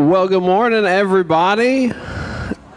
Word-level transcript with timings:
Well, 0.00 0.28
good 0.28 0.42
morning, 0.42 0.86
everybody. 0.86 1.92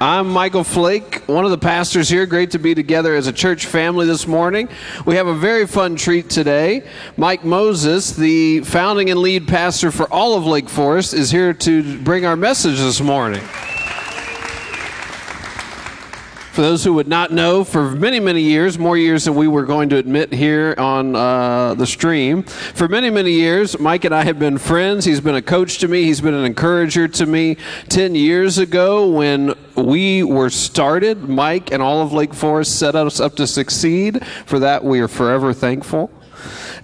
I'm 0.01 0.27
Michael 0.27 0.65
Flake, 0.65 1.23
one 1.25 1.45
of 1.45 1.51
the 1.51 1.57
pastors 1.57 2.09
here. 2.09 2.25
Great 2.25 2.51
to 2.51 2.59
be 2.59 2.75
together 2.75 3.15
as 3.15 3.27
a 3.27 3.31
church 3.31 3.65
family 3.65 4.05
this 4.05 4.27
morning. 4.27 4.67
We 5.05 5.15
have 5.15 5.27
a 5.27 5.33
very 5.33 5.65
fun 5.65 5.95
treat 5.95 6.29
today. 6.29 6.85
Mike 7.15 7.45
Moses, 7.45 8.11
the 8.11 8.59
founding 8.65 9.09
and 9.09 9.21
lead 9.21 9.47
pastor 9.47 9.89
for 9.89 10.11
all 10.11 10.35
of 10.35 10.45
Lake 10.45 10.67
Forest, 10.67 11.13
is 11.13 11.31
here 11.31 11.53
to 11.53 11.97
bring 11.99 12.25
our 12.25 12.35
message 12.35 12.79
this 12.79 12.99
morning. 12.99 13.41
For 16.53 16.61
those 16.61 16.83
who 16.83 16.93
would 16.93 17.07
not 17.07 17.31
know, 17.31 17.63
for 17.63 17.89
many, 17.89 18.19
many 18.19 18.41
years, 18.41 18.77
more 18.77 18.95
years 18.95 19.25
than 19.25 19.33
we 19.33 19.47
were 19.47 19.65
going 19.65 19.89
to 19.89 19.97
admit 19.97 20.31
here 20.31 20.75
on 20.77 21.15
uh, 21.15 21.73
the 21.73 21.87
stream, 21.87 22.43
for 22.43 22.87
many, 22.87 23.09
many 23.09 23.31
years, 23.31 23.79
Mike 23.79 24.05
and 24.05 24.13
I 24.13 24.23
have 24.23 24.37
been 24.37 24.59
friends. 24.59 25.03
He's 25.03 25.19
been 25.19 25.33
a 25.33 25.41
coach 25.41 25.79
to 25.79 25.87
me, 25.87 26.03
he's 26.03 26.21
been 26.21 26.35
an 26.35 26.45
encourager 26.45 27.07
to 27.07 27.25
me. 27.25 27.57
Ten 27.89 28.13
years 28.13 28.59
ago, 28.59 29.09
when 29.09 29.55
we 29.75 30.21
were 30.21 30.51
started, 30.51 31.27
Mike 31.27 31.71
and 31.71 31.81
all 31.81 32.03
of 32.03 32.13
Lake 32.13 32.35
Forest 32.35 32.77
set 32.77 32.95
us 32.95 33.19
up 33.19 33.35
to 33.37 33.47
succeed. 33.47 34.23
For 34.45 34.59
that, 34.59 34.83
we 34.83 34.99
are 34.99 35.07
forever 35.07 35.53
thankful. 35.53 36.11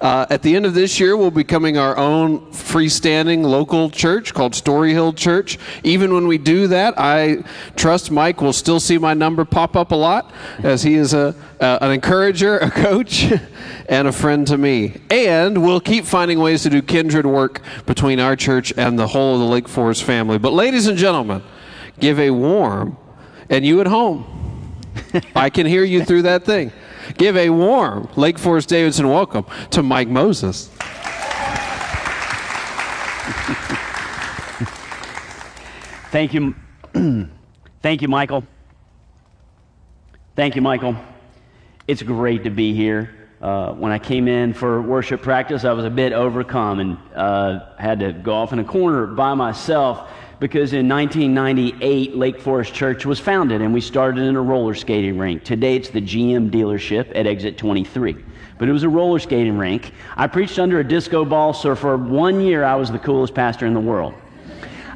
Uh, 0.01 0.25
at 0.29 0.41
the 0.41 0.55
end 0.55 0.65
of 0.65 0.73
this 0.73 0.99
year, 0.99 1.17
we'll 1.17 1.31
be 1.31 1.43
becoming 1.43 1.77
our 1.77 1.97
own 1.97 2.39
freestanding 2.51 3.43
local 3.43 3.89
church 3.89 4.33
called 4.33 4.55
Story 4.55 4.93
Hill 4.93 5.11
Church. 5.13 5.57
Even 5.83 6.13
when 6.13 6.27
we 6.27 6.37
do 6.37 6.67
that, 6.67 6.93
I 6.97 7.43
trust 7.75 8.09
Mike 8.11 8.41
will 8.41 8.53
still 8.53 8.79
see 8.79 8.97
my 8.97 9.13
number 9.13 9.43
pop 9.43 9.75
up 9.75 9.91
a 9.91 9.95
lot 9.95 10.31
as 10.59 10.83
he 10.83 10.93
is 10.93 11.13
a, 11.13 11.35
uh, 11.59 11.79
an 11.81 11.91
encourager, 11.91 12.59
a 12.59 12.71
coach, 12.71 13.31
and 13.89 14.07
a 14.07 14.11
friend 14.11 14.47
to 14.47 14.57
me. 14.57 15.01
And 15.09 15.63
we'll 15.63 15.81
keep 15.81 16.05
finding 16.05 16.39
ways 16.39 16.63
to 16.63 16.69
do 16.69 16.81
kindred 16.81 17.25
work 17.25 17.61
between 17.85 18.19
our 18.19 18.35
church 18.35 18.71
and 18.77 18.97
the 18.97 19.07
whole 19.07 19.33
of 19.33 19.39
the 19.39 19.47
Lake 19.47 19.67
Forest 19.67 20.03
family. 20.03 20.37
But, 20.37 20.53
ladies 20.53 20.87
and 20.87 20.97
gentlemen, 20.97 21.41
give 21.99 22.19
a 22.19 22.29
warm, 22.29 22.95
and 23.49 23.65
you 23.65 23.81
at 23.81 23.87
home, 23.87 24.25
I 25.35 25.49
can 25.49 25.65
hear 25.65 25.83
you 25.83 26.05
through 26.05 26.21
that 26.23 26.45
thing. 26.45 26.71
Give 27.17 27.35
a 27.35 27.49
warm 27.49 28.09
Lake 28.15 28.37
Forest 28.37 28.69
Davidson 28.69 29.09
welcome 29.09 29.45
to 29.71 29.83
Mike 29.83 30.07
Moses. 30.07 30.69
Thank 36.11 36.33
you. 36.33 36.55
Thank 37.81 38.01
you, 38.01 38.07
Michael. 38.07 38.43
Thank 40.35 40.55
you, 40.55 40.61
Michael. 40.61 40.95
It's 41.87 42.01
great 42.01 42.43
to 42.43 42.49
be 42.49 42.73
here. 42.73 43.15
Uh, 43.41 43.73
when 43.73 43.91
I 43.91 43.99
came 43.99 44.27
in 44.27 44.53
for 44.53 44.81
worship 44.81 45.21
practice, 45.21 45.63
I 45.63 45.71
was 45.71 45.85
a 45.85 45.89
bit 45.89 46.11
overcome 46.11 46.79
and 46.79 46.97
uh, 47.15 47.75
had 47.77 47.99
to 48.01 48.11
go 48.11 48.33
off 48.33 48.53
in 48.53 48.59
a 48.59 48.63
corner 48.63 49.07
by 49.07 49.33
myself 49.33 50.09
because 50.39 50.71
in 50.73 50.87
1998, 50.87 52.15
Lake 52.15 52.39
Forest 52.39 52.73
Church 52.73 53.05
was 53.05 53.19
founded 53.19 53.61
and 53.61 53.73
we 53.73 53.81
started 53.81 54.21
in 54.23 54.35
a 54.35 54.41
roller 54.41 54.73
skating 54.73 55.17
rink. 55.17 55.43
Today 55.43 55.75
it's 55.75 55.89
the 55.89 56.01
GM 56.01 56.49
dealership 56.49 57.11
at 57.13 57.27
exit 57.27 57.57
23. 57.57 58.15
But 58.57 58.69
it 58.69 58.71
was 58.71 58.83
a 58.83 58.89
roller 58.89 59.19
skating 59.19 59.57
rink. 59.57 59.91
I 60.15 60.27
preached 60.27 60.59
under 60.59 60.79
a 60.79 60.83
disco 60.83 61.25
ball, 61.25 61.53
so 61.53 61.75
for 61.75 61.97
one 61.97 62.41
year 62.41 62.63
I 62.63 62.75
was 62.75 62.91
the 62.91 62.99
coolest 62.99 63.33
pastor 63.33 63.65
in 63.65 63.73
the 63.73 63.79
world. 63.79 64.13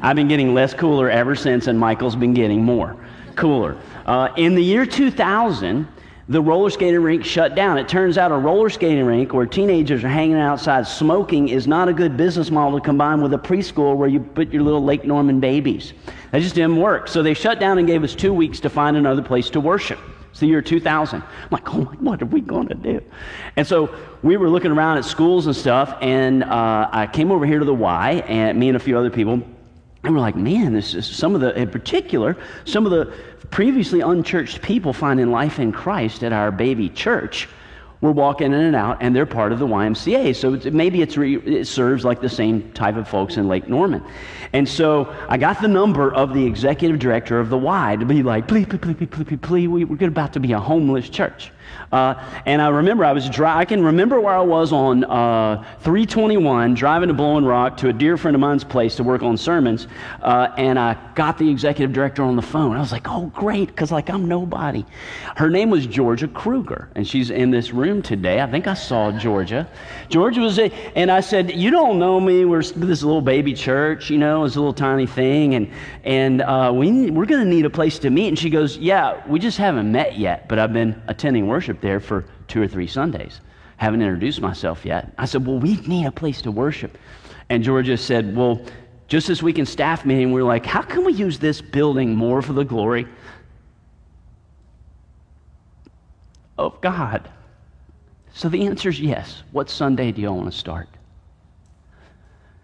I've 0.00 0.16
been 0.16 0.28
getting 0.28 0.54
less 0.54 0.74
cooler 0.74 1.10
ever 1.10 1.34
since, 1.34 1.66
and 1.66 1.78
Michael's 1.78 2.16
been 2.16 2.34
getting 2.34 2.62
more 2.62 2.96
cooler. 3.36 3.76
Uh, 4.06 4.28
in 4.36 4.54
the 4.54 4.62
year 4.62 4.86
2000, 4.86 5.88
the 6.28 6.40
roller 6.40 6.70
skating 6.70 7.02
rink 7.02 7.24
shut 7.24 7.54
down. 7.54 7.76
It 7.76 7.88
turns 7.88 8.16
out 8.16 8.32
a 8.32 8.36
roller 8.36 8.70
skating 8.70 9.04
rink 9.04 9.34
where 9.34 9.44
teenagers 9.44 10.02
are 10.04 10.08
hanging 10.08 10.36
outside 10.36 10.86
smoking 10.86 11.48
is 11.48 11.66
not 11.66 11.88
a 11.88 11.92
good 11.92 12.16
business 12.16 12.50
model 12.50 12.78
to 12.78 12.84
combine 12.84 13.20
with 13.20 13.34
a 13.34 13.38
preschool 13.38 13.96
where 13.96 14.08
you 14.08 14.20
put 14.20 14.50
your 14.50 14.62
little 14.62 14.82
Lake 14.82 15.04
Norman 15.04 15.38
babies. 15.38 15.92
That 16.32 16.40
just 16.40 16.54
didn't 16.54 16.78
work. 16.78 17.08
So 17.08 17.22
they 17.22 17.34
shut 17.34 17.60
down 17.60 17.78
and 17.78 17.86
gave 17.86 18.02
us 18.02 18.14
two 18.14 18.32
weeks 18.32 18.58
to 18.60 18.70
find 18.70 18.96
another 18.96 19.22
place 19.22 19.50
to 19.50 19.60
worship. 19.60 19.98
It's 20.30 20.40
the 20.40 20.46
year 20.46 20.62
2000. 20.62 21.22
I'm 21.22 21.28
like, 21.50 21.72
oh, 21.74 21.82
my, 21.82 21.92
what 22.10 22.22
are 22.22 22.26
we 22.26 22.40
going 22.40 22.68
to 22.68 22.74
do? 22.74 23.00
And 23.56 23.66
so 23.66 23.94
we 24.22 24.36
were 24.36 24.48
looking 24.48 24.72
around 24.72 24.98
at 24.98 25.04
schools 25.04 25.46
and 25.46 25.54
stuff, 25.54 25.96
and 26.00 26.42
uh, 26.42 26.88
I 26.90 27.06
came 27.06 27.30
over 27.30 27.46
here 27.46 27.60
to 27.60 27.64
the 27.64 27.74
Y, 27.74 28.24
and 28.26 28.58
me 28.58 28.68
and 28.68 28.76
a 28.76 28.80
few 28.80 28.98
other 28.98 29.10
people, 29.10 29.42
and 30.04 30.14
we're 30.14 30.20
like, 30.20 30.36
man, 30.36 30.74
this 30.74 30.94
is 30.94 31.06
some 31.06 31.34
of 31.34 31.40
the, 31.40 31.58
in 31.58 31.70
particular, 31.70 32.36
some 32.66 32.84
of 32.84 32.92
the 32.92 33.12
previously 33.50 34.00
unchurched 34.00 34.60
people 34.60 34.92
finding 34.92 35.30
life 35.30 35.58
in 35.58 35.72
Christ 35.72 36.22
at 36.22 36.32
our 36.32 36.50
baby 36.50 36.88
church 36.90 37.48
were 38.04 38.12
walking 38.12 38.48
in 38.48 38.60
and 38.60 38.76
out, 38.76 38.98
and 39.00 39.16
they're 39.16 39.24
part 39.24 39.50
of 39.50 39.58
the 39.58 39.66
YMCA. 39.66 40.36
So 40.36 40.52
it's, 40.52 40.66
maybe 40.66 41.00
it's 41.00 41.16
re, 41.16 41.36
it 41.36 41.66
serves 41.66 42.04
like 42.04 42.20
the 42.20 42.28
same 42.28 42.70
type 42.72 42.96
of 42.96 43.08
folks 43.08 43.38
in 43.38 43.48
Lake 43.48 43.66
Norman. 43.66 44.02
And 44.52 44.68
so 44.68 45.10
I 45.26 45.38
got 45.38 45.62
the 45.62 45.68
number 45.68 46.12
of 46.12 46.34
the 46.34 46.44
executive 46.44 46.98
director 46.98 47.40
of 47.40 47.48
the 47.48 47.56
Y 47.56 47.96
to 47.96 48.04
be 48.04 48.22
like, 48.22 48.46
please, 48.46 48.66
please, 48.66 48.78
please, 48.78 48.96
please, 48.96 49.24
please, 49.24 49.38
please 49.40 49.68
we, 49.68 49.84
we're 49.84 50.06
about 50.06 50.34
to 50.34 50.40
be 50.40 50.52
a 50.52 50.60
homeless 50.60 51.08
church. 51.08 51.50
Uh, 51.92 52.14
and 52.46 52.60
I 52.60 52.68
remember 52.68 53.04
I 53.04 53.12
was 53.12 53.28
dri- 53.28 53.46
I 53.46 53.64
can 53.64 53.82
remember 53.82 54.20
where 54.20 54.34
I 54.34 54.40
was 54.42 54.72
on 54.72 55.04
uh, 55.04 55.64
321 55.80 56.74
driving 56.74 57.08
to 57.08 57.14
Blowing 57.14 57.44
Rock 57.44 57.76
to 57.78 57.88
a 57.88 57.92
dear 57.92 58.16
friend 58.16 58.34
of 58.34 58.40
mine's 58.40 58.64
place 58.64 58.96
to 58.96 59.02
work 59.02 59.22
on 59.22 59.36
sermons, 59.36 59.86
uh, 60.22 60.48
and 60.56 60.78
I 60.78 60.96
got 61.14 61.38
the 61.38 61.48
executive 61.48 61.92
director 61.92 62.22
on 62.22 62.36
the 62.36 62.42
phone. 62.42 62.76
I 62.76 62.80
was 62.80 62.92
like, 62.92 63.08
"Oh, 63.08 63.26
great!" 63.34 63.68
Because 63.68 63.92
like 63.92 64.10
I'm 64.10 64.26
nobody. 64.26 64.84
Her 65.36 65.50
name 65.50 65.70
was 65.70 65.86
Georgia 65.86 66.28
Kruger, 66.28 66.90
and 66.94 67.06
she's 67.06 67.30
in 67.30 67.50
this 67.50 67.72
room 67.72 67.93
today. 68.02 68.40
I 68.40 68.50
think 68.50 68.66
I 68.66 68.74
saw 68.74 69.12
Georgia. 69.12 69.68
Georgia 70.08 70.40
was, 70.40 70.58
a, 70.58 70.72
and 70.96 71.10
I 71.10 71.20
said, 71.20 71.52
"You 71.52 71.70
don't 71.70 71.98
know 71.98 72.18
me. 72.18 72.44
We're 72.44 72.62
this 72.62 73.02
little 73.02 73.22
baby 73.22 73.54
church, 73.54 74.10
you 74.10 74.18
know, 74.18 74.44
it's 74.44 74.56
a 74.56 74.58
little 74.58 74.74
tiny 74.74 75.06
thing, 75.06 75.54
and 75.54 75.70
and 76.02 76.42
uh, 76.42 76.72
we 76.74 77.10
we're 77.10 77.26
going 77.26 77.44
to 77.44 77.50
need 77.50 77.66
a 77.66 77.70
place 77.70 77.98
to 78.00 78.10
meet." 78.10 78.28
And 78.28 78.38
she 78.38 78.50
goes, 78.50 78.76
"Yeah, 78.78 79.22
we 79.28 79.38
just 79.38 79.58
haven't 79.58 79.92
met 79.92 80.18
yet, 80.18 80.48
but 80.48 80.58
I've 80.58 80.72
been 80.72 81.00
attending 81.06 81.46
worship." 81.46 81.80
there 81.84 82.00
for 82.00 82.24
two 82.48 82.62
or 82.62 82.66
three 82.66 82.86
Sundays. 82.86 83.40
Haven't 83.76 84.02
introduced 84.02 84.40
myself 84.40 84.84
yet. 84.84 85.12
I 85.18 85.26
said, 85.26 85.46
Well, 85.46 85.58
we 85.58 85.76
need 85.82 86.06
a 86.06 86.12
place 86.12 86.42
to 86.42 86.50
worship. 86.50 86.96
And 87.50 87.62
Georgia 87.62 87.96
said, 87.96 88.34
Well, 88.34 88.62
just 89.06 89.28
this 89.28 89.42
week 89.42 89.58
in 89.58 89.66
staff 89.66 90.06
meeting, 90.06 90.32
we 90.32 90.40
are 90.40 90.44
like, 90.44 90.64
How 90.64 90.82
can 90.82 91.04
we 91.04 91.12
use 91.12 91.38
this 91.38 91.60
building 91.60 92.14
more 92.14 92.40
for 92.42 92.54
the 92.54 92.64
glory 92.64 93.06
of 96.56 96.80
God? 96.80 97.28
So 98.34 98.48
the 98.48 98.66
answer 98.66 98.88
is 98.88 99.00
yes. 99.00 99.42
What 99.52 99.70
Sunday 99.70 100.10
do 100.10 100.20
you 100.20 100.30
want 100.32 100.50
to 100.50 100.58
start? 100.58 100.88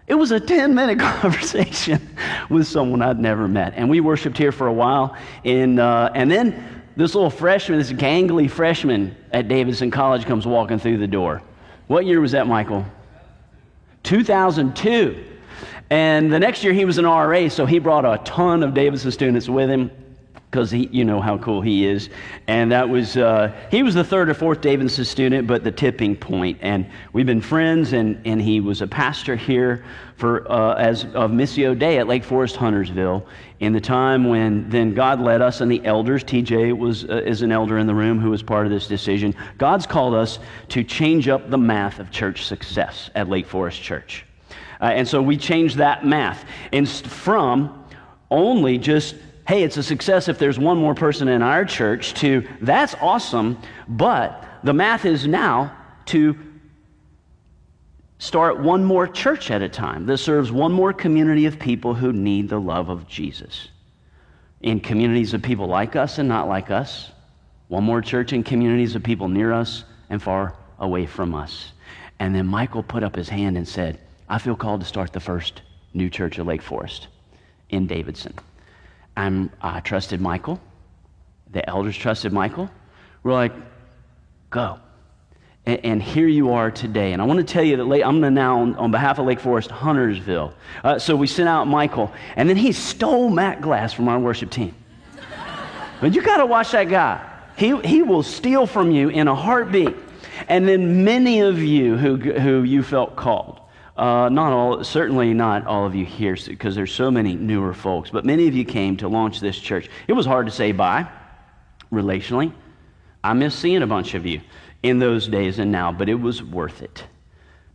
It 0.08 0.14
was 0.14 0.32
a 0.32 0.40
10 0.40 0.74
minute 0.74 0.98
conversation 1.22 2.14
with 2.50 2.66
someone 2.66 3.00
I'd 3.00 3.20
never 3.20 3.46
met. 3.46 3.74
And 3.76 3.88
we 3.88 4.00
worshiped 4.00 4.36
here 4.36 4.50
for 4.50 4.66
a 4.66 4.72
while. 4.72 5.16
And, 5.44 5.78
uh, 5.78 6.10
and 6.12 6.28
then 6.28 6.82
this 6.96 7.14
little 7.14 7.30
freshman, 7.30 7.78
this 7.78 7.92
gangly 7.92 8.50
freshman 8.50 9.16
at 9.32 9.46
Davidson 9.46 9.92
College 9.92 10.26
comes 10.26 10.44
walking 10.44 10.80
through 10.80 10.98
the 10.98 11.06
door. 11.06 11.40
What 11.86 12.04
year 12.04 12.20
was 12.20 12.32
that, 12.32 12.48
Michael? 12.48 12.84
2002. 14.02 15.24
And 15.88 16.32
the 16.32 16.40
next 16.40 16.64
year 16.64 16.72
he 16.72 16.84
was 16.84 16.98
an 16.98 17.04
RA, 17.04 17.48
so 17.48 17.64
he 17.64 17.78
brought 17.78 18.04
a 18.04 18.20
ton 18.24 18.64
of 18.64 18.74
Davidson 18.74 19.12
students 19.12 19.48
with 19.48 19.70
him 19.70 19.92
because 20.50 20.70
he, 20.70 20.88
you 20.90 21.04
know 21.04 21.20
how 21.20 21.38
cool 21.38 21.60
he 21.60 21.86
is. 21.86 22.10
And 22.48 22.72
that 22.72 22.88
was, 22.88 23.16
uh, 23.16 23.54
he 23.70 23.84
was 23.84 23.94
the 23.94 24.02
third 24.02 24.28
or 24.28 24.34
fourth 24.34 24.60
Davidson 24.60 25.04
student, 25.04 25.46
but 25.46 25.62
the 25.62 25.70
tipping 25.70 26.16
point. 26.16 26.58
And 26.60 26.90
we've 27.12 27.26
been 27.26 27.40
friends, 27.40 27.92
and, 27.92 28.20
and 28.24 28.42
he 28.42 28.60
was 28.60 28.82
a 28.82 28.86
pastor 28.88 29.36
here 29.36 29.84
for, 30.16 30.50
uh, 30.50 30.74
as 30.74 31.04
of 31.04 31.30
Missio 31.30 31.78
Dei 31.78 31.98
at 31.98 32.08
Lake 32.08 32.24
Forest 32.24 32.56
Huntersville 32.56 33.24
in 33.60 33.72
the 33.72 33.80
time 33.80 34.24
when 34.24 34.68
then 34.68 34.92
God 34.92 35.20
led 35.20 35.40
us 35.40 35.60
and 35.60 35.70
the 35.70 35.84
elders. 35.84 36.24
TJ 36.24 36.76
was, 36.76 37.04
uh, 37.04 37.22
is 37.24 37.42
an 37.42 37.52
elder 37.52 37.78
in 37.78 37.86
the 37.86 37.94
room 37.94 38.18
who 38.18 38.30
was 38.30 38.42
part 38.42 38.66
of 38.66 38.72
this 38.72 38.88
decision. 38.88 39.36
God's 39.56 39.86
called 39.86 40.14
us 40.14 40.40
to 40.70 40.82
change 40.82 41.28
up 41.28 41.48
the 41.48 41.58
math 41.58 42.00
of 42.00 42.10
church 42.10 42.44
success 42.44 43.08
at 43.14 43.28
Lake 43.28 43.46
Forest 43.46 43.80
Church. 43.80 44.26
Uh, 44.80 44.86
and 44.86 45.06
so 45.06 45.22
we 45.22 45.36
changed 45.36 45.76
that 45.76 46.04
math. 46.04 46.44
And 46.72 46.88
from 46.88 47.84
only 48.30 48.78
just 48.78 49.14
hey, 49.50 49.64
it's 49.64 49.76
a 49.76 49.82
success 49.82 50.28
if 50.28 50.38
there's 50.38 50.60
one 50.60 50.78
more 50.78 50.94
person 50.94 51.26
in 51.26 51.42
our 51.42 51.64
church, 51.64 52.14
to 52.14 52.46
that's 52.60 52.94
awesome, 53.00 53.58
but 53.88 54.44
the 54.62 54.72
math 54.72 55.04
is 55.04 55.26
now 55.26 55.76
to 56.06 56.38
start 58.20 58.60
one 58.60 58.84
more 58.84 59.08
church 59.08 59.50
at 59.50 59.60
a 59.60 59.68
time 59.68 60.06
that 60.06 60.18
serves 60.18 60.52
one 60.52 60.70
more 60.70 60.92
community 60.92 61.46
of 61.46 61.58
people 61.58 61.94
who 61.94 62.12
need 62.12 62.48
the 62.48 62.60
love 62.60 62.90
of 62.90 63.08
Jesus. 63.08 63.70
In 64.60 64.78
communities 64.78 65.34
of 65.34 65.42
people 65.42 65.66
like 65.66 65.96
us 65.96 66.18
and 66.18 66.28
not 66.28 66.46
like 66.46 66.70
us, 66.70 67.10
one 67.66 67.82
more 67.82 68.00
church 68.00 68.32
in 68.32 68.44
communities 68.44 68.94
of 68.94 69.02
people 69.02 69.26
near 69.26 69.52
us 69.52 69.82
and 70.10 70.22
far 70.22 70.54
away 70.78 71.06
from 71.06 71.34
us. 71.34 71.72
And 72.20 72.32
then 72.32 72.46
Michael 72.46 72.84
put 72.84 73.02
up 73.02 73.16
his 73.16 73.28
hand 73.28 73.56
and 73.56 73.66
said, 73.66 73.98
I 74.28 74.38
feel 74.38 74.54
called 74.54 74.82
to 74.82 74.86
start 74.86 75.12
the 75.12 75.18
first 75.18 75.62
new 75.92 76.08
church 76.08 76.38
at 76.38 76.46
Lake 76.46 76.62
Forest 76.62 77.08
in 77.70 77.88
Davidson. 77.88 78.32
I'm, 79.16 79.50
I 79.60 79.80
trusted 79.80 80.20
Michael. 80.20 80.60
The 81.52 81.68
elders 81.68 81.96
trusted 81.96 82.32
Michael. 82.32 82.70
We're 83.22 83.32
like, 83.32 83.52
go. 84.50 84.78
And, 85.66 85.84
and 85.84 86.02
here 86.02 86.28
you 86.28 86.52
are 86.52 86.70
today. 86.70 87.12
And 87.12 87.20
I 87.20 87.24
want 87.24 87.38
to 87.38 87.52
tell 87.52 87.62
you 87.62 87.76
that 87.76 87.84
late, 87.84 88.02
I'm 88.02 88.20
going 88.20 88.22
to 88.22 88.30
now, 88.30 88.60
on, 88.60 88.74
on, 88.76 88.90
behalf 88.90 89.18
of 89.18 89.26
Lake 89.26 89.40
Forest, 89.40 89.70
Huntersville. 89.70 90.54
Uh, 90.82 90.98
so 90.98 91.16
we 91.16 91.26
sent 91.26 91.48
out 91.48 91.66
Michael, 91.66 92.12
and 92.36 92.48
then 92.48 92.56
he 92.56 92.72
stole 92.72 93.30
Matt 93.30 93.60
Glass 93.60 93.92
from 93.92 94.08
our 94.08 94.18
worship 94.18 94.50
team. 94.50 94.74
but 96.00 96.14
you 96.14 96.22
got 96.22 96.38
to 96.38 96.46
watch 96.46 96.72
that 96.72 96.88
guy. 96.88 97.26
He, 97.56 97.76
he 97.82 98.02
will 98.02 98.22
steal 98.22 98.66
from 98.66 98.90
you 98.90 99.10
in 99.10 99.28
a 99.28 99.34
heartbeat. 99.34 99.94
And 100.48 100.66
then 100.66 101.04
many 101.04 101.40
of 101.40 101.58
you 101.58 101.96
who, 101.96 102.16
who 102.16 102.62
you 102.62 102.82
felt 102.82 103.16
called. 103.16 103.59
Uh, 104.00 104.30
not 104.30 104.50
all, 104.50 104.82
certainly 104.82 105.34
not 105.34 105.66
all 105.66 105.84
of 105.84 105.94
you 105.94 106.06
here, 106.06 106.34
because 106.46 106.74
there's 106.74 106.90
so 106.90 107.10
many 107.10 107.34
newer 107.34 107.74
folks, 107.74 108.08
but 108.08 108.24
many 108.24 108.48
of 108.48 108.54
you 108.54 108.64
came 108.64 108.96
to 108.96 109.08
launch 109.08 109.40
this 109.40 109.58
church. 109.58 109.90
It 110.08 110.14
was 110.14 110.24
hard 110.24 110.46
to 110.46 110.52
say 110.52 110.72
bye 110.72 111.06
relationally. 111.92 112.50
I 113.22 113.34
miss 113.34 113.54
seeing 113.54 113.82
a 113.82 113.86
bunch 113.86 114.14
of 114.14 114.24
you 114.24 114.40
in 114.82 115.00
those 115.00 115.28
days 115.28 115.58
and 115.58 115.70
now, 115.70 115.92
but 115.92 116.08
it 116.08 116.14
was 116.14 116.42
worth 116.42 116.80
it. 116.80 117.04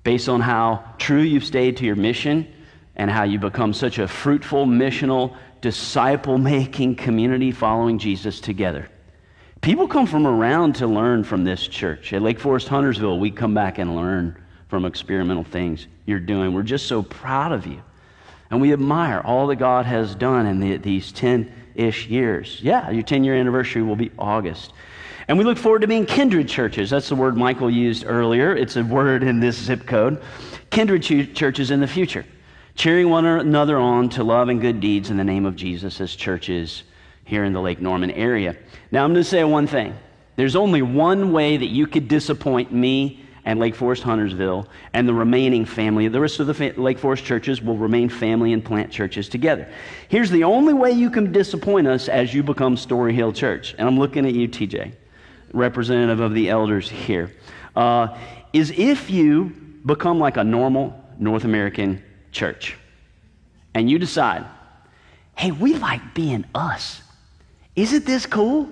Based 0.04 0.28
on 0.28 0.42
how 0.42 0.84
true 0.98 1.22
you've 1.22 1.46
stayed 1.46 1.78
to 1.78 1.86
your 1.86 1.96
mission 1.96 2.52
and 2.96 3.12
how 3.12 3.22
you 3.22 3.38
become 3.38 3.72
such 3.72 4.00
a 4.00 4.08
fruitful, 4.08 4.66
missional, 4.66 5.38
disciple 5.62 6.40
making 6.40 6.96
community 6.96 7.52
following 7.52 8.00
Jesus 8.00 8.40
together. 8.40 8.90
People 9.62 9.88
come 9.88 10.08
from 10.08 10.26
around 10.26 10.74
to 10.78 10.88
learn 10.88 11.24
from 11.24 11.44
this 11.44 11.68
church. 11.68 12.14
At 12.14 12.24
Lake 12.24 12.40
Forest 12.40 12.68
Huntersville, 12.68 13.20
we 13.20 13.30
come 13.30 13.54
back 13.54 13.78
and 13.78 13.96
learn 13.96 14.42
from 14.76 14.84
experimental 14.84 15.46
things 15.46 15.88
you're 16.06 16.20
doing. 16.20 16.54
We're 16.54 16.62
just 16.62 16.88
so 16.88 17.02
proud 17.02 17.54
of 17.54 17.66
you. 17.66 17.82
And 18.52 18.60
we 18.60 18.74
admire 18.74 19.22
all 19.24 19.48
that 19.48 19.56
God 19.56 19.86
has 19.86 20.14
done 20.16 20.46
in 20.46 20.60
the, 20.60 20.76
these 20.76 21.14
10 21.14 21.50
ish 21.76 22.08
years. 22.08 22.60
Yeah, 22.62 22.90
your 22.90 23.04
10 23.04 23.24
year 23.24 23.36
anniversary 23.36 23.84
will 23.84 23.96
be 23.96 24.12
August. 24.20 24.74
And 25.30 25.38
we 25.38 25.46
look 25.46 25.58
forward 25.58 25.80
to 25.84 25.88
being 25.88 26.06
kindred 26.06 26.50
churches. 26.50 26.90
That's 26.90 27.08
the 27.08 27.16
word 27.16 27.38
Michael 27.38 27.70
used 27.70 28.04
earlier. 28.06 28.54
It's 28.54 28.76
a 28.76 28.84
word 28.84 29.24
in 29.24 29.40
this 29.40 29.56
zip 29.56 29.86
code. 29.88 30.22
Kindred 30.72 31.04
ch- 31.04 31.34
churches 31.34 31.72
in 31.72 31.80
the 31.80 31.88
future, 31.88 32.26
cheering 32.76 33.10
one 33.10 33.26
another 33.26 33.78
on 33.78 34.10
to 34.10 34.26
love 34.26 34.50
and 34.50 34.60
good 34.60 34.82
deeds 34.82 35.10
in 35.10 35.16
the 35.16 35.24
name 35.24 35.46
of 35.46 35.56
Jesus 35.56 36.02
as 36.02 36.14
churches 36.14 36.84
here 37.24 37.46
in 37.46 37.54
the 37.54 37.62
Lake 37.62 37.80
Norman 37.80 38.12
area. 38.12 38.58
Now, 38.92 39.06
I'm 39.06 39.14
going 39.14 39.24
to 39.24 39.30
say 39.30 39.42
one 39.46 39.68
thing. 39.68 39.96
There's 40.36 40.58
only 40.58 40.82
one 40.82 41.32
way 41.32 41.56
that 41.56 41.68
you 41.68 41.88
could 41.88 42.10
disappoint 42.10 42.74
me 42.74 43.25
and 43.46 43.60
Lake 43.60 43.76
Forest 43.76 44.04
Huntersville 44.04 44.68
and 44.94 45.08
the 45.08 45.14
remaining 45.14 45.66
family. 45.66 46.08
The 46.08 46.20
rest 46.20 46.40
of 46.40 46.48
the 46.48 46.54
fa- 46.54 46.74
Lake 46.78 46.98
Forest 46.98 47.24
churches 47.24 47.62
will 47.62 47.78
remain 47.78 48.10
family 48.10 48.54
and 48.54 48.66
plant 48.66 48.92
churches 48.92 49.30
together. 49.30 49.68
Here's 50.10 50.32
the 50.32 50.44
only 50.44 50.74
way 50.74 50.92
you 50.92 51.12
can 51.12 51.32
disappoint 51.32 51.88
us 51.88 52.10
as 52.10 52.34
you 52.34 52.42
become 52.42 52.76
Story 52.76 53.14
Hill 53.14 53.32
Church. 53.32 53.76
And 53.78 53.88
I'm 53.88 54.00
looking 54.00 54.26
at 54.26 54.34
you, 54.34 54.48
TJ, 54.48 54.94
representative 55.54 56.20
of 56.20 56.34
the 56.34 56.50
elders 56.50 56.90
here. 56.90 57.32
Uh, 57.76 58.18
is 58.52 58.72
if 58.72 59.10
you 59.10 59.56
become 59.86 60.18
like 60.18 60.38
a 60.38 60.44
normal 60.44 61.00
North 61.20 61.44
American 61.44 62.04
church 62.32 62.76
and 63.76 63.90
you 63.90 64.00
decide, 64.00 64.46
hey, 65.38 65.52
we 65.52 65.76
like 65.76 66.14
being 66.14 66.46
us. 66.56 67.02
Isn't 67.76 68.06
this 68.06 68.26
cool? 68.26 68.70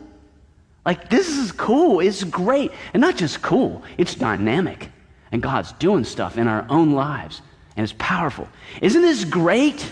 Like, 0.86 1.10
this 1.10 1.30
is 1.30 1.52
cool. 1.52 2.00
It's 2.00 2.24
great. 2.24 2.72
And 2.94 3.02
not 3.02 3.18
just 3.18 3.42
cool, 3.42 3.84
it's 3.98 4.16
dynamic. 4.16 4.90
And 5.32 5.42
God's 5.42 5.72
doing 5.74 6.04
stuff 6.04 6.38
in 6.38 6.48
our 6.48 6.66
own 6.70 6.94
lives. 6.94 7.42
And 7.76 7.84
it's 7.84 7.96
powerful. 7.98 8.48
Isn't 8.82 9.02
this 9.02 9.26
great? 9.26 9.92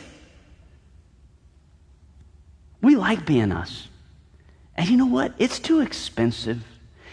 We 2.82 2.96
like 2.96 3.26
being 3.26 3.52
us. 3.52 3.88
And 4.76 4.90
you 4.90 4.98
know 4.98 5.06
what? 5.06 5.34
It's 5.38 5.60
too 5.60 5.82
expensive, 5.82 6.64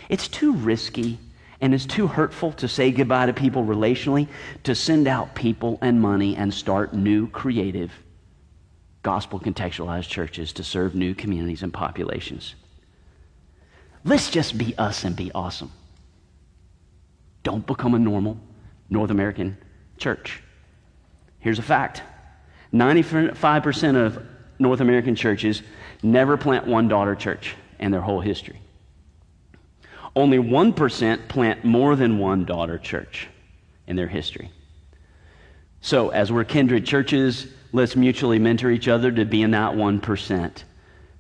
it's 0.09 0.29
too 0.29 0.53
risky, 0.53 1.19
and 1.61 1.75
it's 1.75 1.87
too 1.87 2.07
hurtful 2.07 2.53
to 2.53 2.69
say 2.69 2.91
goodbye 2.91 3.27
to 3.27 3.33
people 3.33 3.65
relationally 3.65 4.29
to 4.63 4.75
send 4.75 5.09
out 5.09 5.35
people 5.35 5.79
and 5.83 6.01
money 6.01 6.37
and 6.37 6.55
start 6.55 6.95
new 6.95 7.29
creative 7.29 7.93
gospel 9.03 9.41
contextualized 9.41 10.09
churches 10.09 10.53
to 10.53 10.65
serve 10.65 10.95
new 10.95 11.15
communities 11.15 11.63
and 11.63 11.73
populations. 11.73 12.55
Let's 14.05 14.31
just 14.31 14.57
be 14.57 14.77
us 14.77 15.05
and 15.05 15.15
be 15.17 15.33
awesome. 15.33 15.73
Don't 17.43 17.67
become 17.67 17.95
a 17.95 17.99
normal 17.99 18.39
North 18.91 19.11
American 19.11 19.57
church. 19.97 20.43
Here's 21.41 21.59
a 21.59 21.63
fact 21.63 22.03
95% 22.73 23.97
of 23.97 24.23
North 24.59 24.81
American 24.81 25.15
churches 25.15 25.63
never 26.03 26.37
plant 26.37 26.67
one 26.67 26.89
daughter 26.89 27.15
church 27.15 27.57
in 27.79 27.91
their 27.91 28.01
whole 28.01 28.21
history. 28.21 28.61
Only 30.17 30.39
1% 30.39 31.29
plant 31.29 31.65
more 31.65 31.95
than 31.95 32.19
one 32.19 32.45
daughter 32.45 32.79
church 32.79 33.29
in 33.87 33.97
their 33.97 34.09
history. 34.09 34.51
So, 35.81 36.09
as 36.09 36.33
we're 36.33 36.45
kindred 36.45 36.85
churches, 36.85 37.47
let's 37.73 37.95
mutually 37.95 38.39
mentor 38.39 38.71
each 38.71 38.89
other 38.89 39.13
to 39.13 39.25
be 39.25 39.43
in 39.43 39.53
that 39.53 39.75
1%. 39.75 40.63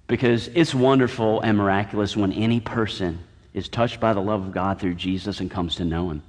Because 0.09 0.49
it's 0.49 0.75
wonderful 0.75 1.41
and 1.43 1.57
miraculous 1.57 2.17
when 2.17 2.33
any 2.33 2.59
person 2.59 3.21
is 3.55 3.69
touched 3.69 4.01
by 4.01 4.13
the 4.13 4.21
love 4.21 4.47
of 4.47 4.53
God 4.53 4.81
through 4.81 4.95
Jesus 4.95 5.41
and 5.41 5.51
comes 5.51 5.77
to 5.77 5.85
know 5.85 6.11
Him. 6.11 6.23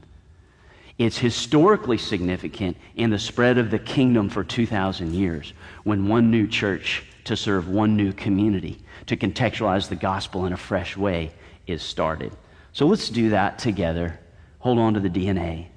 It's 0.98 1.18
historically 1.18 1.98
significant 1.98 2.76
in 2.98 3.10
the 3.10 3.18
spread 3.18 3.58
of 3.58 3.72
the 3.72 3.80
kingdom 3.80 4.30
for 4.30 4.44
2,000 4.44 5.14
years 5.14 5.54
when 5.84 6.10
one 6.10 6.30
new 6.30 6.46
church 6.46 7.06
to 7.24 7.38
serve 7.38 7.70
one 7.70 7.96
new 7.96 8.12
community, 8.12 8.78
to 9.06 9.16
contextualize 9.16 9.88
the 9.88 9.96
gospel 9.96 10.46
in 10.46 10.52
a 10.52 10.58
fresh 10.58 10.98
way, 10.98 11.32
is 11.68 11.82
started. 11.82 12.34
So 12.74 12.86
let's 12.86 13.10
do 13.10 13.30
that 13.30 13.60
together. 13.60 14.20
Hold 14.60 14.78
on 14.78 14.94
to 14.96 15.00
the 15.00 15.10
DNA 15.10 15.68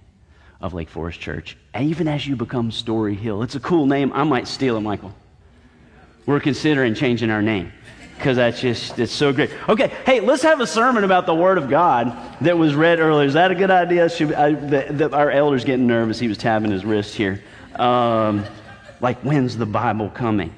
of 0.60 0.74
Lake 0.74 0.88
Forest 0.88 1.20
Church. 1.20 1.56
And 1.74 1.88
even 1.88 2.08
as 2.08 2.26
you 2.26 2.34
become 2.34 2.72
Story 2.72 3.14
Hill, 3.14 3.42
it's 3.42 3.54
a 3.54 3.60
cool 3.60 3.86
name. 3.86 4.12
I 4.12 4.24
might 4.24 4.48
steal 4.48 4.76
it, 4.76 4.80
Michael. 4.80 5.14
We're 6.26 6.40
considering 6.40 6.94
changing 6.94 7.30
our 7.30 7.42
name 7.42 7.72
because 8.16 8.36
that's 8.36 8.60
just 8.60 8.98
it's 8.98 9.12
so 9.12 9.32
great. 9.32 9.50
Okay, 9.68 9.88
hey, 10.06 10.20
let's 10.20 10.42
have 10.42 10.60
a 10.60 10.66
sermon 10.66 11.02
about 11.02 11.26
the 11.26 11.34
Word 11.34 11.58
of 11.58 11.68
God 11.68 12.16
that 12.40 12.56
was 12.56 12.74
read 12.74 13.00
earlier. 13.00 13.26
Is 13.26 13.34
that 13.34 13.50
a 13.50 13.54
good 13.56 13.70
idea? 13.70 14.08
Should, 14.08 14.32
I, 14.32 14.52
the, 14.52 14.86
the, 14.90 15.16
our 15.16 15.30
elder's 15.30 15.64
getting 15.64 15.88
nervous. 15.88 16.20
He 16.20 16.28
was 16.28 16.38
tapping 16.38 16.70
his 16.70 16.84
wrist 16.84 17.14
here. 17.16 17.42
Um, 17.74 18.44
like, 19.00 19.18
when's 19.22 19.56
the 19.56 19.66
Bible 19.66 20.10
coming? 20.10 20.54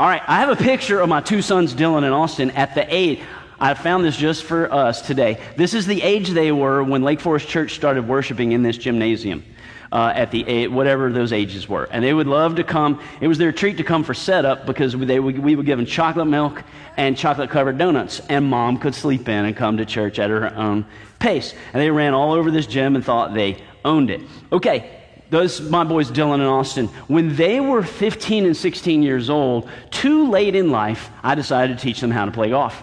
All 0.00 0.08
right, 0.08 0.22
I 0.26 0.40
have 0.40 0.48
a 0.48 0.56
picture 0.56 1.00
of 1.00 1.08
my 1.10 1.20
two 1.20 1.42
sons, 1.42 1.74
Dylan 1.74 2.04
and 2.04 2.14
Austin, 2.14 2.50
at 2.52 2.74
the 2.74 2.86
age. 2.92 3.20
I 3.60 3.74
found 3.74 4.04
this 4.04 4.16
just 4.16 4.44
for 4.44 4.72
us 4.72 5.02
today. 5.02 5.38
This 5.56 5.74
is 5.74 5.86
the 5.86 6.02
age 6.02 6.30
they 6.30 6.52
were 6.52 6.82
when 6.82 7.02
Lake 7.02 7.20
Forest 7.20 7.48
Church 7.48 7.74
started 7.74 8.08
worshiping 8.08 8.52
in 8.52 8.62
this 8.62 8.76
gymnasium 8.78 9.44
uh, 9.92 10.12
at 10.14 10.30
the 10.30 10.68
whatever 10.68 11.12
those 11.12 11.32
ages 11.32 11.68
were. 11.68 11.84
And 11.90 12.04
they 12.04 12.12
would 12.12 12.26
love 12.26 12.56
to 12.56 12.64
come. 12.64 13.00
It 13.20 13.28
was 13.28 13.38
their 13.38 13.52
treat 13.52 13.76
to 13.78 13.84
come 13.84 14.04
for 14.04 14.14
setup 14.14 14.66
because 14.66 14.94
they 14.96 15.20
would, 15.20 15.38
we 15.38 15.56
were 15.56 15.62
given 15.62 15.86
chocolate 15.86 16.26
milk 16.26 16.62
and 16.96 17.16
chocolate 17.16 17.50
covered 17.50 17.78
donuts. 17.78 18.20
And 18.28 18.44
mom 18.44 18.78
could 18.78 18.94
sleep 18.94 19.28
in 19.28 19.44
and 19.44 19.56
come 19.56 19.76
to 19.76 19.84
church 19.84 20.18
at 20.18 20.30
her 20.30 20.54
own 20.54 20.86
pace. 21.18 21.54
And 21.72 21.82
they 21.82 21.90
ran 21.90 22.14
all 22.14 22.32
over 22.32 22.50
this 22.50 22.66
gym 22.66 22.96
and 22.96 23.04
thought 23.04 23.34
they 23.34 23.62
owned 23.84 24.10
it. 24.10 24.20
Okay, 24.52 24.96
those 25.30 25.60
my 25.60 25.84
boys 25.84 26.10
Dylan 26.10 26.34
and 26.34 26.44
Austin, 26.44 26.86
when 27.08 27.34
they 27.36 27.60
were 27.60 27.82
15 27.82 28.46
and 28.46 28.56
16 28.56 29.02
years 29.02 29.30
old, 29.30 29.68
too 29.90 30.30
late 30.30 30.54
in 30.54 30.70
life, 30.70 31.10
I 31.22 31.34
decided 31.34 31.78
to 31.78 31.82
teach 31.82 32.00
them 32.00 32.10
how 32.10 32.24
to 32.24 32.30
play 32.30 32.50
golf. 32.50 32.82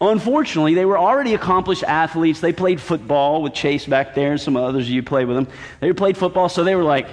Unfortunately, 0.00 0.74
they 0.74 0.84
were 0.84 0.98
already 0.98 1.34
accomplished 1.34 1.84
athletes. 1.84 2.40
They 2.40 2.52
played 2.52 2.80
football 2.80 3.42
with 3.42 3.54
Chase 3.54 3.86
back 3.86 4.14
there 4.14 4.32
and 4.32 4.40
some 4.40 4.56
others 4.56 4.90
you 4.90 5.02
played 5.02 5.26
with 5.26 5.36
them. 5.36 5.48
They 5.80 5.92
played 5.92 6.16
football, 6.16 6.48
so 6.48 6.64
they 6.64 6.74
were 6.74 6.82
like 6.82 7.08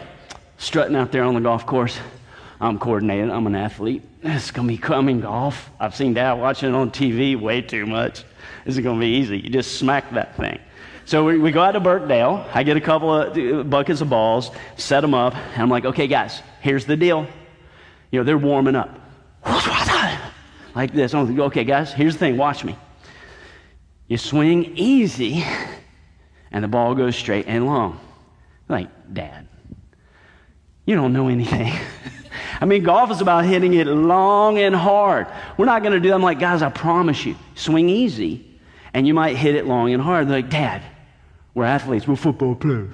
strutting 0.57 0.95
out 0.95 1.11
there 1.11 1.23
on 1.23 1.35
the 1.35 1.41
golf 1.41 1.65
course. 1.65 1.99
I'm 2.59 2.77
coordinated. 2.77 3.29
I'm 3.29 3.47
an 3.47 3.55
athlete. 3.55 4.03
It's 4.21 4.51
going 4.51 4.67
to 4.67 4.73
be 4.73 4.77
coming 4.77 5.21
golf. 5.21 5.69
I've 5.79 5.95
seen 5.95 6.13
dad 6.13 6.33
watching 6.33 6.69
it 6.69 6.75
on 6.75 6.91
TV 6.91 7.39
way 7.39 7.61
too 7.61 7.85
much. 7.85 8.23
This 8.65 8.77
is 8.77 8.83
going 8.83 8.97
to 8.97 8.99
be 8.99 9.13
easy. 9.13 9.39
You 9.39 9.49
just 9.49 9.79
smack 9.79 10.11
that 10.11 10.37
thing. 10.37 10.59
So 11.05 11.25
we, 11.25 11.39
we 11.39 11.51
go 11.51 11.61
out 11.61 11.71
to 11.71 11.79
Birkdale. 11.79 12.47
I 12.53 12.61
get 12.61 12.77
a 12.77 12.81
couple 12.81 13.13
of 13.13 13.35
uh, 13.35 13.63
buckets 13.63 14.01
of 14.01 14.09
balls, 14.09 14.51
set 14.77 15.01
them 15.01 15.15
up, 15.15 15.35
and 15.35 15.61
I'm 15.61 15.69
like, 15.69 15.85
okay, 15.85 16.07
guys, 16.07 16.41
here's 16.61 16.85
the 16.85 16.95
deal. 16.95 17.25
You 18.11 18.19
know, 18.19 18.23
they're 18.23 18.37
warming 18.37 18.75
up 18.75 18.99
like 20.75 20.93
this. 20.93 21.13
Okay, 21.13 21.63
guys, 21.63 21.93
here's 21.93 22.13
the 22.13 22.19
thing. 22.19 22.37
Watch 22.37 22.63
me. 22.63 22.75
You 24.07 24.17
swing 24.17 24.75
easy, 24.75 25.43
and 26.51 26.63
the 26.63 26.67
ball 26.67 26.95
goes 26.95 27.15
straight 27.15 27.47
and 27.47 27.65
long. 27.65 27.99
Like, 28.67 28.89
Dad, 29.13 29.47
you 30.85 30.95
don't 30.95 31.13
know 31.13 31.27
anything. 31.27 31.73
I 32.61 32.65
mean, 32.65 32.83
golf 32.83 33.09
is 33.11 33.21
about 33.21 33.45
hitting 33.45 33.73
it 33.73 33.87
long 33.87 34.59
and 34.59 34.75
hard. 34.75 35.27
We're 35.57 35.65
not 35.65 35.81
going 35.81 35.93
to 35.93 35.99
do 35.99 36.09
that. 36.09 36.15
I'm 36.15 36.21
like, 36.21 36.39
guys, 36.39 36.61
I 36.61 36.69
promise 36.69 37.25
you, 37.25 37.35
swing 37.55 37.89
easy, 37.89 38.45
and 38.93 39.07
you 39.07 39.13
might 39.13 39.35
hit 39.35 39.55
it 39.55 39.65
long 39.65 39.93
and 39.93 40.01
hard. 40.01 40.27
They're 40.27 40.37
like, 40.37 40.49
Dad, 40.49 40.81
we're 41.53 41.65
athletes, 41.65 42.07
we're 42.07 42.15
football 42.15 42.55
players. 42.55 42.93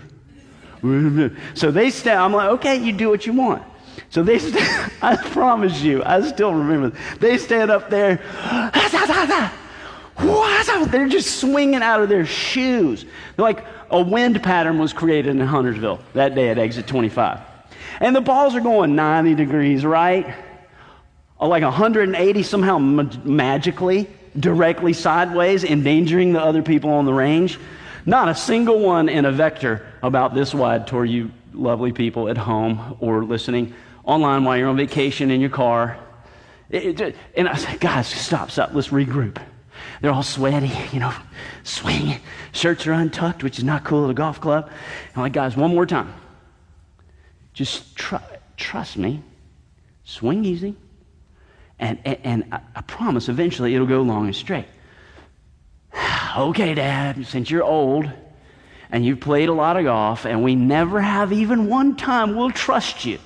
So 1.56 1.72
they 1.72 1.90
stand, 1.90 2.20
I'm 2.20 2.32
like, 2.32 2.50
okay, 2.52 2.76
you 2.78 2.94
do 2.94 3.10
what 3.10 3.26
you 3.26 3.34
want. 3.34 3.64
So 4.10 4.24
they, 4.24 4.40
st- 4.40 4.56
I 5.04 5.16
promise 5.32 5.82
you, 5.82 6.04
I 6.04 6.22
still 6.22 6.54
remember. 6.54 6.98
They 7.20 7.38
stand 7.38 7.72
up 7.72 7.90
there. 7.90 8.22
They're 10.92 11.08
just 11.08 11.40
swinging 11.40 11.84
out 11.84 12.02
of 12.02 12.10
their 12.10 12.26
shoes. 12.26 13.04
They're 13.04 13.44
like 13.44 13.66
a 13.90 14.02
wind 14.02 14.42
pattern 14.42 14.80
was 14.80 14.94
created 14.94 15.32
in 15.32 15.40
Huntersville 15.40 16.00
that 16.14 16.36
day 16.36 16.50
at 16.50 16.58
exit 16.58 16.88
25. 16.88 17.40
And 18.00 18.16
the 18.16 18.22
balls 18.22 18.56
are 18.56 18.62
going 18.62 18.96
90 18.96 19.36
degrees, 19.36 19.86
right? 19.86 20.36
Or 21.40 21.48
like 21.48 21.64
180 21.64 22.44
somehow 22.44 22.80
ma- 22.80 23.10
magically, 23.24 24.10
directly 24.40 24.94
sideways, 24.94 25.64
endangering 25.64 26.34
the 26.34 26.42
other 26.42 26.62
people 26.62 26.92
on 26.92 27.06
the 27.06 27.14
range. 27.14 27.60
Not 28.06 28.30
a 28.30 28.36
single 28.36 28.80
one 28.80 29.10
in 29.10 29.26
a 29.26 29.32
vector 29.32 29.86
about 30.02 30.34
this 30.34 30.54
wide 30.54 30.88
toward 30.88 31.10
you 31.10 31.32
lovely 31.54 31.92
people 31.92 32.30
at 32.30 32.38
home 32.38 32.98
or 33.00 33.24
listening 33.24 33.74
online 34.08 34.46
while 34.46 34.58
you're 34.58 34.70
on 34.70 34.78
vacation 34.78 35.30
in 35.30 35.42
your 35.42 35.50
car. 35.52 36.00
It, 36.70 37.00
it, 37.00 37.16
and 37.36 37.48
I 37.48 37.56
said, 37.56 37.80
guys, 37.80 38.08
stop, 38.08 38.50
stop, 38.50 38.74
let's 38.74 38.88
regroup. 38.88 39.40
They're 40.02 40.12
all 40.12 40.24
sweaty, 40.24 40.72
you 40.92 41.00
know, 41.00 41.14
swinging. 41.64 42.20
Shirts 42.52 42.88
are 42.88 42.94
untucked, 42.94 43.44
which 43.44 43.58
is 43.60 43.64
not 43.64 43.84
cool 43.84 44.06
at 44.06 44.10
a 44.10 44.14
golf 44.14 44.42
club. 44.42 44.72
I'm 45.16 45.22
like, 45.22 45.34
guys, 45.34 45.56
one 45.56 45.72
more 45.72 45.86
time. 45.86 46.14
Just 47.54 47.96
tr- 47.96 48.16
trust 48.56 48.98
me. 48.98 49.22
Swing 50.04 50.46
easy. 50.46 50.76
And, 51.80 52.00
and, 52.06 52.18
and 52.24 52.44
I, 52.52 52.62
I 52.76 52.82
promise 52.82 53.30
eventually 53.30 53.76
it'll 53.76 53.88
go 53.88 54.02
long 54.02 54.26
and 54.26 54.36
straight. 54.36 54.68
okay, 56.38 56.74
Dad, 56.74 57.26
since 57.28 57.52
you're 57.52 57.64
old 57.64 58.10
and 58.90 59.06
you've 59.06 59.20
played 59.20 59.50
a 59.50 59.54
lot 59.54 59.78
of 59.78 59.84
golf 59.84 60.26
and 60.26 60.44
we 60.44 60.56
never 60.56 61.02
have 61.02 61.34
even 61.34 61.68
one 61.68 61.98
time, 61.98 62.36
we'll 62.36 62.52
trust 62.52 63.04
you. 63.04 63.20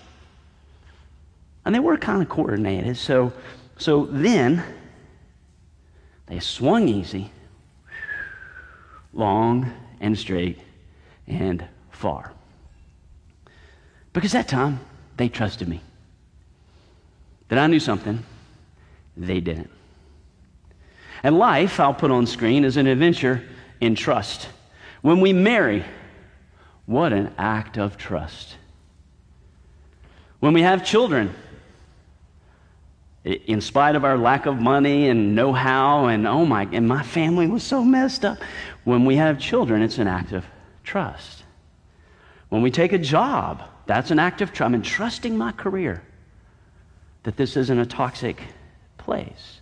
And 1.66 1.76
they 1.76 1.80
were 1.80 1.98
kind 1.98 2.22
of 2.22 2.30
coordinated. 2.30 2.98
So, 2.98 3.34
so 3.78 4.06
then 4.06 4.64
they 6.28 6.40
swung 6.40 6.88
easy, 6.88 7.32
long 9.14 9.72
and 10.00 10.18
straight 10.18 10.60
and 11.28 11.66
far. 11.92 12.34
Because 14.14 14.32
that 14.32 14.48
time 14.48 14.80
they 15.18 15.30
trusted 15.30 15.68
me. 15.68 15.82
That 17.50 17.60
I 17.60 17.68
knew 17.68 17.80
something 17.80 18.24
they 19.16 19.40
didn't. 19.40 19.70
And 21.24 21.38
life, 21.38 21.80
I'll 21.80 21.94
put 21.94 22.12
on 22.12 22.26
screen, 22.26 22.64
is 22.66 22.78
an 22.78 22.88
adventure 22.88 23.44
in 23.80 23.94
trust. 23.96 24.48
When 25.02 25.20
we 25.20 25.34
marry, 25.34 25.84
what 26.86 27.14
an 27.14 27.34
act 27.38 27.78
of 27.78 27.98
trust. 27.98 28.56
When 30.40 30.54
we 30.54 30.62
have 30.64 30.84
children, 30.84 31.34
in 33.24 33.62
spite 33.62 33.96
of 33.96 34.04
our 34.04 34.18
lack 34.18 34.46
of 34.46 34.60
money 34.60 35.10
and 35.10 35.36
know 35.36 35.54
how, 35.54 36.08
and 36.08 36.28
oh 36.28 36.46
my, 36.46 36.68
and 36.72 36.88
my 36.88 37.04
family 37.04 37.48
was 37.48 37.64
so 37.64 37.84
messed 37.84 38.26
up. 38.26 38.40
When 38.84 39.06
we 39.06 39.18
have 39.18 39.40
children, 39.40 39.82
it's 39.82 40.00
an 40.00 40.08
act 40.08 40.32
of 40.32 40.44
trust. 40.84 41.44
When 42.50 42.62
we 42.62 42.72
take 42.72 42.94
a 42.94 42.98
job, 42.98 43.64
that's 43.86 44.12
an 44.12 44.20
act 44.20 44.42
of 44.42 44.52
trust. 44.52 44.68
I'm 44.68 44.76
entrusting 44.76 45.38
my 45.38 45.52
career 45.52 46.04
that 47.24 47.38
this 47.38 47.56
isn't 47.56 47.78
a 47.78 47.86
toxic 47.86 48.42
place. 48.98 49.62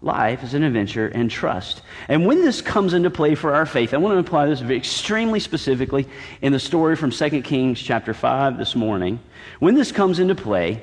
Life 0.00 0.42
is 0.42 0.54
an 0.54 0.64
adventure 0.64 1.06
and 1.06 1.30
trust. 1.30 1.82
And 2.08 2.26
when 2.26 2.44
this 2.44 2.60
comes 2.60 2.92
into 2.92 3.08
play 3.08 3.36
for 3.36 3.54
our 3.54 3.64
faith, 3.64 3.94
I 3.94 3.98
want 3.98 4.14
to 4.14 4.18
apply 4.18 4.46
this 4.46 4.60
extremely 4.60 5.38
specifically 5.38 6.08
in 6.40 6.52
the 6.52 6.58
story 6.58 6.96
from 6.96 7.12
2 7.12 7.42
Kings 7.42 7.80
chapter 7.80 8.12
5 8.12 8.58
this 8.58 8.74
morning. 8.74 9.20
When 9.60 9.76
this 9.76 9.92
comes 9.92 10.18
into 10.18 10.34
play, 10.34 10.82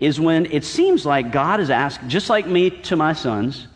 is 0.00 0.20
when 0.20 0.46
it 0.46 0.64
seems 0.64 1.04
like 1.04 1.32
God 1.32 1.60
is 1.60 1.70
asking, 1.70 2.08
just 2.08 2.30
like 2.30 2.46
me 2.46 2.70
to 2.70 2.96
my 2.96 3.12
sons, 3.12 3.66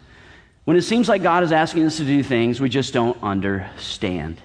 when 0.64 0.76
it 0.76 0.83
seems 0.83 1.09
like 1.09 1.23
God 1.23 1.43
is 1.43 1.50
asking 1.50 1.85
us 1.85 1.97
to 1.97 2.05
do 2.05 2.23
things 2.23 2.61
we 2.61 2.69
just 2.69 2.93
don't 2.93 3.21
understand, 3.23 4.41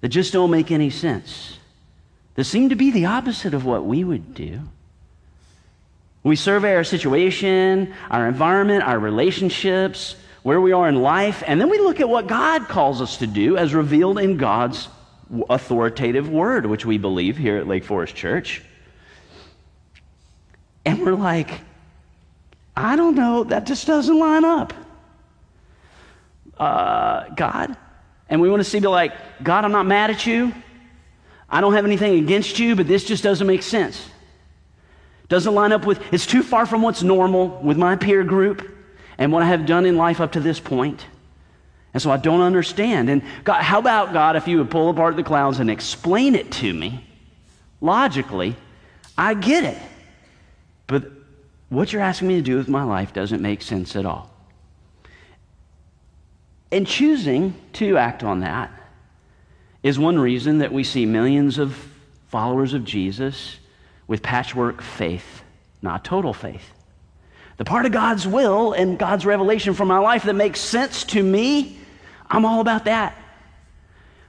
that 0.00 0.08
just 0.08 0.32
don't 0.32 0.50
make 0.50 0.70
any 0.70 0.88
sense, 0.88 1.58
that 2.34 2.44
seem 2.44 2.70
to 2.70 2.76
be 2.76 2.90
the 2.90 3.06
opposite 3.06 3.52
of 3.52 3.64
what 3.66 3.84
we 3.84 4.04
would 4.04 4.34
do. 4.34 4.60
We 6.22 6.36
survey 6.36 6.74
our 6.76 6.84
situation, 6.84 7.92
our 8.10 8.28
environment, 8.28 8.84
our 8.84 8.98
relationships, 8.98 10.16
where 10.42 10.60
we 10.60 10.72
are 10.72 10.88
in 10.88 10.96
life, 11.02 11.42
and 11.46 11.60
then 11.60 11.68
we 11.68 11.78
look 11.78 12.00
at 12.00 12.08
what 12.08 12.26
God 12.26 12.68
calls 12.68 13.02
us 13.02 13.18
to 13.18 13.26
do 13.26 13.56
as 13.56 13.74
revealed 13.74 14.18
in 14.18 14.38
God's 14.38 14.88
authoritative 15.50 16.28
word, 16.28 16.66
which 16.66 16.86
we 16.86 16.98
believe 16.98 17.36
here 17.36 17.58
at 17.58 17.66
Lake 17.66 17.84
Forest 17.84 18.14
Church. 18.14 18.62
And 20.84 21.00
we're 21.00 21.14
like, 21.14 21.60
I 22.76 22.96
don't 22.96 23.14
know, 23.14 23.44
that 23.44 23.66
just 23.66 23.86
doesn't 23.86 24.18
line 24.18 24.44
up. 24.44 24.72
Uh, 26.58 27.28
God. 27.30 27.76
And 28.28 28.40
we 28.40 28.48
want 28.48 28.60
to 28.60 28.64
see, 28.64 28.80
be 28.80 28.88
like, 28.88 29.12
God, 29.42 29.64
I'm 29.64 29.72
not 29.72 29.86
mad 29.86 30.10
at 30.10 30.26
you. 30.26 30.52
I 31.48 31.60
don't 31.60 31.74
have 31.74 31.84
anything 31.84 32.18
against 32.18 32.58
you, 32.58 32.74
but 32.74 32.88
this 32.88 33.04
just 33.04 33.22
doesn't 33.22 33.46
make 33.46 33.62
sense. 33.62 34.08
Doesn't 35.28 35.54
line 35.54 35.72
up 35.72 35.86
with, 35.86 36.00
it's 36.12 36.26
too 36.26 36.42
far 36.42 36.66
from 36.66 36.82
what's 36.82 37.02
normal 37.02 37.48
with 37.62 37.76
my 37.76 37.96
peer 37.96 38.24
group 38.24 38.70
and 39.18 39.32
what 39.32 39.42
I 39.42 39.46
have 39.46 39.66
done 39.66 39.84
in 39.84 39.96
life 39.96 40.20
up 40.20 40.32
to 40.32 40.40
this 40.40 40.58
point. 40.60 41.04
And 41.92 42.02
so 42.02 42.10
I 42.10 42.16
don't 42.16 42.40
understand. 42.40 43.10
And 43.10 43.22
God, 43.44 43.62
how 43.62 43.78
about, 43.78 44.14
God, 44.14 44.36
if 44.36 44.48
you 44.48 44.58
would 44.58 44.70
pull 44.70 44.88
apart 44.88 45.16
the 45.16 45.22
clouds 45.22 45.60
and 45.60 45.70
explain 45.70 46.34
it 46.34 46.50
to 46.52 46.72
me 46.72 47.06
logically? 47.82 48.56
I 49.16 49.34
get 49.34 49.64
it. 49.64 49.78
But 50.92 51.10
what 51.70 51.90
you're 51.90 52.02
asking 52.02 52.28
me 52.28 52.36
to 52.36 52.42
do 52.42 52.58
with 52.58 52.68
my 52.68 52.82
life 52.82 53.14
doesn't 53.14 53.40
make 53.40 53.62
sense 53.62 53.96
at 53.96 54.04
all. 54.04 54.28
And 56.70 56.86
choosing 56.86 57.54
to 57.74 57.96
act 57.96 58.22
on 58.22 58.40
that 58.40 58.70
is 59.82 59.98
one 59.98 60.18
reason 60.18 60.58
that 60.58 60.70
we 60.70 60.84
see 60.84 61.06
millions 61.06 61.56
of 61.56 61.74
followers 62.28 62.74
of 62.74 62.84
Jesus 62.84 63.56
with 64.06 64.22
patchwork 64.22 64.82
faith, 64.82 65.42
not 65.80 66.04
total 66.04 66.34
faith. 66.34 66.74
The 67.56 67.64
part 67.64 67.86
of 67.86 67.92
God's 67.92 68.28
will 68.28 68.74
and 68.74 68.98
God's 68.98 69.24
revelation 69.24 69.72
for 69.72 69.86
my 69.86 69.98
life 69.98 70.24
that 70.24 70.34
makes 70.34 70.60
sense 70.60 71.04
to 71.04 71.22
me, 71.22 71.78
I'm 72.30 72.44
all 72.44 72.60
about 72.60 72.84
that. 72.84 73.16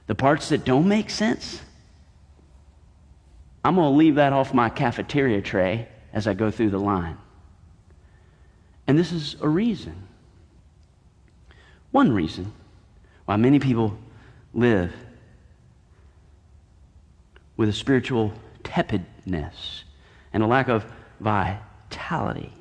The 0.06 0.14
parts 0.14 0.48
that 0.48 0.64
don't 0.64 0.88
make 0.88 1.10
sense, 1.10 1.60
I'm 3.62 3.74
going 3.74 3.92
to 3.92 3.98
leave 3.98 4.14
that 4.14 4.32
off 4.32 4.54
my 4.54 4.70
cafeteria 4.70 5.42
tray 5.42 5.88
as 6.14 6.26
I 6.26 6.32
go 6.32 6.50
through 6.50 6.70
the 6.70 6.78
line. 6.78 7.18
And 8.86 8.98
this 8.98 9.12
is 9.12 9.36
a 9.42 9.48
reason. 9.48 9.94
One 11.90 12.12
reason 12.12 12.52
why 13.24 13.36
many 13.36 13.58
people 13.58 13.98
live 14.54 14.92
with 17.56 17.68
a 17.68 17.72
spiritual 17.72 18.32
tepidness 18.62 19.84
and 20.32 20.42
a 20.42 20.46
lack 20.46 20.68
of 20.68 20.84
vitality 21.20 22.52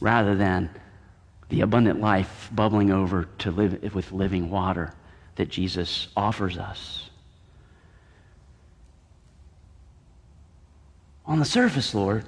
rather 0.00 0.34
than 0.34 0.70
the 1.50 1.60
abundant 1.60 2.00
life 2.00 2.48
bubbling 2.52 2.90
over 2.90 3.28
to 3.38 3.50
live 3.50 3.94
with 3.94 4.12
living 4.12 4.50
water 4.50 4.94
that 5.36 5.48
Jesus 5.48 6.08
offers 6.16 6.56
us. 6.56 7.09
On 11.30 11.38
the 11.38 11.44
surface, 11.44 11.94
Lord, 11.94 12.24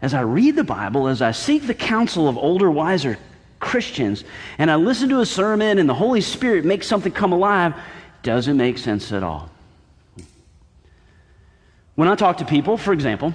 as 0.00 0.14
I 0.14 0.20
read 0.20 0.54
the 0.54 0.62
Bible, 0.62 1.08
as 1.08 1.20
I 1.20 1.32
seek 1.32 1.66
the 1.66 1.74
counsel 1.74 2.28
of 2.28 2.38
older, 2.38 2.70
wiser 2.70 3.18
Christians, 3.58 4.22
and 4.58 4.70
I 4.70 4.76
listen 4.76 5.08
to 5.08 5.18
a 5.18 5.26
sermon 5.26 5.78
and 5.78 5.88
the 5.88 5.94
Holy 5.94 6.20
Spirit 6.20 6.64
makes 6.64 6.86
something 6.86 7.10
come 7.10 7.32
alive, 7.32 7.74
doesn't 8.22 8.56
make 8.56 8.78
sense 8.78 9.10
at 9.10 9.24
all. 9.24 9.50
When 11.96 12.06
I 12.06 12.14
talk 12.14 12.38
to 12.38 12.44
people, 12.44 12.76
for 12.76 12.92
example, 12.92 13.34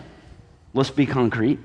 let's 0.74 0.90
be 0.90 1.06
concrete. 1.06 1.60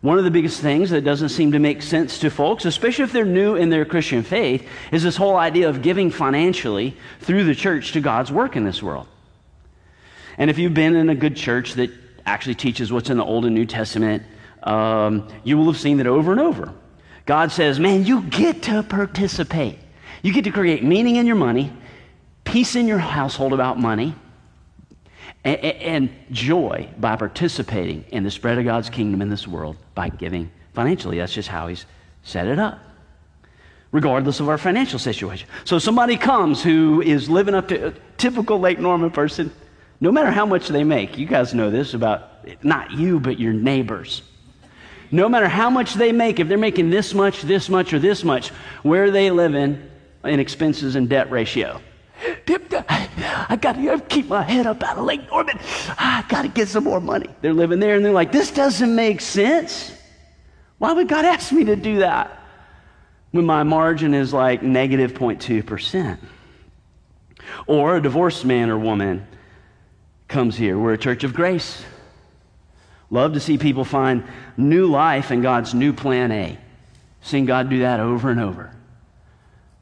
One 0.00 0.16
of 0.16 0.24
the 0.24 0.30
biggest 0.30 0.60
things 0.60 0.88
that 0.90 1.04
doesn't 1.04 1.28
seem 1.28 1.52
to 1.52 1.58
make 1.58 1.82
sense 1.82 2.20
to 2.20 2.30
folks, 2.30 2.64
especially 2.64 3.04
if 3.04 3.12
they're 3.12 3.26
new 3.26 3.54
in 3.54 3.68
their 3.68 3.84
Christian 3.84 4.22
faith, 4.22 4.66
is 4.92 5.02
this 5.02 5.16
whole 5.16 5.36
idea 5.36 5.68
of 5.68 5.82
giving 5.82 6.10
financially 6.10 6.96
through 7.20 7.44
the 7.44 7.54
church 7.54 7.92
to 7.92 8.00
God's 8.00 8.32
work 8.32 8.56
in 8.56 8.64
this 8.64 8.82
world. 8.82 9.08
And 10.38 10.48
if 10.48 10.58
you've 10.58 10.74
been 10.74 10.96
in 10.96 11.10
a 11.10 11.14
good 11.14 11.36
church 11.36 11.74
that 11.74 11.90
actually 12.26 12.54
teaches 12.54 12.92
what's 12.92 13.10
in 13.10 13.16
the 13.16 13.24
Old 13.24 13.44
and 13.44 13.54
New 13.54 13.66
Testament, 13.66 14.22
um, 14.62 15.28
you 15.42 15.58
will 15.58 15.66
have 15.66 15.78
seen 15.78 15.98
that 15.98 16.06
over 16.06 16.32
and 16.32 16.40
over. 16.40 16.72
God 17.26 17.52
says, 17.52 17.80
man, 17.80 18.04
you 18.04 18.22
get 18.22 18.62
to 18.64 18.82
participate. 18.82 19.78
You 20.22 20.32
get 20.32 20.44
to 20.44 20.50
create 20.50 20.82
meaning 20.82 21.16
in 21.16 21.26
your 21.26 21.36
money, 21.36 21.72
peace 22.44 22.76
in 22.76 22.86
your 22.86 22.98
household 22.98 23.52
about 23.52 23.78
money, 23.78 24.14
and, 25.44 25.60
and 25.60 26.10
joy 26.30 26.88
by 26.98 27.16
participating 27.16 28.04
in 28.08 28.24
the 28.24 28.30
spread 28.30 28.58
of 28.58 28.64
God's 28.64 28.90
kingdom 28.90 29.20
in 29.22 29.28
this 29.28 29.46
world 29.46 29.76
by 29.94 30.08
giving 30.08 30.50
financially. 30.72 31.18
That's 31.18 31.32
just 31.32 31.48
how 31.48 31.68
He's 31.68 31.86
set 32.22 32.46
it 32.46 32.58
up 32.58 32.80
regardless 33.94 34.40
of 34.40 34.48
our 34.48 34.58
financial 34.58 34.98
situation. 34.98 35.48
So 35.62 35.78
somebody 35.78 36.16
comes 36.16 36.64
who 36.64 37.00
is 37.00 37.30
living 37.30 37.54
up 37.54 37.68
to 37.68 37.86
a 37.86 37.92
typical 38.16 38.58
Lake 38.58 38.80
Norman 38.80 39.12
person, 39.12 39.52
no 40.04 40.12
matter 40.12 40.30
how 40.30 40.44
much 40.44 40.68
they 40.68 40.84
make, 40.84 41.16
you 41.16 41.24
guys 41.24 41.54
know 41.54 41.70
this 41.70 41.94
about 41.94 42.46
not 42.62 42.90
you, 42.90 43.18
but 43.18 43.40
your 43.40 43.54
neighbors. 43.54 44.20
No 45.10 45.30
matter 45.30 45.48
how 45.48 45.70
much 45.70 45.94
they 45.94 46.12
make, 46.12 46.38
if 46.38 46.46
they're 46.46 46.58
making 46.58 46.90
this 46.90 47.14
much, 47.14 47.40
this 47.40 47.70
much, 47.70 47.94
or 47.94 47.98
this 47.98 48.22
much, 48.22 48.50
where 48.82 49.04
are 49.04 49.10
they 49.10 49.30
living 49.30 49.82
in 50.22 50.40
expenses 50.40 50.94
and 50.94 51.08
debt 51.08 51.30
ratio? 51.30 51.80
I 52.46 53.56
got 53.58 53.76
to 53.76 53.98
keep 54.06 54.28
my 54.28 54.42
head 54.42 54.66
up 54.66 54.82
out 54.82 54.98
of 54.98 55.04
Lake 55.04 55.26
Norman. 55.30 55.58
I 55.96 56.22
got 56.28 56.42
to 56.42 56.48
get 56.48 56.68
some 56.68 56.84
more 56.84 57.00
money. 57.00 57.30
They're 57.40 57.54
living 57.54 57.80
there 57.80 57.96
and 57.96 58.04
they're 58.04 58.12
like, 58.12 58.30
this 58.30 58.50
doesn't 58.50 58.94
make 58.94 59.22
sense. 59.22 59.90
Why 60.76 60.92
would 60.92 61.08
God 61.08 61.24
ask 61.24 61.50
me 61.50 61.64
to 61.64 61.76
do 61.76 62.00
that 62.00 62.42
when 63.30 63.46
my 63.46 63.62
margin 63.62 64.12
is 64.12 64.34
like 64.34 64.62
negative 64.62 65.14
0.2%? 65.14 66.18
Or 67.66 67.96
a 67.96 68.02
divorced 68.02 68.44
man 68.44 68.68
or 68.68 68.78
woman 68.78 69.28
comes 70.28 70.56
here. 70.56 70.78
We're 70.78 70.94
a 70.94 70.98
church 70.98 71.24
of 71.24 71.34
grace. 71.34 71.84
Love 73.10 73.34
to 73.34 73.40
see 73.40 73.58
people 73.58 73.84
find 73.84 74.24
new 74.56 74.86
life 74.86 75.30
in 75.30 75.42
God's 75.42 75.74
new 75.74 75.92
plan 75.92 76.32
A. 76.32 76.58
Seeing 77.22 77.44
God 77.44 77.70
do 77.70 77.80
that 77.80 78.00
over 78.00 78.30
and 78.30 78.40
over. 78.40 78.74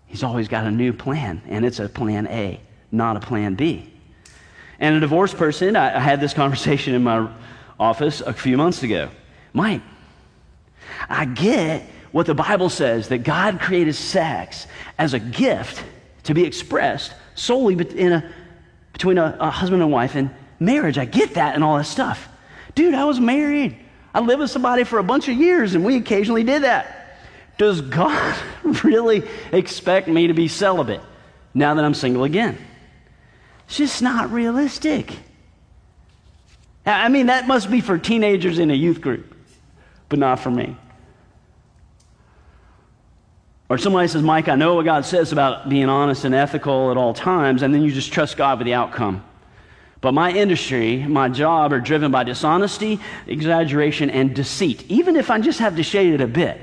He's 0.06 0.22
always 0.22 0.48
got 0.48 0.66
a 0.66 0.70
new 0.70 0.92
plan, 0.92 1.40
and 1.46 1.64
it's 1.64 1.80
a 1.80 1.88
plan 1.88 2.26
A, 2.26 2.60
not 2.90 3.16
a 3.16 3.20
plan 3.20 3.54
B. 3.54 3.90
And 4.78 4.96
a 4.96 5.00
divorced 5.00 5.36
person, 5.36 5.74
I, 5.74 5.96
I 5.96 6.00
had 6.00 6.20
this 6.20 6.34
conversation 6.34 6.94
in 6.94 7.02
my 7.02 7.28
office 7.80 8.20
a 8.20 8.32
few 8.32 8.56
months 8.56 8.82
ago. 8.82 9.08
Mike, 9.52 9.80
I 11.08 11.24
get 11.24 11.84
what 12.10 12.26
the 12.26 12.34
Bible 12.34 12.68
says 12.68 13.08
that 13.08 13.18
God 13.18 13.60
created 13.60 13.94
sex 13.94 14.66
as 14.98 15.14
a 15.14 15.18
gift 15.18 15.82
to 16.24 16.34
be 16.34 16.44
expressed 16.44 17.12
solely 17.34 17.74
in 17.74 18.12
a, 18.12 18.32
between 19.02 19.18
a, 19.18 19.36
a 19.40 19.50
husband 19.50 19.82
and 19.82 19.90
wife 19.90 20.14
and 20.14 20.30
marriage. 20.60 20.96
I 20.96 21.06
get 21.06 21.34
that 21.34 21.56
and 21.56 21.64
all 21.64 21.76
that 21.76 21.86
stuff. 21.86 22.28
Dude, 22.76 22.94
I 22.94 23.04
was 23.04 23.18
married. 23.18 23.76
I 24.14 24.20
lived 24.20 24.38
with 24.38 24.50
somebody 24.52 24.84
for 24.84 25.00
a 25.00 25.02
bunch 25.02 25.26
of 25.26 25.34
years, 25.34 25.74
and 25.74 25.84
we 25.84 25.96
occasionally 25.96 26.44
did 26.44 26.62
that. 26.62 27.18
Does 27.58 27.80
God 27.80 28.38
really 28.84 29.24
expect 29.50 30.06
me 30.06 30.28
to 30.28 30.34
be 30.34 30.46
celibate 30.46 31.00
now 31.52 31.74
that 31.74 31.84
I'm 31.84 31.94
single 31.94 32.22
again? 32.22 32.56
It's 33.66 33.78
just 33.78 34.02
not 34.02 34.30
realistic. 34.30 35.12
I 36.86 37.08
mean, 37.08 37.26
that 37.26 37.48
must 37.48 37.72
be 37.72 37.80
for 37.80 37.98
teenagers 37.98 38.60
in 38.60 38.70
a 38.70 38.74
youth 38.74 39.00
group, 39.00 39.34
but 40.08 40.20
not 40.20 40.38
for 40.38 40.50
me. 40.52 40.76
Or 43.72 43.78
somebody 43.78 44.06
says, 44.06 44.20
Mike, 44.22 44.48
I 44.48 44.54
know 44.54 44.74
what 44.74 44.84
God 44.84 45.06
says 45.06 45.32
about 45.32 45.70
being 45.70 45.88
honest 45.88 46.26
and 46.26 46.34
ethical 46.34 46.90
at 46.90 46.98
all 46.98 47.14
times, 47.14 47.62
and 47.62 47.72
then 47.72 47.80
you 47.80 47.90
just 47.90 48.12
trust 48.12 48.36
God 48.36 48.58
with 48.58 48.66
the 48.66 48.74
outcome. 48.74 49.24
But 50.02 50.12
my 50.12 50.30
industry, 50.30 50.98
my 50.98 51.30
job 51.30 51.72
are 51.72 51.80
driven 51.80 52.12
by 52.12 52.24
dishonesty, 52.24 53.00
exaggeration, 53.26 54.10
and 54.10 54.36
deceit, 54.36 54.84
even 54.90 55.16
if 55.16 55.30
I 55.30 55.40
just 55.40 55.60
have 55.60 55.76
to 55.76 55.82
shade 55.82 56.12
it 56.12 56.20
a 56.20 56.26
bit. 56.26 56.60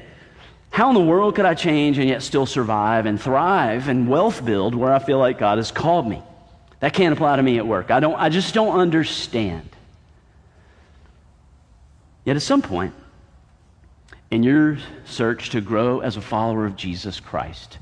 How 0.70 0.89
in 0.89 0.94
the 0.94 1.01
world 1.01 1.34
could 1.34 1.46
I 1.46 1.56
change 1.56 1.98
and 1.98 2.08
yet 2.08 2.22
still 2.22 2.46
survive 2.46 3.08
and 3.08 3.20
thrive 3.20 3.88
and 3.88 4.08
wealth 4.08 4.46
build 4.46 4.75
where 4.75 4.94
I 4.94 5.00
feel 5.00 5.18
like 5.18 5.39
God 5.39 5.58
has 5.58 5.72
called 5.72 6.08
me? 6.08 6.22
That 6.80 6.94
can't 6.94 7.12
apply 7.12 7.38
to 7.38 7.42
me 7.42 7.58
at 7.58 7.66
work. 7.66 7.89
I, 7.89 8.00
don't, 8.01 8.20
I 8.20 8.30
just 8.30 8.54
don't 8.54 8.78
understand. 8.78 9.68
Yet 12.24 12.36
at 12.36 12.44
some 12.44 12.62
point, 12.62 12.94
in 14.31 14.43
your 14.43 14.77
search 15.05 15.50
to 15.51 15.62
grow 15.62 16.00
as 16.00 16.17
a 16.17 16.21
follower 16.21 16.65
of 16.65 16.75
Jesus 16.75 17.19
Christ, 17.19 17.77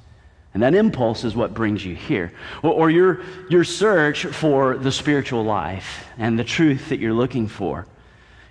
and 0.54 0.64
that 0.64 0.74
impulse 0.74 1.24
is 1.24 1.36
what 1.36 1.54
brings 1.54 1.86
you 1.86 1.96
here, 1.96 2.32
or, 2.64 2.72
or 2.72 2.90
your, 2.90 3.22
your 3.50 3.64
search 3.64 4.26
for 4.26 4.78
the 4.78 4.92
spiritual 4.92 5.44
life 5.44 6.08
and 6.18 6.40
the 6.40 6.44
truth 6.44 6.90
that 6.90 7.00
you're 7.00 7.14
looking 7.14 7.48
for, 7.48 7.86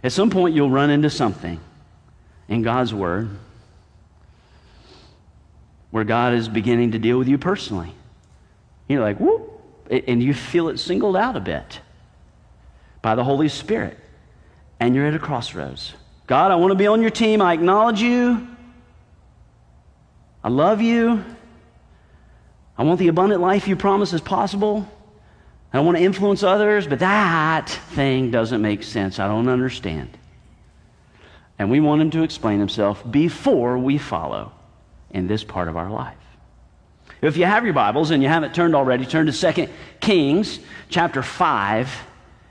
at 0.05 0.13
some 0.13 0.31
point 0.31 0.55
you'll 0.55 0.71
run 0.71 0.91
into 0.91 1.11
something 1.11 1.59
in 2.49 2.63
God's 2.63 2.95
Word 2.95 3.31
where 5.91 6.05
God 6.05 6.35
is 6.35 6.49
beginning 6.49 6.93
to 6.93 6.99
deal 6.99 7.19
with 7.19 7.27
you 7.27 7.39
personally. 7.39 7.93
You're 8.89 9.01
like, 9.01 9.19
whoop, 9.19 9.51
and 9.91 10.23
you 10.23 10.35
feel 10.35 10.69
it 10.69 10.79
singled 10.79 11.17
out 11.17 11.37
a 11.37 11.41
bit 11.41 11.81
by 13.03 13.15
the 13.15 13.25
Holy 13.25 13.49
Spirit. 13.49 13.99
And 14.79 14.95
you're 14.95 15.07
at 15.07 15.15
a 15.15 15.19
crossroads. 15.19 15.95
God, 16.27 16.51
I 16.51 16.57
want 16.57 16.73
to 16.73 16.77
be 16.77 16.87
on 16.87 17.01
your 17.01 17.11
team. 17.11 17.41
I 17.41 17.53
acknowledge 17.53 18.01
you. 18.01 18.47
I 20.43 20.49
love 20.49 20.81
you. 20.81 21.25
I 22.79 22.83
want 22.83 22.99
the 22.99 23.09
abundant 23.09 23.41
life 23.41 23.69
you 23.69 23.77
promise 23.77 24.13
is 24.13 24.21
possible. 24.21 24.89
I 25.73 25.81
want 25.81 25.99
to 25.99 26.03
influence 26.03 26.43
others, 26.43 26.87
but 26.87 27.01
that 27.01 27.69
thing 27.69 28.31
doesn't 28.31 28.63
make 28.63 28.83
sense. 28.83 29.19
I 29.19 29.29
don't 29.29 29.49
understand. 29.49 30.17
And 31.59 31.71
we 31.71 31.81
want 31.81 32.03
him 32.03 32.11
to 32.11 32.23
explain 32.23 32.59
himself 32.59 33.03
before 33.11 33.79
we 33.79 33.99
follow 33.99 34.53
in 35.11 35.27
this 35.27 35.45
part 35.45 35.69
of 35.69 35.77
our 35.77 35.91
life. 35.91 36.17
If 37.23 37.37
you 37.37 37.45
have 37.45 37.65
your 37.65 37.73
Bibles 37.73 38.11
and 38.11 38.23
you 38.23 38.29
haven't 38.29 38.55
turned 38.55 38.75
already, 38.75 39.07
turn 39.07 39.27
to 39.27 39.33
2 39.33 39.69
Kings 40.01 40.61
chapter 40.91 41.23
5 41.23 41.89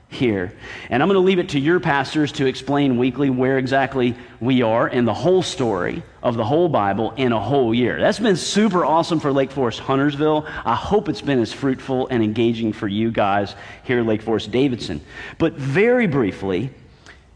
here. 0.08 0.52
And 0.88 1.02
I'm 1.02 1.08
going 1.08 1.20
to 1.20 1.26
leave 1.26 1.38
it 1.38 1.50
to 1.50 1.58
your 1.58 1.80
pastors 1.80 2.32
to 2.32 2.46
explain 2.46 2.96
weekly 2.96 3.28
where 3.28 3.58
exactly 3.58 4.14
we 4.40 4.62
are 4.62 4.88
in 4.88 5.04
the 5.04 5.14
whole 5.14 5.42
story 5.42 6.02
of 6.22 6.36
the 6.36 6.44
whole 6.44 6.68
Bible 6.68 7.12
in 7.16 7.32
a 7.32 7.40
whole 7.40 7.74
year. 7.74 8.00
That's 8.00 8.18
been 8.18 8.36
super 8.36 8.84
awesome 8.84 9.20
for 9.20 9.32
Lake 9.32 9.50
Forest 9.50 9.80
Huntersville. 9.80 10.46
I 10.64 10.74
hope 10.74 11.08
it's 11.08 11.20
been 11.20 11.40
as 11.40 11.52
fruitful 11.52 12.06
and 12.08 12.22
engaging 12.22 12.72
for 12.72 12.86
you 12.86 13.10
guys 13.10 13.54
here 13.82 13.98
at 13.98 14.06
Lake 14.06 14.22
Forest 14.22 14.52
Davidson. 14.52 15.00
But 15.38 15.54
very 15.54 16.06
briefly, 16.06 16.70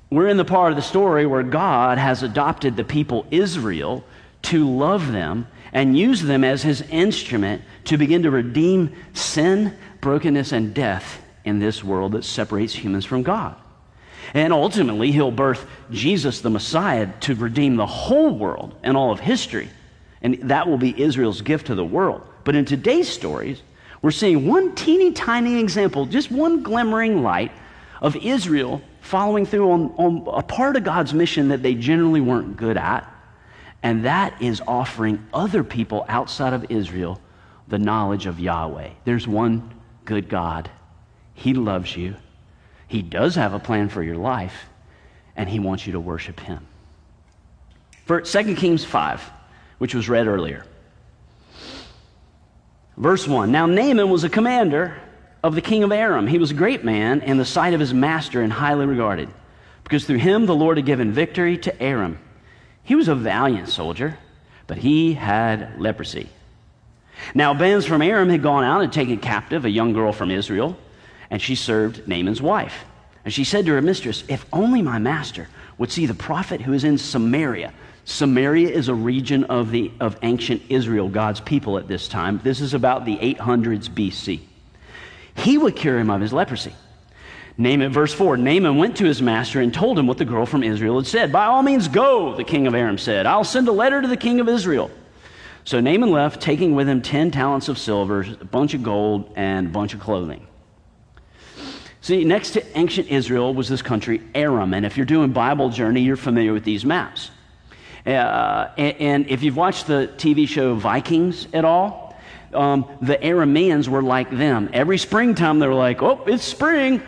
we're 0.09 0.29
in 0.29 0.37
the 0.37 0.45
part 0.45 0.73
of 0.73 0.77
the 0.77 0.83
story 0.83 1.27
where 1.27 1.43
God 1.43 1.99
has 1.99 2.23
adopted 2.23 2.77
the 2.77 2.85
people 2.85 3.27
Israel 3.31 4.05
to 4.43 4.69
love 4.69 5.13
them 5.13 5.49
and 5.73 5.99
use 5.99 6.23
them 6.23 6.45
as 6.45 6.63
his 6.63 6.83
instrument 6.83 7.63
to 7.85 7.97
begin 7.97 8.23
to 8.23 8.31
redeem 8.31 8.95
sin, 9.13 9.77
brokenness, 10.01 10.53
and 10.53 10.73
death 10.75 11.23
in 11.45 11.59
this 11.59 11.83
world 11.83 12.13
that 12.13 12.25
separates 12.25 12.75
humans 12.75 13.05
from 13.05 13.23
God. 13.23 13.57
And 14.35 14.53
ultimately, 14.53 15.11
he'll 15.13 15.31
birth 15.31 15.67
Jesus, 15.91 16.41
the 16.41 16.51
Messiah, 16.51 17.09
to 17.21 17.35
redeem 17.35 17.77
the 17.77 17.87
whole 17.87 18.37
world 18.37 18.75
and 18.83 18.97
all 18.97 19.11
of 19.13 19.21
history. 19.21 19.69
And 20.23 20.39
that 20.51 20.69
will 20.69 20.79
be 20.79 21.01
Israel's 21.01 21.41
gift 21.43 21.69
to 21.69 21.75
the 21.75 21.85
world. 21.85 22.23
But 22.45 22.55
in 22.55 22.65
today's 22.65 23.09
stories, 23.09 23.63
we're 24.03 24.11
seeing 24.11 24.47
one 24.47 24.75
teeny 24.75 25.13
tiny 25.13 25.59
example, 25.59 26.07
just 26.07 26.31
one 26.31 26.63
glimmering 26.63 27.23
light 27.23 27.53
of 28.01 28.17
Israel 28.17 28.83
following 29.01 29.47
through 29.47 29.71
on, 29.71 29.95
on 29.97 30.25
a 30.35 30.43
part 30.43 30.77
of 30.77 30.85
God's 30.85 31.13
mission 31.13 31.49
that 31.49 31.63
they 31.63 31.75
generally 31.75 32.21
weren't 32.21 32.57
good 32.57 32.77
at 32.77 33.11
and 33.83 34.05
that 34.05 34.41
is 34.43 34.61
offering 34.67 35.27
other 35.33 35.65
people 35.65 36.05
outside 36.09 36.53
of 36.53 36.67
Israel 36.71 37.21
the 37.69 37.79
knowledge 37.79 38.27
of 38.27 38.39
Yahweh. 38.39 38.91
There's 39.05 39.27
one 39.27 39.73
good 40.05 40.29
God. 40.29 40.71
He 41.41 41.55
loves 41.55 41.97
you. 41.97 42.17
He 42.87 43.01
does 43.01 43.35
have 43.37 43.55
a 43.55 43.59
plan 43.59 43.89
for 43.89 44.03
your 44.03 44.17
life, 44.17 44.67
and 45.35 45.49
He 45.49 45.59
wants 45.59 45.87
you 45.87 45.95
to 45.95 46.01
worship 46.01 46.39
Him. 46.39 46.67
For 48.05 48.21
2 48.21 48.57
Kings 48.57 48.85
5, 48.85 49.23
which 49.79 49.95
was 49.95 50.11
read 50.11 50.27
earlier. 50.27 50.67
Verse 52.99 53.27
1 53.27 53.51
Now 53.51 53.65
Naaman 53.65 54.11
was 54.11 54.23
a 54.23 54.29
commander 54.29 55.01
of 55.43 55.55
the 55.55 55.63
king 55.63 55.83
of 55.83 55.93
Aram. 55.93 56.27
He 56.27 56.37
was 56.39 56.51
a 56.51 56.55
great 56.55 56.85
man 56.85 57.23
in 57.23 57.39
the 57.39 57.47
sight 57.47 57.73
of 57.73 57.81
his 57.81 57.95
master 57.95 58.43
and 58.43 58.53
highly 58.53 58.85
regarded, 58.85 59.31
because 59.83 60.05
through 60.05 60.19
him 60.19 60.45
the 60.45 60.55
Lord 60.55 60.77
had 60.77 60.85
given 60.85 61.11
victory 61.11 61.57
to 61.57 61.83
Aram. 61.83 62.19
He 62.85 62.95
was 62.95 63.09
a 63.09 63.15
valiant 63.15 63.71
soldier, 63.71 64.19
but 64.67 64.77
he 64.77 65.15
had 65.15 65.81
leprosy. 65.81 66.29
Now, 67.35 67.55
bands 67.55 67.87
from 67.87 68.03
Aram 68.03 68.29
had 68.29 68.43
gone 68.43 68.65
out 68.65 68.83
and 68.83 68.93
taken 68.93 69.17
captive 69.17 69.65
a 69.65 69.71
young 69.71 69.95
girl 69.95 70.13
from 70.13 70.31
Israel, 70.31 70.77
and 71.31 71.41
she 71.41 71.55
served 71.55 72.07
Naaman's 72.07 72.43
wife. 72.43 72.85
And 73.25 73.33
she 73.33 73.45
said 73.45 73.67
to 73.67 73.73
her 73.73 73.83
mistress, 73.83 74.25
If 74.29 74.45
only 74.53 74.83
my 74.83 74.99
master 74.99 75.49
would 75.79 75.93
see 75.93 76.07
the 76.07 76.15
prophet 76.15 76.61
who 76.61 76.73
is 76.73 76.85
in 76.85 76.99
Samaria. 76.99 77.73
Samaria 78.05 78.69
is 78.69 78.89
a 78.89 78.95
region 78.95 79.45
of, 79.45 79.71
the, 79.71 79.91
of 80.01 80.19
ancient 80.23 80.63
Israel, 80.69 81.09
God's 81.09 81.41
people 81.41 81.79
at 81.79 81.87
this 81.87 82.09
time. 82.09 82.41
This 82.43 82.61
is 82.61 82.75
about 82.75 83.05
the 83.05 83.17
800s 83.17 83.89
BC. 83.89 84.41
He 85.37 85.59
would 85.59 85.77
cure 85.77 85.99
him 85.99 86.11
of 86.11 86.21
his 86.21 86.33
leprosy. 86.33 86.75
Naaman, 87.57 87.93
verse 87.93 88.13
4 88.15 88.37
Naaman 88.39 88.79
went 88.79 88.97
to 88.99 89.05
his 89.05 89.21
master 89.21 89.61
and 89.61 89.73
told 89.73 89.99
him 89.99 90.07
what 90.07 90.19
the 90.19 90.25
girl 90.25 90.47
from 90.47 90.63
Israel 90.63 90.97
had 90.97 91.07
said. 91.07 91.31
By 91.31 91.47
all 91.47 91.63
means, 91.63 91.89
go, 91.89 92.35
the 92.35 92.45
king 92.45 92.67
of 92.67 92.75
Aram 92.75 92.99
said. 92.99 93.27
I'll 93.27 93.45
send 93.45 93.69
a 93.69 93.73
letter 93.73 94.01
to 94.01 94.09
the 94.09 94.17
king 94.17 94.41
of 94.41 94.49
Israel. 94.49 94.91
So 95.65 95.79
Naaman 95.79 96.11
left, 96.11 96.41
taking 96.41 96.75
with 96.75 96.89
him 96.89 97.03
10 97.03 97.31
talents 97.31 97.69
of 97.69 97.79
silver, 97.79 98.23
a 98.41 98.45
bunch 98.45 98.73
of 98.73 98.83
gold, 98.83 99.33
and 99.37 99.67
a 99.67 99.71
bunch 99.71 99.93
of 99.93 100.01
clothing. 100.01 100.47
See, 102.03 102.25
next 102.25 102.53
to 102.53 102.79
ancient 102.79 103.09
Israel 103.09 103.53
was 103.55 103.69
this 103.69 103.83
country, 103.83 104.23
Aram. 104.35 104.73
And 104.73 104.87
if 104.87 104.97
you're 104.97 105.07
doing 105.07 105.33
Bible 105.33 105.69
journey, 105.69 106.01
you're 106.01 106.17
familiar 106.17 106.53
with 106.53 106.65
these 106.65 106.85
maps. 106.85 107.31
Uh, 108.07 108.69
and, 108.79 108.97
and, 108.99 109.29
if 109.29 109.43
you've 109.43 109.57
watched 109.57 109.87
the 109.87 110.11
TV 110.17 110.49
show 110.49 110.75
Vikings 110.75 111.47
at 111.53 111.67
all, 111.67 112.19
um, 112.55 112.87
the 113.03 113.17
Arameans 113.17 113.89
were 113.89 114.03
like 114.03 114.31
them. 114.31 114.71
Every 114.73 114.97
springtime, 114.97 115.59
they 115.59 115.67
were 115.67 115.75
like, 115.75 116.03
oh, 116.03 116.25
it's 116.27 116.43
spring. 116.43 117.03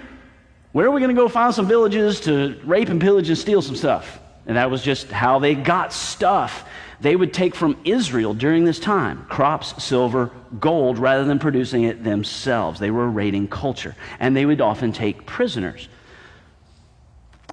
Where 0.73 0.87
are 0.87 0.91
we 0.91 1.01
going 1.01 1.15
to 1.15 1.21
go 1.21 1.29
find 1.29 1.55
some 1.55 1.67
villages 1.67 2.21
to 2.21 2.61
rape 2.65 2.91
and 2.91 3.01
pillage 3.01 3.31
and 3.31 3.39
steal 3.39 3.63
some 3.63 3.77
stuff? 3.77 4.21
And 4.47 4.59
that 4.59 4.71
was 4.71 4.83
just 4.83 5.11
how 5.11 5.39
they 5.39 5.55
got 5.55 5.95
stuff. 5.95 6.69
They 7.03 7.17
would 7.17 7.35
take 7.35 7.57
from 7.57 7.77
Israel 7.85 8.33
during 8.33 8.65
this 8.65 8.79
time 8.79 9.27
crops, 9.29 9.83
silver, 9.83 10.31
gold, 10.61 10.99
rather 10.99 11.25
than 11.25 11.41
producing 11.41 11.83
it 11.83 12.05
themselves. 12.05 12.79
They 12.79 12.93
were 12.93 13.05
a 13.05 13.09
raiding 13.09 13.49
culture. 13.49 13.97
And 14.21 14.37
they 14.37 14.47
would 14.47 14.61
often 14.61 14.93
take 14.93 15.27
prisoners. 15.27 15.89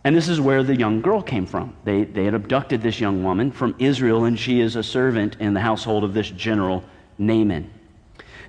And 0.03 0.15
this 0.15 0.29
is 0.29 0.39
where 0.39 0.62
the 0.62 0.75
young 0.75 1.01
girl 1.01 1.23
came 1.23 1.47
from. 1.47 1.75
They, 1.83 2.03
they 2.03 2.25
had 2.25 2.35
abducted 2.35 2.83
this 2.83 2.99
young 2.99 3.23
woman 3.23 3.51
from 3.51 3.75
Israel, 3.79 4.25
and 4.25 4.39
she 4.39 4.62
is 4.62 4.75
a 4.75 4.83
servant 4.83 5.38
in 5.39 5.55
the 5.55 5.59
household 5.59 6.03
of 6.03 6.13
this 6.13 6.29
general 6.29 6.83
Naaman. 7.17 7.71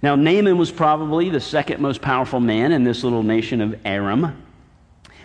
Now, 0.02 0.16
Naaman 0.16 0.58
was 0.58 0.70
probably 0.70 1.30
the 1.30 1.40
second 1.40 1.80
most 1.80 2.02
powerful 2.02 2.40
man 2.40 2.72
in 2.72 2.84
this 2.84 3.02
little 3.02 3.22
nation 3.22 3.62
of 3.62 3.74
Aram. 3.86 4.42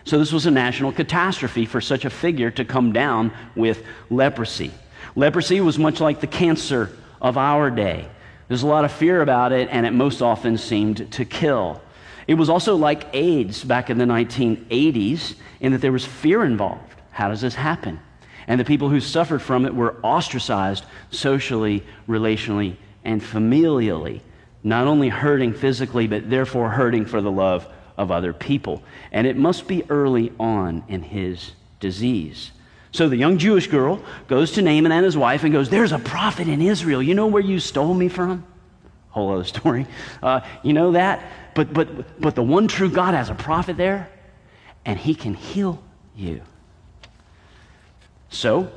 So, 0.06 0.18
this 0.18 0.32
was 0.32 0.46
a 0.46 0.52
national 0.52 0.94
catastrophe 0.94 1.66
for 1.66 1.82
such 1.82 2.06
a 2.06 2.10
figure 2.10 2.52
to 2.52 2.64
come 2.64 2.94
down 2.94 3.34
with 3.56 3.84
leprosy. 4.10 4.72
Leprosy 5.16 5.62
was 5.62 5.80
much 5.80 6.00
like 6.00 6.20
the 6.20 6.28
cancer 6.28 6.92
of 7.22 7.38
our 7.38 7.70
day. 7.70 8.08
There's 8.48 8.64
a 8.64 8.68
lot 8.68 8.86
of 8.86 8.92
fear 8.92 9.22
about 9.22 9.52
it, 9.52 9.70
and 9.72 9.86
it 9.86 9.92
most 9.92 10.22
often 10.22 10.58
seemed 10.58 11.12
to 11.14 11.26
kill. 11.26 11.82
It 12.28 12.36
was 12.36 12.50
also 12.50 12.76
like 12.76 13.08
AIDS 13.14 13.64
back 13.64 13.90
in 13.90 13.98
the 13.98 14.06
1980s 14.06 15.36
in 15.60 15.72
that 15.72 15.82
there 15.82 15.92
was 15.92 16.06
fear 16.06 16.44
involved. 16.44 16.94
How 17.12 17.30
does 17.30 17.42
this 17.42 17.56
happen? 17.56 18.00
And 18.48 18.60
the 18.60 18.66
people 18.66 18.90
who 18.90 19.00
suffered 19.00 19.42
from 19.42 19.66
it 19.66 19.74
were 19.74 19.96
ostracized 20.04 20.86
socially, 21.10 21.84
relationally, 22.08 22.76
and 23.04 23.22
familially 23.22 24.22
not 24.66 24.88
only 24.88 25.10
hurting 25.10 25.54
physically, 25.54 26.08
but 26.08 26.28
therefore 26.28 26.72
hurting 26.72 27.06
for 27.06 27.22
the 27.22 27.32
love 27.32 27.68
of 27.98 28.12
other 28.12 28.34
people. 28.34 28.84
And 29.12 29.28
it 29.28 29.38
must 29.38 29.68
be 29.68 29.90
early 29.92 30.34
on 30.40 30.84
in 30.88 31.04
his 31.04 31.52
disease. 31.80 32.52
So 32.96 33.10
the 33.10 33.18
young 33.18 33.38
Jewish 33.38 33.68
girl 33.68 34.02
goes 34.30 34.54
to 34.54 34.62
Naaman 34.62 34.94
and 34.94 35.04
his 35.04 35.18
wife 35.18 35.44
and 35.44 35.52
goes, 35.52 35.70
There's 35.70 35.92
a 35.92 36.00
prophet 36.00 36.48
in 36.48 36.62
Israel. 36.62 37.04
You 37.04 37.14
know 37.14 37.28
where 37.28 37.44
you 37.44 37.60
stole 37.60 37.94
me 37.94 38.08
from? 38.08 38.46
Whole 39.10 39.34
other 39.34 39.44
story. 39.56 39.86
Uh, 40.24 40.40
you 40.64 40.72
know 40.72 40.94
that? 40.94 41.30
But, 41.56 41.74
but, 41.74 42.22
but 42.22 42.36
the 42.36 42.44
one 42.44 42.70
true 42.70 42.90
God 42.90 43.14
has 43.14 43.30
a 43.30 43.36
prophet 43.36 43.76
there, 43.76 44.10
and 44.86 44.98
he 44.98 45.14
can 45.14 45.34
heal 45.34 45.84
you. 46.16 46.42
So 48.30 48.72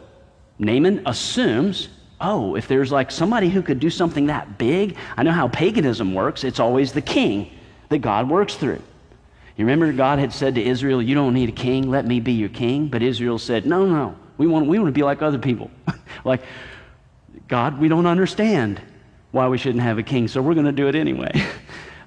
Naaman 0.58 1.02
assumes 1.06 1.88
oh, 2.20 2.56
if 2.56 2.66
there's 2.66 2.90
like 2.90 3.12
somebody 3.12 3.48
who 3.48 3.62
could 3.62 3.78
do 3.78 3.88
something 3.88 4.26
that 4.26 4.58
big, 4.58 4.96
I 5.16 5.22
know 5.22 5.30
how 5.30 5.46
paganism 5.46 6.12
works. 6.12 6.42
It's 6.42 6.58
always 6.58 6.92
the 6.92 7.00
king 7.00 7.52
that 7.90 7.98
God 7.98 8.28
works 8.28 8.56
through. 8.56 8.82
You 9.58 9.64
remember 9.66 9.92
God 9.92 10.20
had 10.20 10.32
said 10.32 10.54
to 10.54 10.64
Israel, 10.64 11.02
You 11.02 11.16
don't 11.16 11.34
need 11.34 11.48
a 11.48 11.52
king, 11.52 11.90
let 11.90 12.06
me 12.06 12.20
be 12.20 12.32
your 12.32 12.48
king. 12.48 12.86
But 12.86 13.02
Israel 13.02 13.38
said, 13.38 13.66
No, 13.66 13.84
no, 13.84 14.16
we 14.38 14.46
want, 14.46 14.66
we 14.66 14.78
want 14.78 14.88
to 14.88 14.92
be 14.92 15.02
like 15.02 15.20
other 15.20 15.38
people. 15.38 15.70
like, 16.24 16.42
God, 17.48 17.80
we 17.80 17.88
don't 17.88 18.06
understand 18.06 18.80
why 19.32 19.48
we 19.48 19.58
shouldn't 19.58 19.82
have 19.82 19.98
a 19.98 20.02
king, 20.04 20.28
so 20.28 20.40
we're 20.40 20.54
going 20.54 20.66
to 20.66 20.72
do 20.72 20.88
it 20.88 20.94
anyway. 20.94 21.32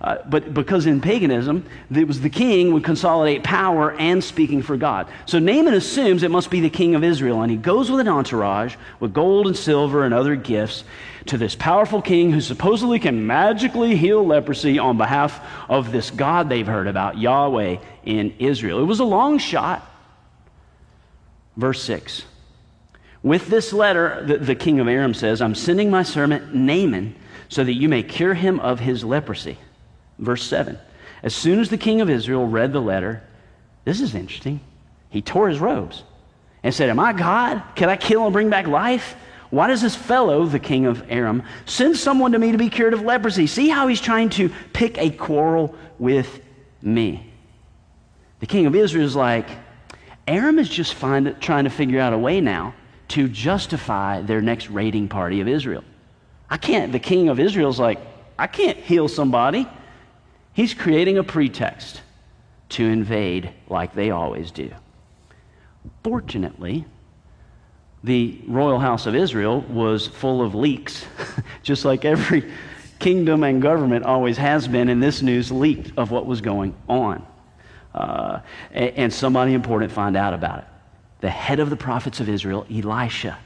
Uh, 0.02 0.18
but 0.30 0.52
because 0.52 0.88
in 0.88 1.00
paganism, 1.00 1.64
it 1.96 2.08
was 2.08 2.20
the 2.22 2.30
king 2.30 2.74
would 2.74 2.84
consolidate 2.84 3.44
power 3.44 3.94
and 4.00 4.24
speaking 4.24 4.64
for 4.64 4.76
God. 4.76 5.08
So 5.28 5.38
Naaman 5.38 5.76
assumes 5.76 6.24
it 6.24 6.32
must 6.32 6.50
be 6.50 6.60
the 6.60 6.72
king 6.72 6.96
of 6.96 7.04
Israel, 7.04 7.44
and 7.44 7.52
he 7.52 7.58
goes 7.58 7.92
with 7.92 8.00
an 8.00 8.08
entourage 8.08 8.76
with 9.00 9.14
gold 9.14 9.46
and 9.46 9.56
silver 9.56 10.04
and 10.04 10.12
other 10.12 10.36
gifts 10.36 10.86
to 11.28 11.38
this 11.38 11.56
powerful 11.56 12.02
king 12.02 12.32
who 12.32 12.42
supposedly 12.42 13.00
can 13.00 13.28
magically 13.28 13.96
heal 13.96 14.26
leprosy 14.26 14.80
on 14.80 14.98
behalf 14.98 15.40
of 15.70 15.92
this 15.92 16.10
God 16.10 16.50
they've 16.50 16.68
heard 16.68 16.88
about, 16.88 17.18
Yahweh 17.18 17.78
in 18.04 18.34
Israel. 18.40 18.80
It 18.80 18.86
was 18.86 19.00
a 19.00 19.06
long 19.06 19.38
shot. 19.38 19.88
Verse 21.58 21.82
6. 21.84 22.24
With 23.24 23.48
this 23.48 23.72
letter, 23.72 24.24
the, 24.26 24.38
the 24.38 24.56
king 24.56 24.80
of 24.80 24.88
Aram 24.88 25.14
says, 25.14 25.42
I'm 25.42 25.56
sending 25.56 25.92
my 25.92 26.04
servant 26.04 26.56
Naaman 26.56 27.16
so 27.50 27.64
that 27.64 27.74
you 27.74 27.88
may 27.88 28.02
cure 28.02 28.34
him 28.34 28.60
of 28.60 28.80
his 28.80 29.04
leprosy. 29.04 29.58
Verse 30.18 30.44
7. 30.44 30.80
As 31.22 31.36
soon 31.36 31.60
as 31.60 31.70
the 31.70 31.78
king 31.78 32.02
of 32.02 32.10
Israel 32.10 32.48
read 32.48 32.74
the 32.74 32.82
letter, 32.82 33.22
this 33.86 34.02
is 34.02 34.16
interesting. 34.16 34.60
He 35.10 35.22
tore 35.22 35.50
his 35.50 35.60
robes 35.60 36.04
and 36.64 36.74
said, 36.74 36.90
Am 36.90 37.00
I 37.00 37.14
God? 37.14 37.62
Can 37.76 37.90
I 37.90 37.98
kill 37.98 38.24
and 38.24 38.34
bring 38.34 38.50
back 38.50 38.68
life? 38.68 39.16
Why 39.52 39.68
does 39.68 39.82
this 39.82 39.96
fellow, 39.96 40.46
the 40.46 40.60
king 40.60 40.86
of 40.86 41.04
Aram, 41.10 41.44
send 41.66 41.98
someone 41.98 42.32
to 42.32 42.40
me 42.40 42.54
to 42.54 42.58
be 42.58 42.70
cured 42.70 42.94
of 42.94 43.02
leprosy? 43.02 43.48
See 43.48 43.68
how 43.68 43.88
he's 43.88 44.02
trying 44.02 44.30
to 44.32 44.50
pick 44.74 44.98
a 44.98 45.10
quarrel 45.10 45.76
with 46.00 46.42
me. 46.82 47.32
The 48.40 48.48
king 48.48 48.66
of 48.66 48.76
Israel 48.76 49.06
is 49.06 49.16
like, 49.16 49.48
Aram 50.26 50.58
is 50.58 50.70
just 50.70 50.94
find, 50.94 51.36
trying 51.42 51.66
to 51.66 51.70
figure 51.70 52.00
out 52.00 52.14
a 52.14 52.18
way 52.18 52.40
now 52.40 52.74
to 53.10 53.28
justify 53.28 54.22
their 54.22 54.42
next 54.42 54.70
raiding 54.70 55.10
party 55.10 55.42
of 55.42 55.48
Israel. 55.50 55.84
I 56.50 56.56
can't, 56.56 56.94
the 56.94 57.00
king 57.00 57.28
of 57.28 57.40
Israel 57.40 57.70
is 57.70 57.80
like, 57.80 58.00
I 58.40 58.48
can't 58.48 58.78
heal 58.78 59.10
somebody. 59.10 59.68
He's 60.54 60.74
creating 60.74 61.18
a 61.18 61.24
pretext 61.24 62.02
to 62.70 62.86
invade 62.86 63.52
like 63.68 63.94
they 63.94 64.12
always 64.12 64.50
do. 64.50 64.72
Fortunately, 66.04 66.86
the 68.04 68.42
royal 68.48 68.80
house 68.80 69.06
of 69.06 69.16
Israel 69.16 69.62
was 69.62 70.08
full 70.08 70.42
of 70.42 70.56
leaks, 70.56 71.06
just 71.64 71.86
like 71.86 72.04
every 72.04 72.52
kingdom 73.00 73.44
and 73.44 73.62
government 73.62 74.06
always 74.06 74.38
has 74.38 74.68
been, 74.68 74.90
and 74.90 75.02
this 75.02 75.22
news 75.22 75.52
leaked 75.52 75.92
of 75.98 76.12
what 76.12 76.26
was 76.26 76.42
going 76.42 76.76
on. 76.88 77.26
Uh, 77.94 78.40
and, 78.72 78.90
and 78.96 79.14
somebody 79.14 79.54
important 79.54 79.92
found 79.92 80.16
out 80.16 80.34
about 80.34 80.60
it. 80.60 80.66
The 81.22 81.30
head 81.30 81.60
of 81.60 81.70
the 81.70 81.76
prophets 81.76 82.20
of 82.20 82.30
Israel, 82.30 82.66
Elisha. 82.72 83.38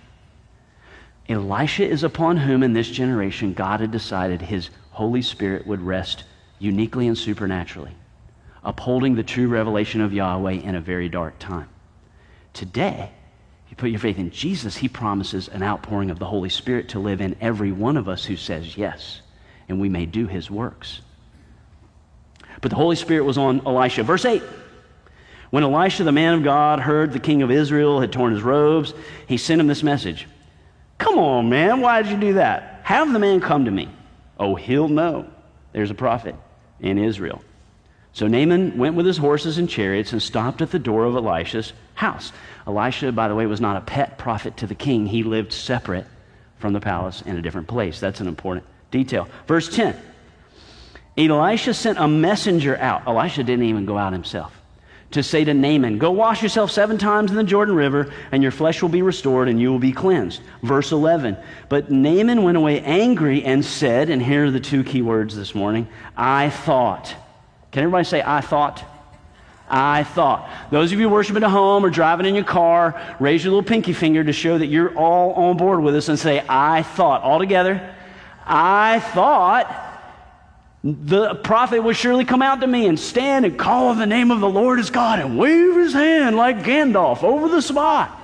Elisha 1.28 1.86
is 1.88 2.04
upon 2.04 2.38
whom 2.38 2.64
in 2.64 2.74
this 2.74 2.90
generation 2.90 3.54
God 3.54 3.80
had 3.80 3.92
decided 3.92 4.42
his 4.42 4.70
Holy 4.92 5.22
Spirit 5.22 5.66
would 5.66 5.82
rest 5.82 6.24
uniquely 6.60 7.08
and 7.08 7.18
supernaturally, 7.18 7.96
upholding 8.64 9.16
the 9.16 9.24
true 9.24 9.48
revelation 9.48 10.00
of 10.00 10.14
Yahweh 10.14 10.54
in 10.54 10.76
a 10.76 10.82
very 10.82 11.10
dark 11.10 11.38
time. 11.40 11.68
Today, 12.54 13.12
you 13.76 13.82
put 13.82 13.90
your 13.92 14.00
faith 14.00 14.18
in 14.18 14.32
Jesus, 14.32 14.78
he 14.78 14.88
promises 14.88 15.50
an 15.50 15.62
outpouring 15.62 16.10
of 16.10 16.18
the 16.18 16.26
Holy 16.26 16.48
Spirit 16.48 16.90
to 16.90 17.00
live 17.00 17.20
in 17.20 17.36
every 17.42 17.74
one 17.74 17.98
of 17.98 18.08
us 18.08 18.24
who 18.24 18.38
says 18.38 18.78
yes, 18.78 19.22
and 19.68 19.82
we 19.82 19.90
may 19.90 20.06
do 20.06 20.28
his 20.28 20.50
works. 20.50 21.02
But 22.62 22.72
the 22.72 22.78
Holy 22.78 22.96
Spirit 22.96 23.26
was 23.26 23.38
on 23.38 23.66
Elisha. 23.66 24.04
Verse 24.04 24.24
8. 24.24 24.42
When 25.50 25.64
Elisha, 25.64 26.06
the 26.06 26.14
man 26.14 26.36
of 26.36 26.44
God, 26.44 26.80
heard 26.80 27.12
the 27.12 27.20
king 27.20 27.42
of 27.42 27.52
Israel 27.52 28.00
had 28.00 28.14
torn 28.14 28.34
his 28.34 28.44
robes, 28.44 28.94
he 29.28 29.36
sent 29.38 29.60
him 29.60 29.68
this 29.68 29.84
message 29.84 30.28
Come 30.98 31.20
on, 31.20 31.50
man, 31.50 31.82
why 31.82 32.02
did 32.02 32.12
you 32.12 32.18
do 32.18 32.34
that? 32.36 32.80
Have 32.84 33.12
the 33.12 33.20
man 33.20 33.42
come 33.42 33.66
to 33.66 33.72
me. 33.72 33.90
Oh, 34.40 34.56
he'll 34.56 34.88
know. 34.88 35.28
There's 35.74 35.92
a 35.92 35.96
prophet 35.96 36.36
in 36.80 36.98
Israel. 36.98 37.42
So 38.16 38.28
Naaman 38.28 38.78
went 38.78 38.96
with 38.96 39.06
his 39.06 39.18
horses 39.18 39.58
and 39.58 39.70
chariots 39.70 40.14
and 40.14 40.24
stopped 40.24 40.62
at 40.62 40.72
the 40.72 40.80
door 40.80 41.04
of 41.04 41.18
Elisha's 41.18 41.74
house. 41.96 42.32
Elisha, 42.66 43.12
by 43.12 43.28
the 43.28 43.36
way, 43.36 43.46
was 43.46 43.60
not 43.60 43.76
a 43.76 43.82
pet 43.82 44.18
prophet 44.18 44.56
to 44.58 44.68
the 44.68 44.74
king. 44.74 45.06
He 45.06 45.22
lived 45.22 45.52
separate 45.52 46.06
from 46.58 46.72
the 46.72 46.80
palace 46.80 47.22
in 47.24 47.36
a 47.36 47.42
different 47.42 47.68
place. 47.68 48.00
That's 48.00 48.22
an 48.22 48.28
important 48.28 48.66
detail. 48.90 49.28
Verse 49.48 49.68
10 49.68 49.98
Elisha 51.18 51.74
sent 51.74 51.98
a 51.98 52.08
messenger 52.08 52.78
out. 52.78 53.06
Elisha 53.06 53.44
didn't 53.44 53.66
even 53.66 53.86
go 53.86 53.98
out 53.98 54.14
himself 54.14 54.54
to 55.12 55.22
say 55.22 55.44
to 55.44 55.54
Naaman, 55.54 55.98
Go 55.98 56.12
wash 56.12 56.42
yourself 56.42 56.72
seven 56.72 56.98
times 56.98 57.32
in 57.32 57.38
the 57.38 57.44
Jordan 57.44 57.76
River, 57.76 58.14
and 58.32 58.42
your 58.42 58.54
flesh 58.54 58.82
will 58.82 58.88
be 58.88 59.02
restored, 59.02 59.50
and 59.50 59.60
you 59.60 59.74
will 59.74 59.80
be 59.80 59.92
cleansed. 59.92 60.40
Verse 60.64 60.94
11. 60.94 61.36
But 61.68 61.92
Naaman 61.92 62.44
went 62.44 62.56
away 62.56 62.80
angry 62.80 63.44
and 63.44 63.66
said, 63.66 64.10
and 64.10 64.22
here 64.24 64.46
are 64.46 64.52
the 64.52 64.62
two 64.62 64.86
key 64.86 65.02
words 65.02 65.36
this 65.36 65.54
morning 65.54 65.90
I 66.16 66.50
thought. 66.50 67.14
Can 67.76 67.84
everybody 67.84 68.06
say, 68.06 68.24
I 68.26 68.40
thought? 68.40 68.86
I 69.70 70.06
thought. 70.06 70.50
Those 70.72 70.94
of 70.94 71.00
you 71.02 71.10
worshiping 71.10 71.44
at 71.44 71.50
home 71.50 71.84
or 71.84 71.90
driving 71.90 72.26
in 72.26 72.34
your 72.34 72.46
car, 72.46 72.98
raise 73.20 73.44
your 73.44 73.52
little 73.52 73.68
pinky 73.68 73.92
finger 73.92 74.24
to 74.24 74.32
show 74.32 74.58
that 74.58 74.68
you're 74.68 74.98
all 74.98 75.34
on 75.34 75.58
board 75.58 75.82
with 75.82 75.94
us 75.94 76.08
and 76.08 76.18
say, 76.18 76.42
I 76.48 76.84
thought. 76.84 77.22
All 77.22 77.38
together. 77.38 77.94
I 78.46 79.02
thought 79.02 80.00
the 80.86 81.36
prophet 81.36 81.84
would 81.84 81.98
surely 81.98 82.24
come 82.24 82.42
out 82.42 82.62
to 82.62 82.68
me 82.68 82.88
and 82.88 82.98
stand 82.98 83.44
and 83.44 83.60
call 83.60 83.90
on 83.90 84.00
the 84.00 84.06
name 84.06 84.32
of 84.32 84.40
the 84.40 84.48
Lord 84.48 84.78
his 84.78 84.90
God 84.90 85.20
and 85.20 85.38
wave 85.38 85.76
his 85.76 85.92
hand 85.92 86.38
like 86.38 86.60
Gandalf 86.60 87.24
over 87.24 87.50
the 87.50 87.62
spot 87.62 88.22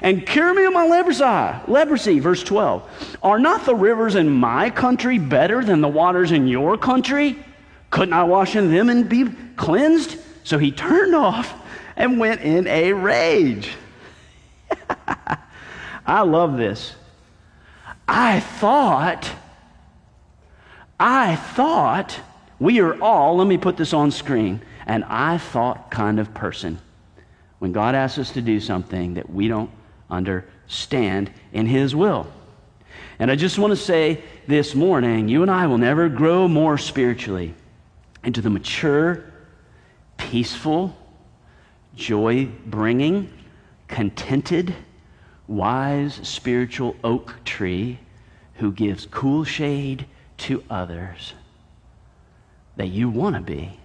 and 0.00 0.26
cure 0.26 0.54
me 0.54 0.64
of 0.64 0.72
my 0.72 0.86
leprosy. 0.86 1.70
Leprosy, 1.70 2.20
verse 2.20 2.42
12. 2.42 3.18
Are 3.22 3.38
not 3.38 3.66
the 3.66 3.74
rivers 3.74 4.14
in 4.14 4.30
my 4.30 4.70
country 4.70 5.18
better 5.18 5.62
than 5.62 5.82
the 5.82 5.88
waters 5.88 6.32
in 6.32 6.48
your 6.48 6.78
country? 6.78 7.44
Couldn't 7.90 8.14
I 8.14 8.24
wash 8.24 8.56
in 8.56 8.70
them 8.70 8.88
and 8.88 9.08
be 9.08 9.26
cleansed? 9.56 10.18
So 10.44 10.58
he 10.58 10.72
turned 10.72 11.14
off 11.14 11.54
and 11.96 12.18
went 12.18 12.40
in 12.42 12.66
a 12.66 12.92
rage. 12.92 13.70
I 16.06 16.22
love 16.22 16.56
this. 16.56 16.94
I 18.06 18.40
thought 18.40 19.30
I 21.00 21.36
thought 21.36 22.18
we 22.58 22.80
are 22.80 23.00
all, 23.00 23.36
let 23.36 23.46
me 23.46 23.56
put 23.56 23.76
this 23.76 23.92
on 23.92 24.10
screen, 24.10 24.60
an 24.86 25.04
I 25.04 25.38
thought 25.38 25.90
kind 25.90 26.18
of 26.18 26.34
person. 26.34 26.80
When 27.60 27.72
God 27.72 27.94
asks 27.94 28.18
us 28.18 28.32
to 28.32 28.42
do 28.42 28.60
something 28.60 29.14
that 29.14 29.30
we 29.30 29.48
don't 29.48 29.70
understand 30.10 31.30
in 31.52 31.66
His 31.66 31.94
will. 31.94 32.26
And 33.18 33.30
I 33.30 33.36
just 33.36 33.58
want 33.58 33.72
to 33.72 33.76
say 33.76 34.22
this 34.46 34.74
morning 34.74 35.28
you 35.28 35.42
and 35.42 35.50
I 35.50 35.66
will 35.66 35.78
never 35.78 36.08
grow 36.08 36.48
more 36.48 36.78
spiritually 36.78 37.54
into 38.28 38.42
the 38.42 38.50
mature, 38.50 39.24
peaceful, 40.18 40.94
joy 41.94 42.46
bringing, 42.66 43.32
contented, 43.88 44.74
wise 45.46 46.20
spiritual 46.24 46.94
oak 47.02 47.36
tree 47.46 47.98
who 48.56 48.70
gives 48.70 49.06
cool 49.06 49.44
shade 49.44 50.04
to 50.36 50.62
others 50.68 51.32
that 52.76 52.88
you 52.88 53.08
want 53.08 53.34
to 53.34 53.40
be 53.40 53.80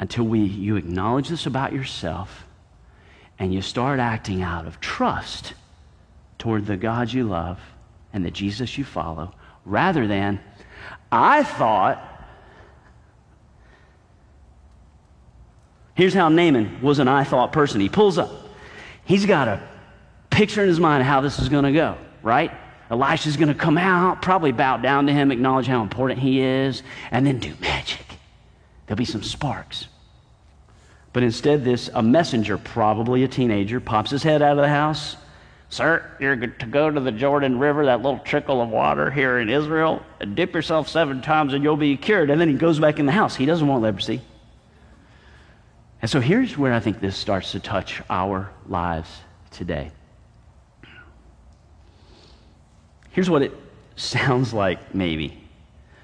until 0.00 0.24
we, 0.24 0.40
you 0.40 0.76
acknowledge 0.76 1.28
this 1.28 1.44
about 1.44 1.74
yourself 1.74 2.46
and 3.38 3.52
you 3.52 3.60
start 3.60 4.00
acting 4.00 4.40
out 4.40 4.66
of 4.66 4.80
trust 4.80 5.52
toward 6.38 6.64
the 6.64 6.78
God 6.78 7.12
you 7.12 7.24
love 7.24 7.60
and 8.14 8.24
the 8.24 8.30
Jesus 8.30 8.78
you 8.78 8.84
follow 8.84 9.34
rather 9.66 10.06
than, 10.06 10.40
I 11.12 11.42
thought. 11.42 12.06
Here's 15.94 16.14
how 16.14 16.28
Naaman 16.28 16.80
was 16.82 16.98
an 16.98 17.08
I 17.08 17.24
thought 17.24 17.52
person. 17.52 17.80
He 17.80 17.88
pulls 17.88 18.18
up. 18.18 18.30
He's 19.04 19.26
got 19.26 19.48
a 19.48 19.62
picture 20.30 20.62
in 20.62 20.68
his 20.68 20.80
mind 20.80 21.02
of 21.02 21.06
how 21.06 21.20
this 21.20 21.38
is 21.38 21.48
going 21.48 21.64
to 21.64 21.72
go, 21.72 21.98
right? 22.22 22.52
Elisha's 22.90 23.36
going 23.36 23.48
to 23.48 23.54
come 23.54 23.78
out, 23.78 24.22
probably 24.22 24.52
bow 24.52 24.76
down 24.78 25.06
to 25.06 25.12
him, 25.12 25.30
acknowledge 25.30 25.66
how 25.66 25.82
important 25.82 26.20
he 26.20 26.40
is, 26.40 26.82
and 27.10 27.26
then 27.26 27.38
do 27.38 27.54
magic. 27.60 28.04
There'll 28.86 28.98
be 28.98 29.04
some 29.04 29.22
sparks. 29.22 29.86
But 31.12 31.22
instead, 31.22 31.64
this, 31.64 31.90
a 31.92 32.02
messenger, 32.02 32.58
probably 32.58 33.24
a 33.24 33.28
teenager, 33.28 33.80
pops 33.80 34.10
his 34.10 34.22
head 34.22 34.42
out 34.42 34.52
of 34.52 34.62
the 34.62 34.68
house. 34.68 35.16
Sir, 35.68 36.04
you're 36.18 36.36
to 36.36 36.66
go 36.66 36.90
to 36.90 37.00
the 37.00 37.12
Jordan 37.12 37.60
River, 37.60 37.86
that 37.86 38.02
little 38.02 38.18
trickle 38.18 38.60
of 38.60 38.70
water 38.70 39.08
here 39.08 39.38
in 39.38 39.48
Israel, 39.48 40.02
and 40.20 40.34
dip 40.34 40.52
yourself 40.52 40.88
seven 40.88 41.22
times 41.22 41.54
and 41.54 41.62
you'll 41.62 41.76
be 41.76 41.96
cured. 41.96 42.30
And 42.30 42.40
then 42.40 42.48
he 42.48 42.54
goes 42.54 42.80
back 42.80 42.98
in 42.98 43.06
the 43.06 43.12
house. 43.12 43.36
He 43.36 43.46
doesn't 43.46 43.66
want 43.66 43.82
leprosy. 43.82 44.20
And 46.02 46.10
so 46.10 46.20
here's 46.20 46.56
where 46.56 46.72
I 46.72 46.80
think 46.80 47.00
this 47.00 47.16
starts 47.16 47.52
to 47.52 47.60
touch 47.60 48.02
our 48.08 48.50
lives 48.66 49.10
today. 49.50 49.92
Here's 53.10 53.28
what 53.28 53.42
it 53.42 53.52
sounds 53.96 54.52
like, 54.52 54.94
maybe. 54.94 55.38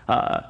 Uh, 0.09 0.42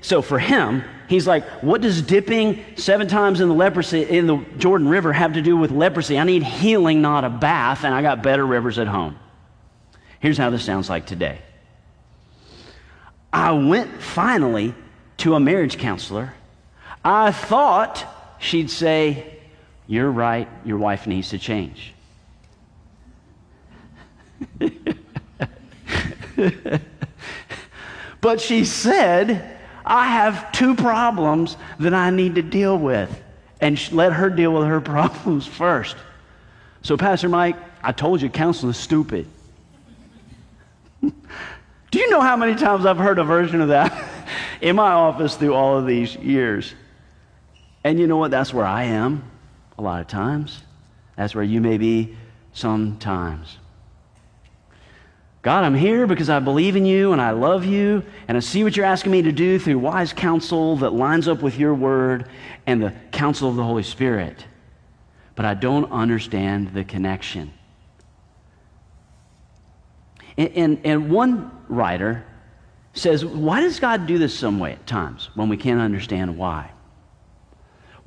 so 0.00 0.22
for 0.22 0.38
him, 0.38 0.82
he's 1.08 1.26
like, 1.26 1.44
what 1.62 1.82
does 1.82 2.00
dipping 2.00 2.64
seven 2.76 3.06
times 3.06 3.40
in 3.40 3.48
the 3.48 3.54
leprosy 3.54 4.02
in 4.02 4.26
the 4.26 4.38
Jordan 4.56 4.88
River 4.88 5.12
have 5.12 5.34
to 5.34 5.42
do 5.42 5.56
with 5.56 5.70
leprosy? 5.70 6.18
I 6.18 6.24
need 6.24 6.42
healing, 6.42 7.02
not 7.02 7.24
a 7.24 7.30
bath, 7.30 7.84
and 7.84 7.94
I 7.94 8.00
got 8.00 8.22
better 8.22 8.46
rivers 8.46 8.78
at 8.78 8.86
home. 8.86 9.18
Here's 10.20 10.38
how 10.38 10.50
this 10.50 10.64
sounds 10.64 10.88
like 10.88 11.04
today. 11.04 11.40
I 13.30 13.52
went 13.52 14.00
finally 14.00 14.74
to 15.18 15.34
a 15.34 15.40
marriage 15.40 15.76
counselor. 15.76 16.32
I 17.04 17.30
thought 17.30 18.06
she'd 18.38 18.70
say, 18.70 19.38
You're 19.86 20.10
right, 20.10 20.48
your 20.64 20.78
wife 20.78 21.06
needs 21.06 21.30
to 21.30 21.38
change. 21.38 21.94
but 28.20 28.40
she 28.40 28.64
said, 28.64 29.58
I 29.84 30.06
have 30.08 30.52
two 30.52 30.74
problems 30.74 31.56
that 31.80 31.94
I 31.94 32.10
need 32.10 32.34
to 32.36 32.42
deal 32.42 32.78
with. 32.78 33.22
And 33.60 33.92
let 33.92 34.12
her 34.12 34.30
deal 34.30 34.52
with 34.52 34.68
her 34.68 34.80
problems 34.94 35.46
first. 35.46 35.96
So, 36.82 36.96
Pastor 36.96 37.28
Mike, 37.28 37.56
I 37.82 37.92
told 37.92 38.22
you 38.22 38.28
counseling 38.28 38.70
is 38.70 38.76
stupid. 38.76 39.26
Do 41.02 41.98
you 41.98 42.10
know 42.10 42.20
how 42.20 42.36
many 42.36 42.54
times 42.54 42.86
I've 42.86 42.98
heard 42.98 43.18
a 43.18 43.24
version 43.24 43.60
of 43.60 43.68
that 43.68 44.08
in 44.60 44.76
my 44.76 44.92
office 44.92 45.36
through 45.36 45.54
all 45.54 45.78
of 45.78 45.86
these 45.86 46.14
years? 46.16 46.74
And 47.84 47.98
you 47.98 48.06
know 48.06 48.16
what? 48.16 48.30
That's 48.30 48.52
where 48.52 48.66
I 48.66 48.84
am 48.84 49.30
a 49.76 49.82
lot 49.82 50.00
of 50.00 50.08
times. 50.08 50.62
That's 51.16 51.34
where 51.34 51.44
you 51.44 51.60
may 51.60 51.78
be 51.78 52.16
sometimes. 52.52 53.58
God, 55.42 55.64
I'm 55.64 55.74
here 55.74 56.06
because 56.06 56.28
I 56.28 56.40
believe 56.40 56.76
in 56.76 56.84
you 56.84 57.12
and 57.12 57.22
I 57.22 57.30
love 57.30 57.64
you 57.64 58.02
and 58.26 58.36
I 58.36 58.40
see 58.40 58.64
what 58.64 58.76
you're 58.76 58.84
asking 58.84 59.12
me 59.12 59.22
to 59.22 59.32
do 59.32 59.58
through 59.58 59.78
wise 59.78 60.12
counsel 60.12 60.76
that 60.76 60.92
lines 60.92 61.28
up 61.28 61.42
with 61.42 61.58
your 61.58 61.74
word 61.74 62.28
and 62.66 62.82
the 62.82 62.92
counsel 63.12 63.48
of 63.48 63.56
the 63.56 63.62
Holy 63.62 63.84
Spirit. 63.84 64.44
But 65.36 65.46
I 65.46 65.54
don't 65.54 65.90
understand 65.92 66.74
the 66.74 66.84
connection. 66.84 67.52
And, 70.36 70.50
and, 70.54 70.80
and 70.84 71.10
one 71.10 71.50
writer 71.68 72.24
says, 72.92 73.24
Why 73.24 73.60
does 73.60 73.78
God 73.78 74.06
do 74.06 74.18
this 74.18 74.36
some 74.36 74.58
way 74.58 74.72
at 74.72 74.86
times 74.86 75.30
when 75.34 75.48
we 75.48 75.56
can't 75.56 75.80
understand 75.80 76.36
why? 76.36 76.72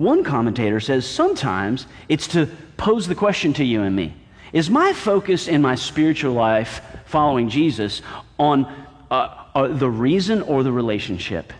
One 0.02 0.24
commentator 0.24 0.80
says, 0.80 1.06
Sometimes 1.06 1.86
it's 2.10 2.26
to 2.30 2.48
pose 2.76 3.08
the 3.08 3.14
question 3.14 3.54
to 3.54 3.64
you 3.64 3.84
and 3.84 3.96
me 3.96 4.16
Is 4.52 4.68
my 4.68 4.94
focus 4.94 5.48
in 5.48 5.62
my 5.62 5.76
spiritual 5.76 6.34
life 6.34 6.82
following 7.06 7.50
Jesus 7.50 8.02
on 8.40 8.66
uh, 9.12 9.46
uh, 9.54 9.68
the 9.68 9.90
reason 9.90 10.42
or 10.42 10.64
the 10.64 10.72
relationship? 10.72 11.54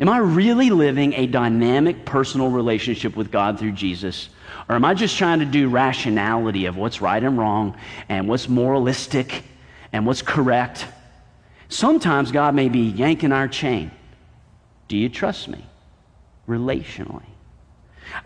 Am 0.00 0.08
I 0.08 0.18
really 0.18 0.70
living 0.70 1.12
a 1.12 1.28
dynamic 1.28 2.04
personal 2.04 2.50
relationship 2.50 3.14
with 3.14 3.30
God 3.30 3.60
through 3.60 3.72
Jesus? 3.72 4.28
Or 4.68 4.74
am 4.74 4.84
I 4.84 4.94
just 4.94 5.16
trying 5.16 5.38
to 5.38 5.44
do 5.44 5.68
rationality 5.68 6.66
of 6.66 6.76
what's 6.76 7.00
right 7.00 7.22
and 7.22 7.38
wrong 7.38 7.76
and 8.08 8.26
what's 8.26 8.48
moralistic 8.48 9.44
and 9.92 10.04
what's 10.04 10.22
correct? 10.22 10.84
Sometimes 11.68 12.32
God 12.32 12.56
may 12.56 12.68
be 12.68 12.80
yanking 12.80 13.30
our 13.30 13.46
chain. 13.46 13.92
Do 14.88 14.96
you 14.96 15.08
trust 15.08 15.46
me? 15.46 15.64
Relationally. 16.50 17.22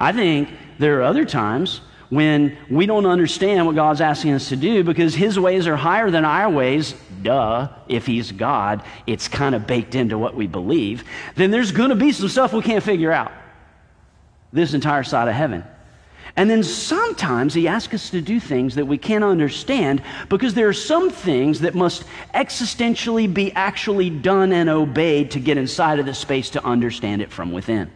I 0.00 0.12
think 0.12 0.48
there 0.78 0.98
are 0.98 1.02
other 1.02 1.26
times 1.26 1.82
when 2.08 2.56
we 2.70 2.86
don't 2.86 3.04
understand 3.04 3.66
what 3.66 3.74
God's 3.74 4.00
asking 4.00 4.32
us 4.32 4.48
to 4.48 4.56
do 4.56 4.82
because 4.82 5.14
His 5.14 5.38
ways 5.38 5.66
are 5.66 5.76
higher 5.76 6.10
than 6.10 6.24
our 6.24 6.48
ways. 6.48 6.94
Duh, 7.22 7.68
if 7.86 8.06
He's 8.06 8.32
God, 8.32 8.82
it's 9.06 9.28
kind 9.28 9.54
of 9.54 9.66
baked 9.66 9.94
into 9.94 10.16
what 10.16 10.34
we 10.34 10.46
believe. 10.46 11.04
Then 11.34 11.50
there's 11.50 11.70
going 11.70 11.90
to 11.90 11.96
be 11.96 12.12
some 12.12 12.28
stuff 12.28 12.54
we 12.54 12.62
can't 12.62 12.82
figure 12.82 13.12
out. 13.12 13.32
This 14.54 14.72
entire 14.72 15.04
side 15.04 15.28
of 15.28 15.34
heaven. 15.34 15.64
And 16.36 16.48
then 16.48 16.62
sometimes 16.62 17.52
He 17.52 17.68
asks 17.68 17.92
us 17.92 18.10
to 18.10 18.20
do 18.20 18.40
things 18.40 18.74
that 18.76 18.86
we 18.86 18.96
can't 18.96 19.24
understand 19.24 20.02
because 20.28 20.54
there 20.54 20.68
are 20.68 20.72
some 20.72 21.10
things 21.10 21.60
that 21.60 21.74
must 21.74 22.04
existentially 22.34 23.32
be 23.32 23.52
actually 23.52 24.08
done 24.08 24.52
and 24.52 24.70
obeyed 24.70 25.32
to 25.32 25.40
get 25.40 25.58
inside 25.58 25.98
of 25.98 26.06
the 26.06 26.14
space 26.14 26.50
to 26.50 26.64
understand 26.64 27.22
it 27.22 27.30
from 27.30 27.52
within. 27.52 27.90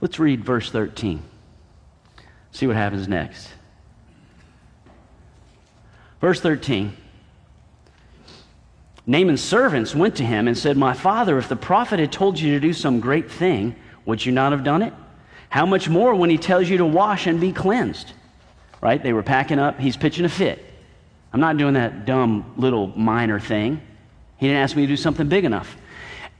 Let's 0.00 0.18
read 0.18 0.44
verse 0.44 0.70
13. 0.70 1.22
See 2.52 2.66
what 2.66 2.76
happens 2.76 3.08
next. 3.08 3.50
Verse 6.20 6.40
13. 6.40 6.96
Naaman's 9.06 9.42
servants 9.42 9.94
went 9.94 10.16
to 10.16 10.24
him 10.24 10.48
and 10.48 10.58
said, 10.58 10.76
My 10.76 10.92
father, 10.92 11.38
if 11.38 11.48
the 11.48 11.56
prophet 11.56 12.00
had 12.00 12.10
told 12.10 12.38
you 12.38 12.52
to 12.52 12.60
do 12.60 12.72
some 12.72 13.00
great 13.00 13.30
thing, 13.30 13.76
would 14.04 14.24
you 14.24 14.32
not 14.32 14.52
have 14.52 14.64
done 14.64 14.82
it? 14.82 14.92
How 15.48 15.64
much 15.64 15.88
more 15.88 16.14
when 16.14 16.28
he 16.28 16.38
tells 16.38 16.68
you 16.68 16.78
to 16.78 16.84
wash 16.84 17.26
and 17.26 17.40
be 17.40 17.52
cleansed? 17.52 18.12
Right? 18.80 19.02
They 19.02 19.12
were 19.12 19.22
packing 19.22 19.58
up. 19.58 19.78
He's 19.78 19.96
pitching 19.96 20.24
a 20.24 20.28
fit. 20.28 20.62
I'm 21.32 21.40
not 21.40 21.56
doing 21.56 21.74
that 21.74 22.04
dumb 22.04 22.52
little 22.56 22.88
minor 22.88 23.38
thing. 23.38 23.80
He 24.38 24.48
didn't 24.48 24.62
ask 24.62 24.76
me 24.76 24.82
to 24.82 24.88
do 24.88 24.96
something 24.96 25.28
big 25.28 25.44
enough. 25.44 25.76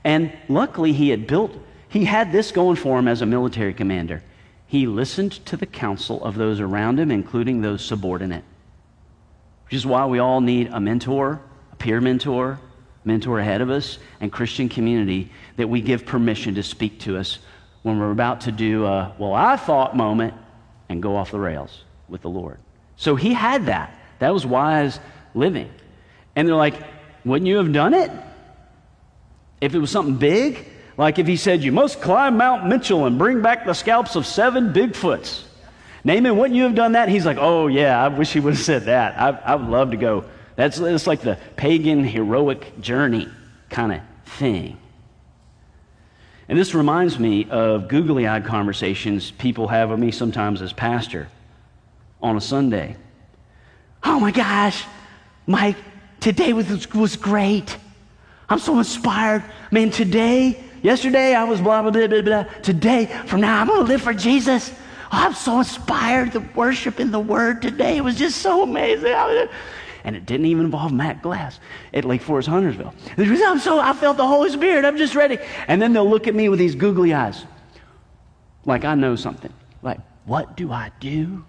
And 0.03 0.31
luckily, 0.49 0.93
he 0.93 1.09
had 1.09 1.25
built 1.25 1.51
he 1.89 2.05
had 2.05 2.31
this 2.31 2.51
going 2.51 2.75
for 2.75 2.99
him 2.99 3.07
as 3.07 3.21
a 3.21 3.25
military 3.25 3.73
commander. 3.73 4.23
He 4.67 4.85
listened 4.85 5.33
to 5.45 5.55
the 5.55 5.65
counsel 5.65 6.23
of 6.23 6.35
those 6.35 6.59
around 6.59 6.99
him, 6.99 7.09
including 7.11 7.61
those 7.61 7.83
subordinate, 7.83 8.43
which 9.65 9.73
is 9.75 9.85
why 9.85 10.05
we 10.05 10.19
all 10.19 10.41
need 10.41 10.67
a 10.67 10.79
mentor, 10.79 11.39
a 11.71 11.75
peer 11.77 12.01
mentor, 12.01 12.59
mentor 13.05 13.39
ahead 13.39 13.61
of 13.61 13.69
us, 13.69 13.97
and 14.19 14.31
Christian 14.31 14.67
community 14.67 15.31
that 15.55 15.69
we 15.69 15.79
give 15.79 16.05
permission 16.05 16.55
to 16.55 16.63
speak 16.63 16.99
to 17.01 17.17
us 17.17 17.39
when 17.83 17.99
we're 17.99 18.11
about 18.11 18.41
to 18.41 18.51
do 18.51 18.85
a, 18.85 19.15
well, 19.17 19.33
I 19.33 19.55
thought 19.55 19.95
moment 19.95 20.33
and 20.89 21.01
go 21.01 21.15
off 21.15 21.31
the 21.31 21.39
rails 21.39 21.83
with 22.09 22.21
the 22.21 22.29
Lord. 22.29 22.59
So 22.97 23.15
he 23.15 23.33
had 23.33 23.67
that. 23.67 23.97
That 24.19 24.33
was 24.33 24.45
wise 24.45 24.99
living. 25.33 25.71
And 26.35 26.47
they're 26.47 26.55
like, 26.55 26.75
wouldn't 27.23 27.47
you 27.47 27.57
have 27.57 27.71
done 27.71 27.93
it? 27.93 28.11
If 29.61 29.73
it 29.73 29.79
was 29.79 29.89
something 29.89 30.17
big? 30.17 30.65
Like 30.97 31.19
if 31.19 31.27
he 31.27 31.35
said, 31.35 31.63
You 31.63 31.71
must 31.71 32.01
climb 32.01 32.37
Mount 32.37 32.67
Mitchell 32.67 33.05
and 33.05 33.17
bring 33.17 33.41
back 33.41 33.65
the 33.65 33.73
scalps 33.73 34.15
of 34.15 34.25
seven 34.25 34.73
Bigfoots. 34.73 35.43
Naaman, 36.03 36.37
wouldn't 36.37 36.55
you 36.55 36.63
have 36.63 36.75
done 36.75 36.93
that? 36.93 37.09
He's 37.09 37.25
like, 37.25 37.37
Oh, 37.39 37.67
yeah, 37.67 38.03
I 38.03 38.07
wish 38.07 38.33
he 38.33 38.39
would 38.39 38.55
have 38.55 38.63
said 38.63 38.85
that. 38.85 39.19
I, 39.19 39.29
I 39.29 39.55
would 39.55 39.69
love 39.69 39.91
to 39.91 39.97
go 39.97 40.25
That's, 40.55 40.77
that's 40.77 41.07
like 41.07 41.21
the 41.21 41.37
pagan 41.55 42.03
heroic 42.03 42.79
journey 42.81 43.29
kind 43.69 43.93
of 43.93 44.01
thing. 44.25 44.77
And 46.49 46.57
this 46.57 46.73
reminds 46.73 47.19
me 47.19 47.47
of 47.49 47.89
googly 47.89 48.25
eyed 48.25 48.45
conversations 48.45 49.31
people 49.31 49.67
have 49.67 49.89
with 49.89 49.99
me 49.99 50.11
sometimes 50.11 50.61
as 50.61 50.73
pastor 50.73 51.27
on 52.21 52.37
a 52.37 52.41
Sunday. 52.41 52.95
Oh 54.03 54.19
my 54.19 54.31
gosh, 54.31 54.85
Mike, 55.45 55.75
today 56.21 56.53
was, 56.53 56.91
was 56.93 57.17
great. 57.17 57.77
I'm 58.49 58.59
so 58.59 58.77
inspired. 58.77 59.43
Man, 59.71 59.91
today, 59.91 60.63
yesterday 60.81 61.33
I 61.33 61.43
was 61.43 61.61
blah, 61.61 61.81
blah, 61.81 61.91
blah, 61.91 62.07
blah, 62.07 62.21
blah. 62.21 62.43
Today, 62.61 63.05
from 63.25 63.41
now, 63.41 63.61
I'm 63.61 63.67
going 63.67 63.85
to 63.85 63.91
live 63.91 64.01
for 64.01 64.13
Jesus. 64.13 64.71
Oh, 65.05 65.09
I'm 65.11 65.33
so 65.33 65.59
inspired. 65.59 66.33
The 66.33 66.41
worship 66.41 66.99
in 66.99 67.11
the 67.11 67.19
Word 67.19 67.61
today 67.61 67.97
It 67.97 68.03
was 68.03 68.15
just 68.15 68.41
so 68.41 68.63
amazing. 68.63 69.13
And 70.03 70.15
it 70.15 70.25
didn't 70.25 70.45
even 70.45 70.65
involve 70.65 70.93
Matt 70.93 71.21
Glass 71.21 71.59
at 71.93 72.05
Lake 72.05 72.21
Forest 72.21 72.47
Huntersville. 72.47 72.93
I'm 73.17 73.59
so, 73.59 73.79
I 73.79 73.93
felt 73.93 74.17
the 74.17 74.27
Holy 74.27 74.49
Spirit. 74.49 74.85
I'm 74.85 74.97
just 74.97 75.15
ready. 75.15 75.37
And 75.67 75.81
then 75.81 75.93
they'll 75.93 76.09
look 76.09 76.27
at 76.27 76.35
me 76.35 76.49
with 76.49 76.59
these 76.59 76.75
googly 76.75 77.13
eyes, 77.13 77.45
like 78.65 78.85
I 78.85 78.95
know 78.95 79.15
something. 79.15 79.51
Like, 79.81 79.99
what 80.25 80.55
do 80.55 80.71
I 80.71 80.91
do 80.99 81.45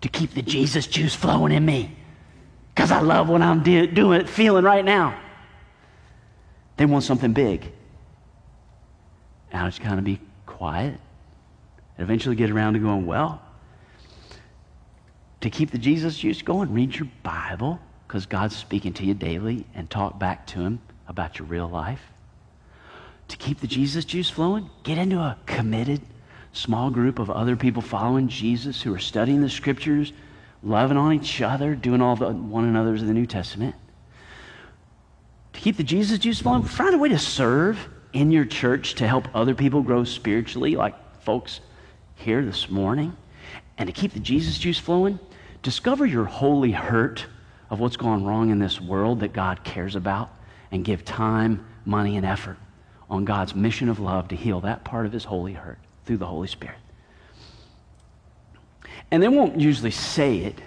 to 0.00 0.08
keep 0.08 0.34
the 0.34 0.42
Jesus 0.42 0.86
juice 0.86 1.14
flowing 1.14 1.52
in 1.52 1.64
me? 1.64 1.96
Because 2.74 2.90
I 2.90 3.00
love 3.00 3.28
what 3.28 3.42
I'm 3.42 3.62
do- 3.62 3.86
doing, 3.86 4.26
feeling 4.26 4.64
right 4.64 4.84
now. 4.84 5.18
They 6.76 6.86
want 6.86 7.04
something 7.04 7.32
big. 7.32 7.70
And 9.52 9.62
I 9.62 9.68
just 9.68 9.80
kind 9.80 9.98
of 9.98 10.04
be 10.04 10.18
quiet 10.46 10.98
and 11.96 12.04
eventually 12.04 12.34
get 12.34 12.50
around 12.50 12.72
to 12.72 12.78
going, 12.78 13.06
well, 13.06 13.42
to 15.42 15.50
keep 15.50 15.70
the 15.70 15.78
Jesus 15.78 16.18
juice 16.18 16.40
going, 16.40 16.72
read 16.72 16.94
your 16.94 17.08
Bible 17.22 17.78
because 18.06 18.26
God's 18.26 18.56
speaking 18.56 18.92
to 18.94 19.04
you 19.04 19.14
daily 19.14 19.66
and 19.74 19.88
talk 19.88 20.18
back 20.18 20.46
to 20.48 20.60
Him 20.60 20.80
about 21.08 21.38
your 21.38 21.46
real 21.48 21.68
life. 21.68 22.00
To 23.28 23.36
keep 23.36 23.60
the 23.60 23.66
Jesus 23.66 24.04
juice 24.04 24.30
flowing, 24.30 24.70
get 24.82 24.98
into 24.98 25.18
a 25.18 25.38
committed 25.46 26.00
small 26.52 26.90
group 26.90 27.18
of 27.18 27.30
other 27.30 27.56
people 27.56 27.82
following 27.82 28.28
Jesus 28.28 28.82
who 28.82 28.94
are 28.94 28.98
studying 28.98 29.40
the 29.40 29.50
scriptures, 29.50 30.12
loving 30.62 30.96
on 30.96 31.12
each 31.12 31.40
other, 31.40 31.74
doing 31.74 32.00
all 32.00 32.14
the 32.16 32.30
one 32.30 32.64
another's 32.64 33.02
of 33.02 33.08
the 33.08 33.14
New 33.14 33.26
Testament. 33.26 33.74
To 35.54 35.60
keep 35.60 35.76
the 35.76 35.82
Jesus 35.82 36.18
juice 36.18 36.40
flowing, 36.40 36.62
find 36.62 36.94
a 36.94 36.98
way 36.98 37.08
to 37.08 37.18
serve 37.18 37.88
in 38.12 38.30
your 38.30 38.44
church 38.44 38.94
to 38.94 39.08
help 39.08 39.28
other 39.34 39.54
people 39.54 39.82
grow 39.82 40.04
spiritually, 40.04 40.76
like 40.76 40.94
folks 41.22 41.60
here 42.14 42.44
this 42.44 42.68
morning. 42.68 43.16
And 43.78 43.86
to 43.86 43.92
keep 43.92 44.12
the 44.12 44.20
Jesus 44.20 44.58
juice 44.58 44.78
flowing, 44.78 45.18
discover 45.62 46.06
your 46.06 46.24
holy 46.24 46.72
hurt 46.72 47.26
of 47.70 47.80
what's 47.80 47.96
gone 47.96 48.24
wrong 48.24 48.50
in 48.50 48.58
this 48.58 48.80
world 48.80 49.20
that 49.20 49.32
God 49.32 49.64
cares 49.64 49.96
about 49.96 50.30
and 50.70 50.84
give 50.84 51.04
time, 51.04 51.66
money, 51.84 52.16
and 52.16 52.26
effort 52.26 52.58
on 53.08 53.24
God's 53.24 53.54
mission 53.54 53.88
of 53.88 53.98
love 53.98 54.28
to 54.28 54.36
heal 54.36 54.60
that 54.60 54.84
part 54.84 55.06
of 55.06 55.12
his 55.12 55.24
holy 55.24 55.52
hurt 55.52 55.78
through 56.04 56.18
the 56.18 56.26
Holy 56.26 56.48
Spirit. 56.48 56.76
And 59.10 59.22
they 59.22 59.28
won't 59.28 59.60
usually 59.60 59.90
say 59.90 60.38
it, 60.38 60.58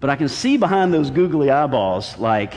but 0.00 0.10
I 0.10 0.16
can 0.16 0.28
see 0.28 0.56
behind 0.56 0.92
those 0.92 1.10
googly 1.10 1.50
eyeballs, 1.50 2.18
like, 2.18 2.54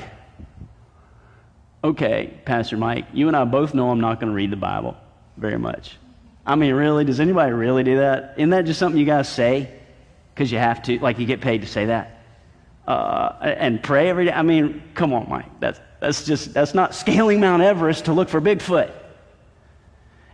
okay, 1.83 2.39
Pastor 2.45 2.77
Mike, 2.77 3.05
you 3.13 3.27
and 3.27 3.35
I 3.37 3.45
both 3.45 3.73
know 3.73 3.89
I'm 3.89 4.01
not 4.01 4.19
going 4.19 4.29
to 4.29 4.35
read 4.35 4.51
the 4.51 4.57
Bible 4.57 4.97
very 5.37 5.57
much. 5.57 5.97
I 6.45 6.55
mean, 6.55 6.73
really? 6.73 7.05
Does 7.05 7.19
anybody 7.19 7.51
really 7.53 7.83
do 7.83 7.97
that? 7.97 8.35
Isn't 8.37 8.49
that 8.51 8.65
just 8.65 8.79
something 8.79 8.99
you 8.99 9.05
guys 9.05 9.29
say 9.29 9.71
because 10.33 10.51
you 10.51 10.57
have 10.57 10.81
to? 10.83 10.99
Like 10.99 11.19
you 11.19 11.25
get 11.25 11.41
paid 11.41 11.61
to 11.61 11.67
say 11.67 11.85
that? 11.87 12.19
uh, 12.89 13.35
and 13.41 13.81
pray 13.83 14.09
every 14.09 14.25
day. 14.25 14.31
I 14.31 14.41
mean, 14.41 14.81
come 14.95 15.13
on, 15.13 15.29
Mike. 15.29 15.59
That's, 15.59 15.79
that's 16.01 16.25
just, 16.25 16.53
that's 16.55 16.73
not 16.73 16.95
scaling 16.95 17.39
Mount 17.39 17.61
Everest 17.61 18.05
to 18.05 18.13
look 18.13 18.29
for 18.29 18.41
Bigfoot. 18.41 18.91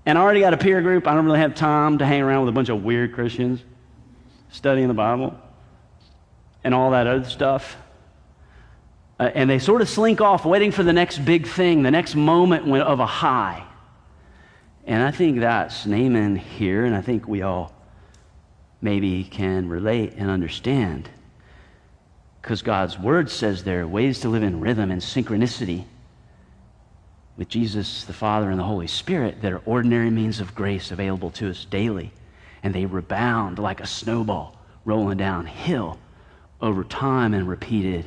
And 0.05 0.17
I 0.17 0.21
already 0.21 0.39
got 0.39 0.53
a 0.53 0.57
peer 0.57 0.81
group. 0.81 1.05
I 1.05 1.13
don't 1.13 1.25
really 1.25 1.39
have 1.39 1.53
time 1.53 1.97
to 1.97 2.05
hang 2.05 2.21
around 2.21 2.41
with 2.41 2.49
a 2.49 2.53
bunch 2.53 2.69
of 2.69 2.83
weird 2.83 3.13
Christians 3.13 3.61
studying 4.49 4.87
the 4.87 4.93
Bible 4.93 5.37
and 6.63 6.73
all 6.73 6.91
that 6.91 7.07
other 7.07 7.29
stuff. 7.29 7.75
Uh, 9.19 9.31
and 9.33 9.49
they 9.49 9.59
sort 9.59 9.81
of 9.81 9.87
slink 9.87 10.19
off, 10.19 10.45
waiting 10.45 10.71
for 10.71 10.83
the 10.83 10.93
next 10.93 11.19
big 11.19 11.47
thing, 11.47 11.83
the 11.83 11.91
next 11.91 12.15
moment 12.15 12.69
of 12.81 12.99
a 12.99 13.05
high. 13.05 13.63
And 14.85 15.01
I 15.01 15.11
think 15.11 15.39
that's 15.39 15.85
Naaman 15.85 16.35
here, 16.35 16.85
and 16.85 16.95
I 16.95 17.01
think 17.01 17.27
we 17.27 17.41
all 17.41 17.73
maybe 18.81 19.23
can 19.23 19.69
relate 19.69 20.13
and 20.17 20.29
understand. 20.29 21.09
Because 22.41 22.61
God's 22.61 22.99
word 22.99 23.31
says 23.31 23.63
there 23.63 23.81
are 23.81 23.87
ways 23.87 24.19
to 24.19 24.29
live 24.29 24.43
in 24.43 24.59
rhythm 24.59 24.91
and 24.91 25.01
synchronicity 25.01 25.85
with 27.37 27.49
Jesus, 27.49 28.03
the 28.03 28.13
Father, 28.13 28.49
and 28.49 28.59
the 28.59 28.63
Holy 28.63 28.87
Spirit 28.87 29.41
that 29.41 29.51
are 29.51 29.61
ordinary 29.65 30.09
means 30.09 30.39
of 30.39 30.53
grace 30.53 30.91
available 30.91 31.31
to 31.31 31.49
us 31.49 31.65
daily. 31.65 32.11
And 32.63 32.73
they 32.73 32.85
rebound 32.85 33.59
like 33.59 33.81
a 33.81 33.87
snowball 33.87 34.55
rolling 34.85 35.17
downhill 35.17 35.97
over 36.61 36.83
time 36.83 37.33
and 37.33 37.47
repeated 37.47 38.05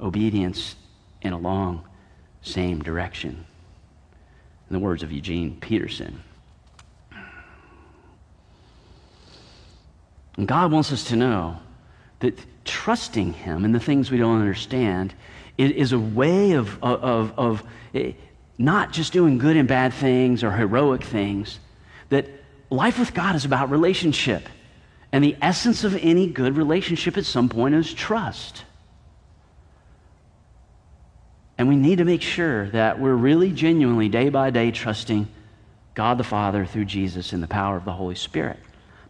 obedience 0.00 0.76
in 1.22 1.32
a 1.32 1.38
long 1.38 1.84
same 2.42 2.82
direction. 2.82 3.44
In 4.68 4.74
the 4.74 4.78
words 4.78 5.02
of 5.02 5.12
Eugene 5.12 5.58
Peterson. 5.60 6.22
And 10.36 10.48
God 10.48 10.72
wants 10.72 10.92
us 10.92 11.04
to 11.04 11.16
know 11.16 11.58
that 12.20 12.38
trusting 12.64 13.32
Him 13.32 13.64
in 13.64 13.72
the 13.72 13.80
things 13.80 14.10
we 14.10 14.18
don't 14.18 14.40
understand 14.40 15.14
is 15.58 15.92
a 15.92 15.98
way 15.98 16.52
of, 16.52 16.82
of, 16.82 17.38
of 17.38 17.62
eh, 17.94 18.12
not 18.56 18.92
just 18.92 19.12
doing 19.12 19.38
good 19.38 19.56
and 19.56 19.68
bad 19.68 19.92
things 19.92 20.42
or 20.42 20.52
heroic 20.52 21.02
things, 21.02 21.58
that 22.08 22.26
life 22.70 22.98
with 22.98 23.12
God 23.12 23.34
is 23.34 23.44
about 23.44 23.70
relationship. 23.70 24.48
And 25.12 25.24
the 25.24 25.36
essence 25.42 25.84
of 25.84 25.96
any 25.96 26.26
good 26.26 26.56
relationship 26.56 27.18
at 27.18 27.26
some 27.26 27.48
point 27.48 27.74
is 27.74 27.92
trust. 27.92 28.64
And 31.60 31.68
we 31.68 31.76
need 31.76 31.98
to 31.98 32.06
make 32.06 32.22
sure 32.22 32.70
that 32.70 32.98
we're 32.98 33.14
really 33.14 33.52
genuinely, 33.52 34.08
day 34.08 34.30
by 34.30 34.48
day, 34.48 34.70
trusting 34.70 35.28
God 35.92 36.16
the 36.16 36.24
Father 36.24 36.64
through 36.64 36.86
Jesus 36.86 37.34
in 37.34 37.42
the 37.42 37.46
power 37.46 37.76
of 37.76 37.84
the 37.84 37.92
Holy 37.92 38.14
Spirit. 38.14 38.58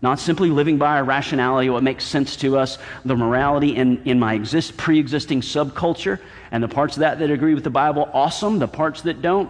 Not 0.03 0.19
simply 0.19 0.51
living 0.51 0.77
by 0.77 0.97
our 0.97 1.05
rationality, 1.05 1.71
what 1.71 1.85
makes 1.85 2.03
sense 2.03 2.35
to 2.39 2.59
us, 2.59 2.79
the 3.05 3.15
morality 3.15 3.77
in, 3.77 4.03
in 4.03 4.19
my 4.19 4.35
exist, 4.35 4.77
pre 4.77 4.99
existing 4.99 5.43
subculture, 5.43 6.19
and 6.51 6.61
the 6.61 6.67
parts 6.67 6.97
of 6.97 7.01
that 7.03 7.21
that 7.21 7.31
agree 7.31 7.55
with 7.55 7.63
the 7.63 7.71
Bible, 7.71 8.11
awesome. 8.13 8.59
The 8.59 8.67
parts 8.67 9.03
that 9.03 9.23
don't, 9.23 9.49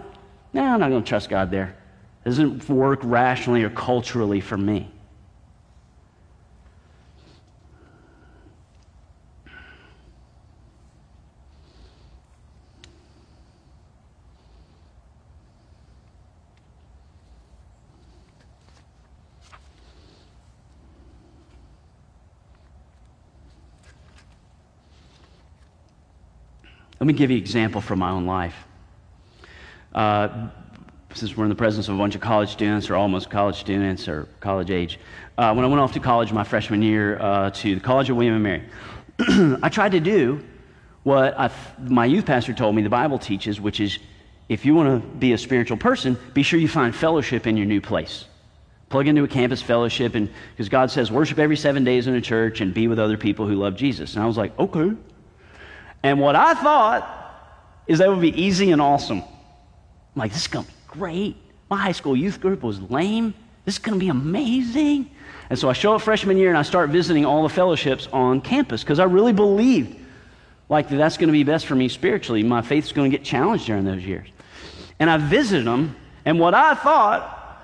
no, 0.53 0.61
nah, 0.61 0.75
I'm 0.75 0.79
not 0.79 0.89
going 0.91 1.01
to 1.01 1.09
trust 1.09 1.27
God 1.27 1.49
there. 1.49 1.75
It 2.23 2.29
doesn't 2.29 2.69
work 2.69 2.99
rationally 3.01 3.63
or 3.63 3.71
culturally 3.71 4.41
for 4.41 4.57
me. 4.57 4.91
Let 27.01 27.07
me 27.07 27.13
give 27.13 27.31
you 27.31 27.37
an 27.37 27.41
example 27.41 27.81
from 27.81 27.97
my 27.97 28.11
own 28.11 28.27
life. 28.27 28.53
Uh, 29.91 30.49
since 31.15 31.35
we're 31.35 31.45
in 31.45 31.49
the 31.49 31.55
presence 31.55 31.87
of 31.87 31.95
a 31.95 31.97
bunch 31.97 32.13
of 32.13 32.21
college 32.21 32.49
students 32.49 32.91
or 32.91 32.95
almost 32.95 33.27
college 33.27 33.55
students 33.55 34.07
or 34.07 34.27
college 34.39 34.69
age, 34.69 34.99
uh, 35.35 35.51
when 35.51 35.65
I 35.65 35.67
went 35.67 35.81
off 35.81 35.93
to 35.93 35.99
college 35.99 36.31
my 36.31 36.43
freshman 36.43 36.83
year 36.83 37.19
uh, 37.19 37.49
to 37.49 37.73
the 37.73 37.81
College 37.81 38.11
of 38.11 38.17
William 38.17 38.35
and 38.35 38.43
Mary, 38.43 38.63
I 39.63 39.69
tried 39.69 39.93
to 39.93 39.99
do 39.99 40.43
what 41.01 41.33
I, 41.39 41.49
my 41.79 42.05
youth 42.05 42.27
pastor 42.27 42.53
told 42.53 42.75
me 42.75 42.83
the 42.83 42.89
Bible 42.89 43.17
teaches, 43.17 43.59
which 43.59 43.79
is 43.79 43.97
if 44.47 44.63
you 44.63 44.75
want 44.75 45.01
to 45.01 45.07
be 45.17 45.33
a 45.33 45.39
spiritual 45.39 45.77
person, 45.77 46.19
be 46.35 46.43
sure 46.43 46.59
you 46.59 46.67
find 46.67 46.95
fellowship 46.95 47.47
in 47.47 47.57
your 47.57 47.65
new 47.65 47.81
place. 47.81 48.25
Plug 48.89 49.07
into 49.07 49.23
a 49.23 49.27
campus 49.27 49.63
fellowship, 49.63 50.13
and 50.13 50.29
because 50.51 50.69
God 50.69 50.91
says 50.91 51.11
worship 51.11 51.39
every 51.39 51.57
seven 51.57 51.83
days 51.83 52.05
in 52.05 52.13
a 52.13 52.21
church 52.21 52.61
and 52.61 52.75
be 52.75 52.87
with 52.87 52.99
other 52.99 53.17
people 53.17 53.47
who 53.47 53.55
love 53.55 53.75
Jesus. 53.75 54.13
And 54.13 54.23
I 54.23 54.27
was 54.27 54.37
like, 54.37 54.57
okay. 54.59 54.95
And 56.03 56.19
what 56.19 56.35
I 56.35 56.53
thought 56.53 57.17
is 57.87 57.99
that 57.99 58.09
would 58.09 58.21
be 58.21 58.41
easy 58.41 58.71
and 58.71 58.81
awesome. 58.81 59.19
I'm 59.19 59.25
like, 60.15 60.31
this 60.31 60.41
is 60.41 60.47
going 60.47 60.65
to 60.65 60.71
be 60.71 60.77
great. 60.87 61.37
My 61.69 61.77
high 61.77 61.91
school 61.91 62.15
youth 62.15 62.41
group 62.41 62.63
was 62.63 62.81
lame. 62.81 63.33
This 63.65 63.75
is 63.75 63.79
going 63.79 63.99
to 63.99 64.03
be 64.03 64.09
amazing. 64.09 65.09
And 65.49 65.59
so 65.59 65.69
I 65.69 65.73
show 65.73 65.95
up 65.95 66.01
freshman 66.01 66.37
year 66.37 66.49
and 66.49 66.57
I 66.57 66.63
start 66.63 66.89
visiting 66.89 67.25
all 67.25 67.43
the 67.43 67.49
fellowships 67.49 68.07
on 68.11 68.41
campus 68.41 68.83
because 68.83 68.99
I 68.99 69.03
really 69.03 69.33
believed 69.33 69.97
like 70.71 70.87
that 70.87 70.95
that's 70.95 71.17
going 71.17 71.27
to 71.27 71.33
be 71.33 71.43
best 71.43 71.65
for 71.65 71.75
me 71.75 71.89
spiritually. 71.89 72.43
My 72.43 72.61
faith's 72.61 72.93
going 72.93 73.11
to 73.11 73.17
get 73.17 73.25
challenged 73.25 73.65
during 73.65 73.83
those 73.83 74.03
years. 74.03 74.29
And 74.99 75.09
I 75.09 75.17
visited 75.17 75.65
them, 75.65 75.97
and 76.23 76.39
what 76.39 76.53
I 76.53 76.75
thought 76.75 77.61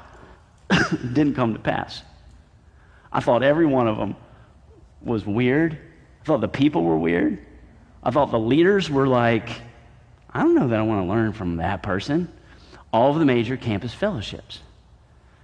didn't 0.91 1.35
come 1.35 1.53
to 1.53 1.59
pass. 1.59 2.01
I 3.11 3.21
thought 3.21 3.43
every 3.43 3.65
one 3.65 3.87
of 3.87 3.97
them 3.97 4.17
was 5.01 5.25
weird. 5.25 5.77
I 6.21 6.25
thought 6.25 6.41
the 6.41 6.49
people 6.49 6.83
were 6.83 6.97
weird. 6.97 7.39
I 8.07 8.09
thought 8.09 8.31
the 8.31 8.39
leaders 8.39 8.89
were 8.89 9.05
like, 9.05 9.49
I 10.33 10.39
don't 10.39 10.55
know 10.55 10.69
that 10.69 10.79
I 10.79 10.81
want 10.81 11.05
to 11.05 11.09
learn 11.09 11.33
from 11.33 11.57
that 11.57 11.83
person. 11.83 12.31
All 12.93 13.11
of 13.11 13.19
the 13.19 13.25
major 13.25 13.57
campus 13.57 13.93
fellowships. 13.93 14.61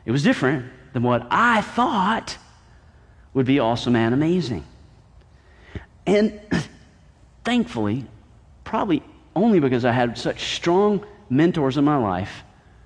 It 0.05 0.11
was 0.11 0.23
different 0.23 0.71
than 0.93 1.03
what 1.03 1.27
I 1.29 1.59
thought 1.59 2.37
would 3.33 3.45
be 3.45 3.59
awesome 3.59 3.97
and 3.97 4.13
amazing. 4.13 4.63
And 6.07 6.39
thankfully, 7.43 8.05
probably 8.63 9.03
only 9.35 9.59
because 9.59 9.83
I 9.83 9.91
had 9.91 10.17
such 10.17 10.55
strong 10.55 11.05
mentors 11.29 11.75
in 11.75 11.83
my 11.83 11.97
life 11.97 12.43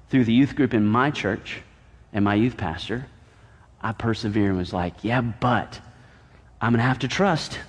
through 0.09 0.25
the 0.25 0.33
youth 0.33 0.55
group 0.55 0.73
in 0.73 0.87
my 0.87 1.11
church 1.11 1.61
and 2.13 2.25
my 2.25 2.33
youth 2.33 2.57
pastor, 2.57 3.05
I 3.79 3.91
persevered 3.91 4.49
and 4.49 4.57
was 4.57 4.73
like, 4.73 5.03
yeah, 5.03 5.21
but 5.21 5.79
I'm 6.59 6.71
going 6.71 6.79
to 6.79 6.83
have 6.83 6.99
to 6.99 7.07
trust 7.07 7.59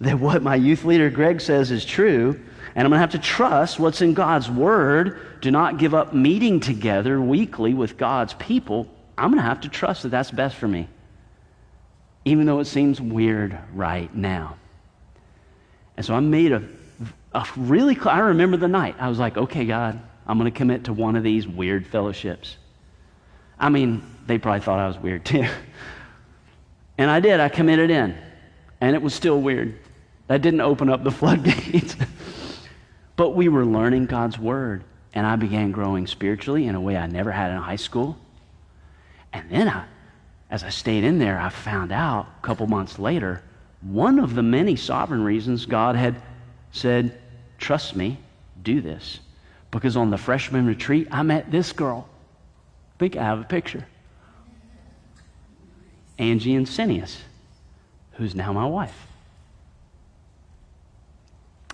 that 0.00 0.18
what 0.18 0.42
my 0.42 0.56
youth 0.56 0.84
leader 0.84 1.10
Greg 1.10 1.40
says 1.40 1.70
is 1.70 1.84
true, 1.84 2.40
and 2.74 2.84
I'm 2.84 2.90
going 2.90 2.98
to 2.98 2.98
have 2.98 3.12
to 3.12 3.18
trust 3.18 3.78
what's 3.78 4.02
in 4.02 4.14
God's 4.14 4.50
word. 4.50 5.20
Do 5.40 5.50
not 5.50 5.78
give 5.78 5.94
up 5.94 6.12
meeting 6.12 6.60
together 6.60 7.20
weekly 7.20 7.74
with 7.74 7.96
God's 7.96 8.34
people. 8.34 8.88
I'm 9.16 9.30
going 9.30 9.40
to 9.40 9.48
have 9.48 9.60
to 9.60 9.68
trust 9.68 10.02
that 10.02 10.08
that's 10.08 10.30
best 10.30 10.56
for 10.56 10.66
me, 10.66 10.88
even 12.24 12.46
though 12.46 12.58
it 12.58 12.64
seems 12.64 13.00
weird 13.00 13.56
right 13.72 14.12
now. 14.14 14.56
And 15.96 16.04
so 16.04 16.14
I 16.14 16.20
made 16.20 16.50
a, 16.50 16.64
a 17.32 17.46
really, 17.56 17.96
I 18.04 18.18
remember 18.18 18.56
the 18.56 18.68
night. 18.68 18.96
I 18.98 19.08
was 19.08 19.20
like, 19.20 19.36
okay, 19.36 19.64
God, 19.64 20.00
I'm 20.26 20.38
going 20.38 20.50
to 20.50 20.56
commit 20.56 20.84
to 20.84 20.92
one 20.92 21.14
of 21.14 21.22
these 21.22 21.46
weird 21.46 21.86
fellowships. 21.86 22.56
I 23.58 23.68
mean, 23.68 24.02
they 24.26 24.38
probably 24.38 24.60
thought 24.60 24.80
I 24.80 24.88
was 24.88 24.98
weird 24.98 25.24
too. 25.24 25.46
and 26.98 27.10
I 27.10 27.20
did. 27.20 27.38
I 27.38 27.48
committed 27.48 27.90
in. 27.90 28.18
And 28.80 28.96
it 28.96 29.02
was 29.02 29.14
still 29.14 29.40
weird. 29.40 29.78
That 30.26 30.42
didn't 30.42 30.60
open 30.60 30.88
up 30.88 31.04
the 31.04 31.10
floodgates. 31.10 31.96
but 33.16 33.30
we 33.30 33.48
were 33.48 33.64
learning 33.64 34.06
God's 34.06 34.38
word. 34.38 34.84
And 35.12 35.26
I 35.26 35.36
began 35.36 35.70
growing 35.70 36.06
spiritually 36.06 36.66
in 36.66 36.74
a 36.74 36.80
way 36.80 36.96
I 36.96 37.06
never 37.06 37.30
had 37.30 37.52
in 37.52 37.58
high 37.58 37.76
school. 37.76 38.16
And 39.32 39.48
then 39.50 39.68
I, 39.68 39.84
as 40.50 40.64
I 40.64 40.70
stayed 40.70 41.04
in 41.04 41.18
there, 41.18 41.38
I 41.38 41.50
found 41.50 41.92
out 41.92 42.26
a 42.38 42.46
couple 42.46 42.66
months 42.66 42.98
later 42.98 43.42
one 43.82 44.18
of 44.18 44.34
the 44.34 44.42
many 44.42 44.76
sovereign 44.76 45.22
reasons 45.22 45.66
God 45.66 45.94
had 45.94 46.20
said, 46.72 47.20
Trust 47.58 47.94
me, 47.94 48.18
do 48.62 48.80
this. 48.80 49.20
Because 49.70 49.96
on 49.96 50.10
the 50.10 50.18
freshman 50.18 50.66
retreat, 50.66 51.08
I 51.10 51.22
met 51.22 51.50
this 51.50 51.72
girl. 51.72 52.08
I 52.94 52.98
think 52.98 53.16
I 53.16 53.22
have 53.22 53.40
a 53.40 53.44
picture. 53.44 53.86
Angie 56.18 56.54
Insenius, 56.54 57.18
who's 58.12 58.34
now 58.34 58.52
my 58.52 58.66
wife. 58.66 59.06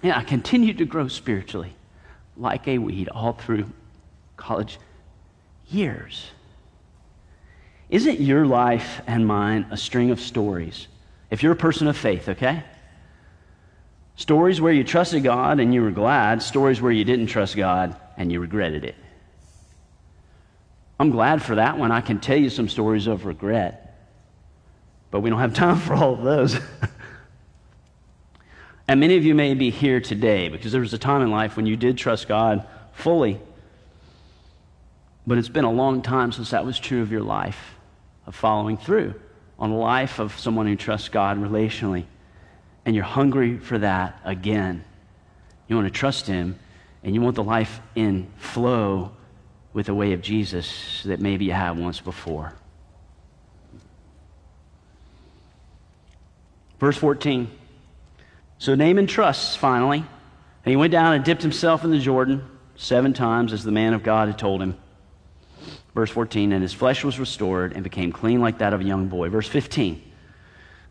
And 0.02 0.12
I 0.12 0.22
continued 0.24 0.78
to 0.78 0.84
grow 0.84 1.08
spiritually 1.08 1.74
like 2.36 2.66
a 2.66 2.78
weed 2.78 3.08
all 3.08 3.34
through 3.34 3.70
college 4.36 4.78
years. 5.68 6.30
Isn't 7.90 8.20
your 8.20 8.46
life 8.46 9.02
and 9.06 9.26
mine 9.26 9.66
a 9.70 9.76
string 9.76 10.10
of 10.10 10.20
stories? 10.20 10.86
If 11.30 11.42
you're 11.42 11.52
a 11.52 11.56
person 11.56 11.86
of 11.86 11.96
faith, 11.96 12.28
okay? 12.28 12.62
Stories 14.16 14.60
where 14.60 14.72
you 14.72 14.84
trusted 14.84 15.22
God 15.22 15.60
and 15.60 15.74
you 15.74 15.82
were 15.82 15.90
glad, 15.90 16.42
stories 16.42 16.80
where 16.80 16.92
you 16.92 17.04
didn't 17.04 17.26
trust 17.26 17.56
God 17.56 17.96
and 18.16 18.30
you 18.30 18.40
regretted 18.40 18.84
it. 18.84 18.94
I'm 20.98 21.10
glad 21.10 21.42
for 21.42 21.54
that 21.56 21.78
one. 21.78 21.90
I 21.90 22.00
can 22.00 22.20
tell 22.20 22.36
you 22.36 22.50
some 22.50 22.68
stories 22.68 23.06
of 23.06 23.24
regret, 23.24 23.98
but 25.10 25.20
we 25.20 25.30
don't 25.30 25.38
have 25.40 25.54
time 25.54 25.78
for 25.80 25.94
all 25.94 26.14
of 26.14 26.22
those. 26.22 26.58
and 28.90 28.98
many 28.98 29.16
of 29.16 29.24
you 29.24 29.36
may 29.36 29.54
be 29.54 29.70
here 29.70 30.00
today 30.00 30.48
because 30.48 30.72
there 30.72 30.80
was 30.80 30.92
a 30.92 30.98
time 30.98 31.22
in 31.22 31.30
life 31.30 31.54
when 31.54 31.64
you 31.64 31.76
did 31.76 31.96
trust 31.96 32.26
God 32.26 32.66
fully, 32.90 33.38
but 35.24 35.38
it's 35.38 35.48
been 35.48 35.62
a 35.62 35.70
long 35.70 36.02
time 36.02 36.32
since 36.32 36.50
that 36.50 36.66
was 36.66 36.76
true 36.76 37.00
of 37.00 37.12
your 37.12 37.22
life, 37.22 37.76
of 38.26 38.34
following 38.34 38.76
through 38.76 39.14
on 39.60 39.70
the 39.70 39.76
life 39.76 40.18
of 40.18 40.36
someone 40.36 40.66
who 40.66 40.74
trusts 40.74 41.08
God 41.08 41.38
relationally 41.38 42.04
and 42.84 42.96
you're 42.96 43.04
hungry 43.04 43.58
for 43.58 43.78
that 43.78 44.18
again. 44.24 44.84
You 45.68 45.76
want 45.76 45.86
to 45.86 45.96
trust 45.96 46.26
Him, 46.26 46.58
and 47.04 47.14
you 47.14 47.20
want 47.20 47.36
the 47.36 47.44
life 47.44 47.78
in 47.94 48.28
flow 48.38 49.12
with 49.72 49.86
the 49.86 49.94
way 49.94 50.14
of 50.14 50.20
Jesus 50.20 51.04
that 51.04 51.20
maybe 51.20 51.44
you 51.44 51.52
had 51.52 51.78
once 51.78 52.00
before. 52.00 52.54
Verse 56.80 56.96
14. 56.96 57.59
So 58.60 58.74
Naaman 58.74 59.06
trusts 59.06 59.56
finally, 59.56 60.00
and 60.00 60.70
he 60.70 60.76
went 60.76 60.92
down 60.92 61.14
and 61.14 61.24
dipped 61.24 61.40
himself 61.40 61.82
in 61.82 61.90
the 61.90 61.98
Jordan 61.98 62.46
seven 62.76 63.14
times 63.14 63.54
as 63.54 63.64
the 63.64 63.72
man 63.72 63.94
of 63.94 64.02
God 64.02 64.28
had 64.28 64.38
told 64.38 64.60
him. 64.60 64.76
Verse 65.94 66.10
14, 66.10 66.52
and 66.52 66.60
his 66.60 66.74
flesh 66.74 67.02
was 67.02 67.18
restored 67.18 67.72
and 67.72 67.82
became 67.82 68.12
clean 68.12 68.42
like 68.42 68.58
that 68.58 68.74
of 68.74 68.82
a 68.82 68.84
young 68.84 69.08
boy. 69.08 69.30
Verse 69.30 69.48
15. 69.48 70.02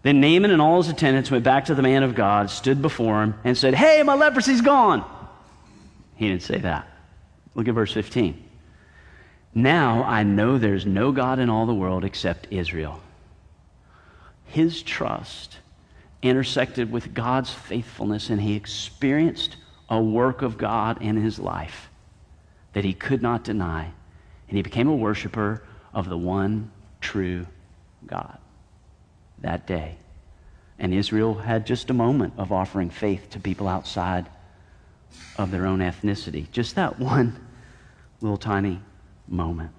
Then 0.01 0.19
Naaman 0.19 0.49
and 0.49 0.63
all 0.63 0.81
his 0.81 0.91
attendants 0.91 1.29
went 1.29 1.43
back 1.43 1.65
to 1.65 1.75
the 1.75 1.83
man 1.83 2.01
of 2.01 2.15
God, 2.15 2.49
stood 2.49 2.81
before 2.81 3.21
him, 3.21 3.35
and 3.43 3.55
said, 3.55 3.75
Hey, 3.75 4.01
my 4.01 4.15
leprosy's 4.15 4.61
gone. 4.61 5.07
He 6.15 6.27
didn't 6.27 6.41
say 6.41 6.57
that. 6.57 6.87
Look 7.53 7.67
at 7.67 7.75
verse 7.75 7.93
15. 7.93 8.45
Now 9.53 10.03
I 10.05 10.23
know 10.23 10.57
there's 10.57 10.87
no 10.87 11.11
God 11.11 11.37
in 11.37 11.51
all 11.51 11.67
the 11.67 11.75
world 11.75 12.03
except 12.03 12.47
Israel. 12.49 12.99
His 14.45 14.81
trust 14.81 15.59
intersected 16.21 16.91
with 16.91 17.13
God's 17.13 17.49
faithfulness, 17.49 18.29
and 18.29 18.41
he 18.41 18.55
experienced 18.55 19.55
a 19.89 20.01
work 20.01 20.41
of 20.41 20.57
God 20.57 21.01
in 21.01 21.15
his 21.15 21.39
life 21.39 21.89
that 22.73 22.83
he 22.83 22.93
could 22.93 23.21
not 23.21 23.43
deny. 23.43 23.91
And 24.47 24.57
he 24.57 24.61
became 24.61 24.87
a 24.87 24.95
worshiper 24.95 25.63
of 25.93 26.09
the 26.09 26.17
one 26.17 26.71
true 27.01 27.47
God 28.05 28.37
that 29.39 29.65
day. 29.65 29.95
And 30.77 30.93
Israel 30.93 31.35
had 31.35 31.65
just 31.65 31.89
a 31.89 31.93
moment 31.93 32.33
of 32.37 32.51
offering 32.51 32.89
faith 32.89 33.29
to 33.31 33.39
people 33.39 33.67
outside 33.67 34.29
of 35.37 35.51
their 35.51 35.65
own 35.65 35.79
ethnicity. 35.79 36.49
Just 36.51 36.75
that 36.75 36.99
one 36.99 37.39
little 38.21 38.37
tiny 38.37 38.81
moment. 39.27 39.71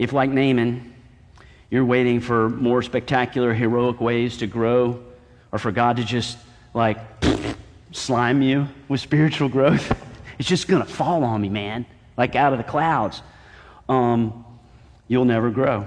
If, 0.00 0.14
like 0.14 0.30
Naaman, 0.30 0.94
you're 1.68 1.84
waiting 1.84 2.20
for 2.20 2.48
more 2.48 2.80
spectacular, 2.80 3.52
heroic 3.52 4.00
ways 4.00 4.38
to 4.38 4.46
grow, 4.46 4.98
or 5.52 5.58
for 5.58 5.70
God 5.70 5.98
to 5.98 6.04
just 6.04 6.38
like 6.72 6.96
slime 7.92 8.40
you 8.40 8.66
with 8.88 9.02
spiritual 9.02 9.50
growth, 9.50 9.94
it's 10.38 10.48
just 10.48 10.68
going 10.68 10.82
to 10.82 10.90
fall 10.90 11.22
on 11.22 11.42
me, 11.42 11.50
man, 11.50 11.84
like 12.16 12.34
out 12.34 12.52
of 12.54 12.58
the 12.58 12.64
clouds 12.64 13.20
um, 13.90 14.46
you'll 15.06 15.26
never 15.26 15.50
grow. 15.50 15.86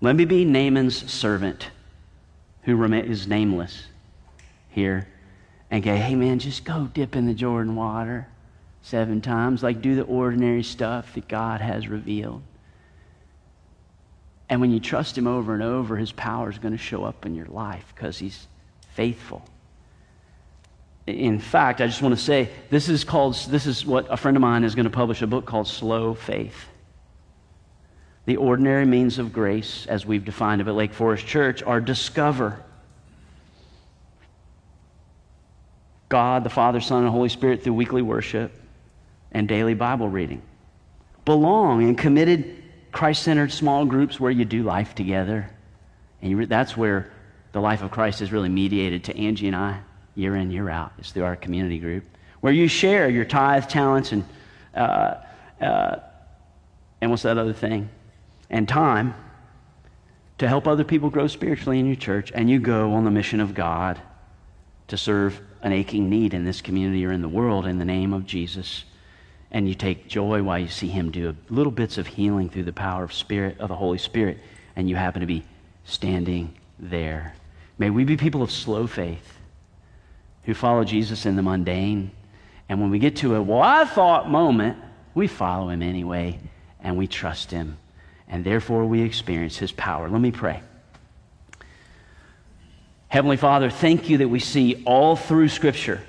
Let 0.00 0.14
me 0.14 0.26
be 0.26 0.44
Naaman's 0.44 1.10
servant 1.10 1.70
who 2.62 2.84
is 2.84 3.26
nameless 3.26 3.88
here 4.68 5.08
and 5.72 5.82
go, 5.82 5.96
hey 5.96 6.14
man, 6.14 6.38
just 6.38 6.64
go 6.64 6.88
dip 6.94 7.16
in 7.16 7.26
the 7.26 7.34
Jordan 7.34 7.74
water 7.74 8.28
seven 8.82 9.20
times. 9.20 9.64
Like 9.64 9.82
do 9.82 9.96
the 9.96 10.02
ordinary 10.02 10.62
stuff 10.62 11.14
that 11.14 11.26
God 11.26 11.60
has 11.60 11.88
revealed. 11.88 12.42
And 14.48 14.60
when 14.60 14.70
you 14.70 14.80
trust 14.80 15.16
Him 15.16 15.26
over 15.26 15.54
and 15.54 15.62
over, 15.62 15.96
His 15.96 16.12
power 16.12 16.50
is 16.50 16.58
going 16.58 16.72
to 16.72 16.78
show 16.78 17.04
up 17.04 17.26
in 17.26 17.34
your 17.34 17.46
life 17.46 17.92
because 17.94 18.18
He's 18.18 18.46
faithful. 18.94 19.42
In 21.06 21.38
fact, 21.38 21.80
I 21.80 21.86
just 21.86 22.00
want 22.00 22.16
to 22.16 22.22
say 22.22 22.48
this 22.70 22.88
is 22.88 23.04
called, 23.04 23.34
this 23.48 23.66
is 23.66 23.84
what 23.84 24.06
a 24.10 24.16
friend 24.16 24.36
of 24.36 24.40
mine 24.40 24.64
is 24.64 24.74
going 24.74 24.84
to 24.84 24.90
publish 24.90 25.20
a 25.22 25.26
book 25.26 25.44
called 25.44 25.68
Slow 25.68 26.14
Faith. 26.14 26.68
The 28.26 28.36
ordinary 28.36 28.86
means 28.86 29.18
of 29.18 29.32
grace, 29.32 29.86
as 29.86 30.06
we've 30.06 30.24
defined 30.24 30.62
it 30.62 30.68
at 30.68 30.74
Lake 30.74 30.94
Forest 30.94 31.26
Church, 31.26 31.62
are 31.62 31.80
discover 31.80 32.62
God, 36.08 36.44
the 36.44 36.50
Father, 36.50 36.80
Son, 36.80 37.02
and 37.02 37.10
Holy 37.10 37.28
Spirit 37.28 37.62
through 37.62 37.74
weekly 37.74 38.00
worship 38.00 38.52
and 39.32 39.46
daily 39.46 39.74
Bible 39.74 40.08
reading. 40.08 40.40
Belong 41.24 41.82
in 41.82 41.96
committed, 41.96 42.62
Christ 42.94 43.22
centered 43.22 43.52
small 43.52 43.84
groups 43.84 44.18
where 44.18 44.30
you 44.30 44.46
do 44.46 44.62
life 44.62 44.94
together. 44.94 45.50
And 46.22 46.30
you, 46.30 46.46
that's 46.46 46.76
where 46.76 47.10
the 47.52 47.60
life 47.60 47.82
of 47.82 47.90
Christ 47.90 48.22
is 48.22 48.32
really 48.32 48.48
mediated 48.48 49.04
to 49.04 49.16
Angie 49.18 49.48
and 49.48 49.56
I 49.56 49.80
year 50.14 50.34
in, 50.34 50.50
year 50.50 50.70
out. 50.70 50.92
It's 50.96 51.12
through 51.12 51.24
our 51.24 51.36
community 51.36 51.78
group 51.78 52.04
where 52.40 52.52
you 52.52 52.68
share 52.68 53.10
your 53.10 53.26
tithe, 53.26 53.68
talents, 53.68 54.12
and, 54.12 54.24
uh, 54.74 55.16
uh, 55.60 55.96
and 57.02 57.10
what's 57.10 57.24
that 57.24 57.36
other 57.36 57.52
thing? 57.52 57.90
and 58.50 58.68
time 58.68 59.14
to 60.38 60.48
help 60.48 60.66
other 60.66 60.84
people 60.84 61.10
grow 61.10 61.26
spiritually 61.26 61.78
in 61.78 61.86
your 61.86 61.96
church, 61.96 62.30
and 62.34 62.50
you 62.50 62.58
go 62.58 62.92
on 62.92 63.04
the 63.04 63.10
mission 63.10 63.40
of 63.40 63.54
God 63.54 64.00
to 64.88 64.96
serve 64.96 65.40
an 65.62 65.72
aching 65.72 66.08
need 66.08 66.34
in 66.34 66.44
this 66.44 66.60
community 66.60 67.04
or 67.06 67.12
in 67.12 67.22
the 67.22 67.28
world 67.28 67.66
in 67.66 67.78
the 67.78 67.84
name 67.84 68.12
of 68.12 68.26
Jesus. 68.26 68.84
And 69.54 69.68
you 69.68 69.76
take 69.76 70.08
joy 70.08 70.42
while 70.42 70.58
you 70.58 70.66
see 70.66 70.88
Him 70.88 71.12
do 71.12 71.34
little 71.48 71.70
bits 71.70 71.96
of 71.96 72.08
healing 72.08 72.50
through 72.50 72.64
the 72.64 72.72
power 72.72 73.04
of 73.04 73.12
Spirit 73.12 73.60
of 73.60 73.68
the 73.68 73.76
Holy 73.76 73.98
Spirit. 73.98 74.38
and 74.76 74.90
you 74.90 74.96
happen 74.96 75.20
to 75.20 75.26
be 75.26 75.44
standing 75.84 76.52
there. 76.80 77.36
May 77.78 77.90
we 77.90 78.02
be 78.02 78.16
people 78.16 78.42
of 78.42 78.50
slow 78.50 78.88
faith 78.88 79.38
who 80.42 80.52
follow 80.52 80.82
Jesus 80.82 81.26
in 81.26 81.36
the 81.36 81.42
mundane. 81.42 82.10
And 82.68 82.80
when 82.80 82.90
we 82.90 82.98
get 82.98 83.14
to 83.18 83.36
a, 83.36 83.42
well, 83.42 83.62
I 83.62 83.84
thought 83.84 84.28
moment, 84.28 84.76
we 85.14 85.28
follow 85.28 85.68
him 85.68 85.80
anyway 85.80 86.40
and 86.80 86.96
we 86.96 87.06
trust 87.06 87.52
him. 87.52 87.76
And 88.26 88.44
therefore 88.44 88.84
we 88.84 89.02
experience 89.02 89.56
his 89.56 89.70
power. 89.70 90.08
Let 90.08 90.20
me 90.20 90.32
pray. 90.32 90.60
Heavenly 93.06 93.36
Father, 93.36 93.70
thank 93.70 94.10
you 94.10 94.18
that 94.18 94.28
we 94.28 94.40
see 94.40 94.82
all 94.84 95.14
through 95.14 95.50
Scripture 95.50 96.02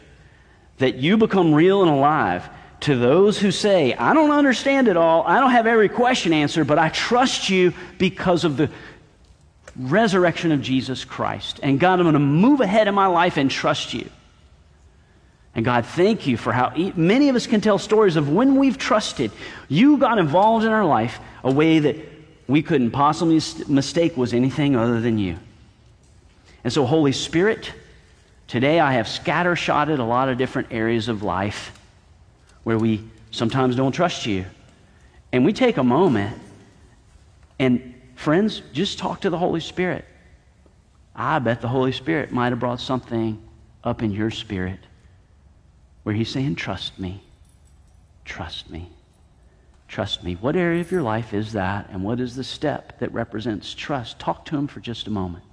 that 0.79 0.95
you 0.95 1.17
become 1.17 1.53
real 1.53 1.83
and 1.83 1.91
alive 1.91 2.49
to 2.81 2.95
those 2.95 3.39
who 3.39 3.51
say, 3.51 3.93
I 3.93 4.13
don't 4.13 4.31
understand 4.31 4.87
it 4.87 4.97
all, 4.97 5.23
I 5.23 5.39
don't 5.39 5.51
have 5.51 5.67
every 5.67 5.89
question 5.89 6.33
answered, 6.33 6.67
but 6.67 6.77
I 6.77 6.89
trust 6.89 7.49
you 7.49 7.73
because 7.97 8.43
of 8.43 8.57
the 8.57 8.69
resurrection 9.77 10.51
of 10.51 10.61
Jesus 10.61 11.03
Christ. 11.05 11.59
And 11.63 11.79
God, 11.79 11.99
I'm 11.99 12.05
going 12.05 12.13
to 12.13 12.19
move 12.19 12.61
ahead 12.61 12.87
in 12.87 12.95
my 12.95 13.07
life 13.07 13.37
and 13.37 13.49
trust 13.49 13.93
you. 13.93 14.09
And 15.53 15.63
God, 15.63 15.85
thank 15.85 16.27
you 16.27 16.35
for 16.35 16.51
how 16.51 16.73
many 16.95 17.29
of 17.29 17.35
us 17.35 17.47
can 17.47 17.61
tell 17.61 17.79
stories 17.79 18.17
of 18.17 18.29
when 18.29 18.57
we've 18.57 18.77
trusted. 18.77 19.31
You 19.69 19.97
got 19.97 20.17
involved 20.17 20.65
in 20.65 20.71
our 20.71 20.85
life 20.85 21.19
a 21.43 21.51
way 21.51 21.79
that 21.79 21.95
we 22.47 22.61
couldn't 22.61 22.91
possibly 22.91 23.41
mistake 23.67 24.17
was 24.17 24.33
anything 24.33 24.75
other 24.75 24.99
than 24.99 25.17
you. 25.17 25.37
And 26.63 26.73
so, 26.73 26.85
Holy 26.85 27.13
Spirit, 27.13 27.71
today 28.47 28.79
I 28.79 28.93
have 28.93 29.05
scattershotted 29.05 29.97
a 29.99 30.03
lot 30.03 30.27
of 30.29 30.37
different 30.37 30.69
areas 30.71 31.07
of 31.07 31.23
life 31.23 31.71
where 32.65 32.77
we 32.77 33.07
sometimes 33.31 33.75
don't 33.75 33.93
trust 33.93 34.25
you. 34.25 34.43
And 35.31 35.45
we 35.45 35.53
take 35.53 35.77
a 35.77 35.83
moment 35.83 36.37
and, 37.59 37.93
friends, 38.15 38.61
just 38.73 38.99
talk 38.99 39.21
to 39.21 39.29
the 39.29 39.37
Holy 39.37 39.61
Spirit. 39.61 40.03
I 41.15 41.39
bet 41.39 41.61
the 41.61 41.67
Holy 41.69 41.93
Spirit 41.93 42.31
might 42.31 42.49
have 42.49 42.59
brought 42.59 42.81
something 42.81 43.41
up 43.83 44.01
in 44.01 44.11
your 44.11 44.31
spirit 44.31 44.79
where 46.03 46.13
He's 46.13 46.29
saying, 46.29 46.55
Trust 46.55 46.99
me. 46.99 47.23
Trust 48.25 48.69
me. 48.69 48.89
Trust 49.87 50.23
me. 50.23 50.33
What 50.33 50.55
area 50.55 50.81
of 50.81 50.91
your 50.91 51.03
life 51.03 51.33
is 51.33 51.53
that? 51.53 51.87
And 51.91 52.03
what 52.03 52.19
is 52.19 52.35
the 52.35 52.43
step 52.43 52.99
that 52.99 53.13
represents 53.13 53.73
trust? 53.75 54.17
Talk 54.17 54.43
to 54.45 54.57
Him 54.57 54.67
for 54.67 54.79
just 54.79 55.05
a 55.07 55.11
moment. 55.11 55.43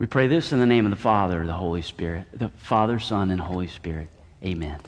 We 0.00 0.06
pray 0.06 0.28
this 0.28 0.50
in 0.50 0.58
the 0.58 0.66
name 0.66 0.86
of 0.86 0.90
the 0.90 0.96
Father, 0.96 1.44
the 1.44 1.52
Holy 1.52 1.82
Spirit, 1.82 2.26
the 2.32 2.48
Father, 2.48 2.98
Son, 2.98 3.30
and 3.30 3.38
Holy 3.38 3.66
Spirit. 3.66 4.08
Amen. 4.42 4.80